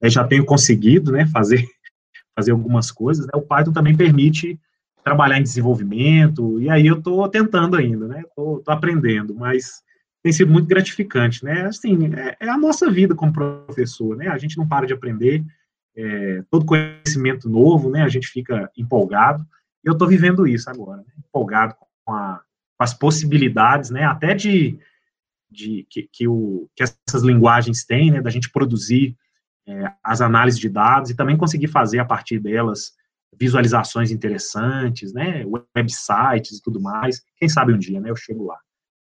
eu 0.00 0.10
já 0.10 0.26
tenho 0.26 0.44
conseguido, 0.44 1.12
né, 1.12 1.26
fazer, 1.26 1.64
fazer 2.34 2.52
algumas 2.52 2.90
coisas, 2.90 3.26
né, 3.26 3.32
o 3.34 3.42
Python 3.42 3.72
também 3.72 3.96
permite 3.96 4.58
trabalhar 5.04 5.38
em 5.38 5.42
desenvolvimento, 5.42 6.60
e 6.60 6.70
aí 6.70 6.86
eu 6.86 6.98
estou 6.98 7.28
tentando 7.28 7.76
ainda, 7.76 8.06
né, 8.08 8.22
estou 8.26 8.62
aprendendo, 8.66 9.34
mas 9.34 9.82
tem 10.22 10.32
sido 10.32 10.52
muito 10.52 10.68
gratificante, 10.68 11.44
né, 11.44 11.66
assim, 11.66 12.14
é, 12.14 12.36
é, 12.38 12.48
a 12.48 12.56
nossa 12.56 12.90
vida 12.90 13.14
como 13.14 13.32
professor, 13.32 14.16
né, 14.16 14.28
a 14.28 14.38
gente 14.38 14.56
não 14.56 14.66
para 14.66 14.86
de 14.86 14.92
aprender, 14.92 15.44
é, 15.96 16.42
todo 16.50 16.64
conhecimento 16.64 17.48
novo, 17.48 17.90
né, 17.90 18.02
a 18.02 18.08
gente 18.08 18.28
fica 18.28 18.70
empolgado, 18.76 19.44
e 19.84 19.88
eu 19.88 19.94
estou 19.94 20.06
vivendo 20.06 20.46
isso 20.46 20.70
agora, 20.70 21.02
né, 21.02 21.12
empolgado 21.18 21.74
com, 22.04 22.14
a, 22.14 22.40
com, 22.78 22.84
as 22.84 22.94
possibilidades, 22.94 23.90
né, 23.90 24.04
até 24.04 24.32
de, 24.32 24.78
de 25.50 25.86
que, 25.90 26.08
que, 26.12 26.28
o, 26.28 26.68
que 26.76 26.84
essas 26.84 27.22
linguagens 27.22 27.84
têm, 27.84 28.12
né, 28.12 28.20
da 28.20 28.30
gente 28.30 28.48
produzir 28.50 29.16
é, 29.66 29.92
as 30.04 30.20
análises 30.20 30.60
de 30.60 30.68
dados 30.68 31.10
e 31.10 31.16
também 31.16 31.36
conseguir 31.36 31.68
fazer 31.68 31.98
a 31.98 32.04
partir 32.04 32.38
delas 32.38 32.92
visualizações 33.34 34.10
interessantes, 34.10 35.12
né, 35.12 35.44
websites 35.76 36.58
e 36.58 36.62
tudo 36.62 36.80
mais. 36.80 37.22
Quem 37.36 37.48
sabe 37.48 37.72
um 37.72 37.78
dia, 37.78 38.00
né, 38.00 38.10
eu 38.10 38.16
chego 38.16 38.46
lá. 38.46 38.58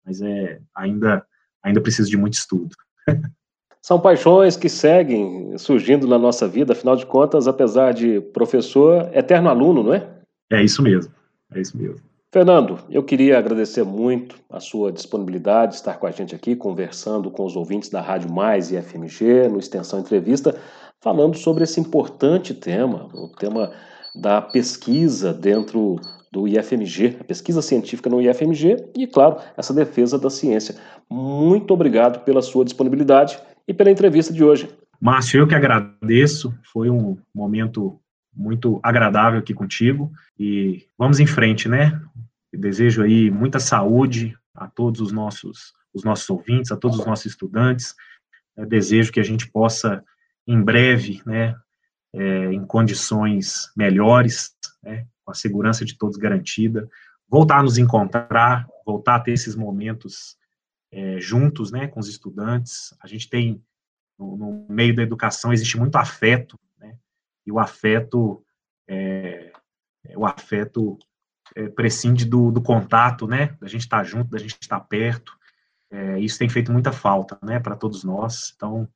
Mas 0.07 0.21
é 0.21 0.59
ainda 0.73 1.23
ainda 1.61 1.81
preciso 1.81 2.09
de 2.09 2.17
muito 2.17 2.35
estudo. 2.35 2.73
São 3.81 3.99
paixões 3.99 4.57
que 4.57 4.67
seguem 4.67 5.57
surgindo 5.57 6.07
na 6.07 6.17
nossa 6.17 6.47
vida, 6.47 6.73
afinal 6.73 6.95
de 6.95 7.05
contas, 7.05 7.47
apesar 7.47 7.93
de 7.93 8.19
professor, 8.19 9.09
eterno 9.13 9.49
aluno, 9.49 9.83
não 9.83 9.93
é? 9.93 10.07
É 10.51 10.63
isso 10.63 10.81
mesmo, 10.81 11.13
é 11.53 11.61
isso 11.61 11.77
mesmo. 11.77 12.01
Fernando, 12.31 12.79
eu 12.89 13.01
queria 13.01 13.37
agradecer 13.37 13.83
muito 13.83 14.35
a 14.49 14.59
sua 14.59 14.91
disponibilidade 14.91 15.71
de 15.71 15.77
estar 15.77 15.95
com 15.95 16.05
a 16.05 16.11
gente 16.11 16.35
aqui, 16.35 16.55
conversando 16.55 17.31
com 17.31 17.45
os 17.45 17.55
ouvintes 17.55 17.89
da 17.89 18.01
Rádio 18.01 18.31
Mais 18.31 18.71
e 18.71 18.81
FMG, 18.81 19.47
no 19.47 19.59
Extensão 19.59 19.99
Entrevista, 19.99 20.59
falando 20.99 21.37
sobre 21.37 21.63
esse 21.63 21.79
importante 21.79 22.53
tema, 22.53 23.07
o 23.13 23.29
tema 23.29 23.71
da 24.13 24.41
pesquisa 24.41 25.33
dentro 25.33 25.95
do 26.37 26.47
IFMG, 26.47 27.17
a 27.19 27.23
pesquisa 27.23 27.63
científica 27.63 28.11
no 28.11 28.21
IFMG 28.21 28.91
e, 28.95 29.07
claro, 29.07 29.37
essa 29.57 29.73
defesa 29.73 30.19
da 30.19 30.29
ciência. 30.29 30.75
Muito 31.09 31.73
obrigado 31.73 32.23
pela 32.23 32.43
sua 32.43 32.63
disponibilidade 32.63 33.39
e 33.67 33.73
pela 33.73 33.89
entrevista 33.89 34.31
de 34.31 34.43
hoje. 34.43 34.69
Márcio, 35.01 35.39
eu 35.39 35.47
que 35.47 35.55
agradeço, 35.55 36.53
foi 36.71 36.91
um 36.91 37.17
momento 37.33 37.99
muito 38.35 38.79
agradável 38.83 39.39
aqui 39.39 39.51
contigo 39.51 40.11
e 40.39 40.85
vamos 40.95 41.19
em 41.19 41.25
frente, 41.25 41.67
né? 41.67 41.99
desejo 42.53 43.01
aí 43.01 43.31
muita 43.31 43.59
saúde 43.59 44.35
a 44.53 44.67
todos 44.67 45.01
os 45.01 45.11
nossos, 45.11 45.73
os 45.93 46.03
nossos 46.03 46.29
ouvintes, 46.29 46.71
a 46.71 46.77
todos 46.77 46.99
os 46.99 47.05
nossos 47.05 47.25
estudantes. 47.25 47.95
Eu 48.55 48.65
desejo 48.65 49.11
que 49.11 49.19
a 49.19 49.23
gente 49.23 49.49
possa, 49.49 50.03
em 50.45 50.61
breve, 50.61 51.21
né, 51.25 51.55
é, 52.13 52.51
em 52.51 52.65
condições 52.65 53.71
melhores, 53.75 54.55
né, 54.83 55.05
com 55.27 55.31
a 55.31 55.35
segurança 55.35 55.83
de 55.83 55.97
todos 55.97 56.15
garantida, 56.15 56.89
voltar 57.27 57.59
a 57.59 57.63
nos 57.63 57.77
encontrar, 57.77 58.65
voltar 58.85 59.15
a 59.15 59.19
ter 59.19 59.33
esses 59.33 59.57
momentos 59.57 60.37
é, 60.89 61.19
juntos, 61.19 61.69
né, 61.69 61.85
com 61.85 61.99
os 61.99 62.07
estudantes. 62.07 62.95
A 63.03 63.07
gente 63.07 63.29
tem, 63.29 63.61
no, 64.17 64.37
no, 64.37 64.67
meio 64.69 64.95
da 64.95 65.03
educação, 65.03 65.51
existe 65.51 65.77
muito 65.77 65.97
afeto, 65.97 66.57
né, 66.77 66.97
e 67.45 67.51
o 67.51 67.59
afeto, 67.59 68.41
é, 68.87 69.51
o 70.15 70.25
afeto 70.25 70.97
é, 71.53 71.67
prescinde 71.67 72.23
do, 72.23 72.49
do, 72.49 72.61
contato, 72.61 73.27
né, 73.27 73.47
da 73.59 73.67
gente 73.67 73.81
estar 73.81 73.97
tá 73.97 74.03
junto, 74.05 74.29
da 74.29 74.37
gente 74.37 74.57
estar 74.61 74.79
tá 74.79 74.85
perto, 74.85 75.37
é, 75.91 76.21
isso 76.21 76.39
tem 76.39 76.47
feito 76.47 76.71
muita 76.71 76.93
falta, 76.93 77.37
né, 77.43 77.59
para 77.59 77.75
todos 77.75 78.05
nós, 78.05 78.53
então, 78.55 78.87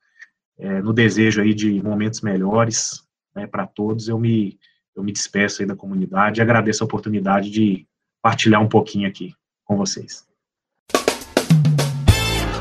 é, 0.58 0.80
no 0.80 0.94
desejo 0.94 1.42
aí 1.42 1.52
de 1.52 1.82
momentos 1.82 2.22
melhores, 2.22 3.06
né, 3.34 3.46
para 3.46 3.66
todos, 3.66 4.08
eu 4.08 4.18
me, 4.18 4.58
eu 4.94 5.02
me 5.02 5.12
despeço 5.12 5.62
aí 5.62 5.66
da 5.66 5.76
comunidade 5.76 6.40
e 6.40 6.42
agradeço 6.42 6.84
a 6.84 6.86
oportunidade 6.86 7.50
de 7.50 7.86
partilhar 8.22 8.62
um 8.62 8.68
pouquinho 8.68 9.08
aqui 9.08 9.34
com 9.64 9.76
vocês. 9.76 10.26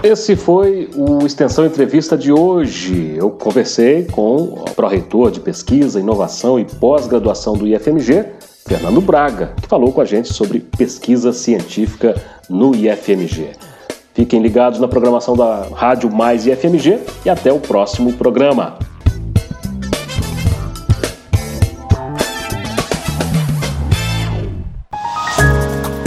Esse 0.04 0.36
foi 0.36 0.90
o 0.96 1.24
Extensão 1.24 1.64
Entrevista 1.64 2.18
de 2.18 2.32
hoje. 2.32 3.16
Eu 3.16 3.30
conversei 3.30 4.06
com 4.06 4.36
o 4.36 4.66
pró-reitor 4.72 5.30
de 5.30 5.40
Pesquisa, 5.40 6.00
Inovação 6.00 6.60
e 6.60 6.66
Pós-Graduação 6.66 7.54
do 7.54 7.68
IFMG, 7.68 8.26
Fernando 8.68 9.00
Braga, 9.00 9.54
que 9.62 9.68
falou 9.68 9.94
com 9.94 10.02
a 10.02 10.06
gente 10.06 10.34
sobre 10.34 10.60
pesquisa 10.60 11.32
científica 11.32 12.16
no 12.50 12.76
IFMG. 12.76 13.52
Fiquem 14.16 14.42
ligados 14.42 14.80
na 14.80 14.88
programação 14.88 15.36
da 15.36 15.68
Rádio 15.76 16.10
Mais 16.12 16.48
IFMG 16.48 17.00
e 17.24 17.30
até 17.30 17.54
o 17.54 17.60
próximo 17.60 18.14
programa. 18.14 18.80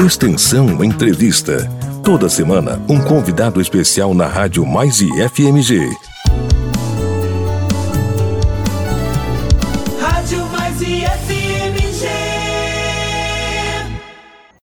Extensão 0.04 0.84
Entrevista. 0.84 1.66
Toda 2.02 2.28
semana, 2.28 2.78
um 2.90 3.00
convidado 3.00 3.58
especial 3.58 4.12
na 4.12 4.26
Rádio 4.26 4.66
Mais 4.66 5.00
e 5.00 5.08
FMG. 5.30 5.80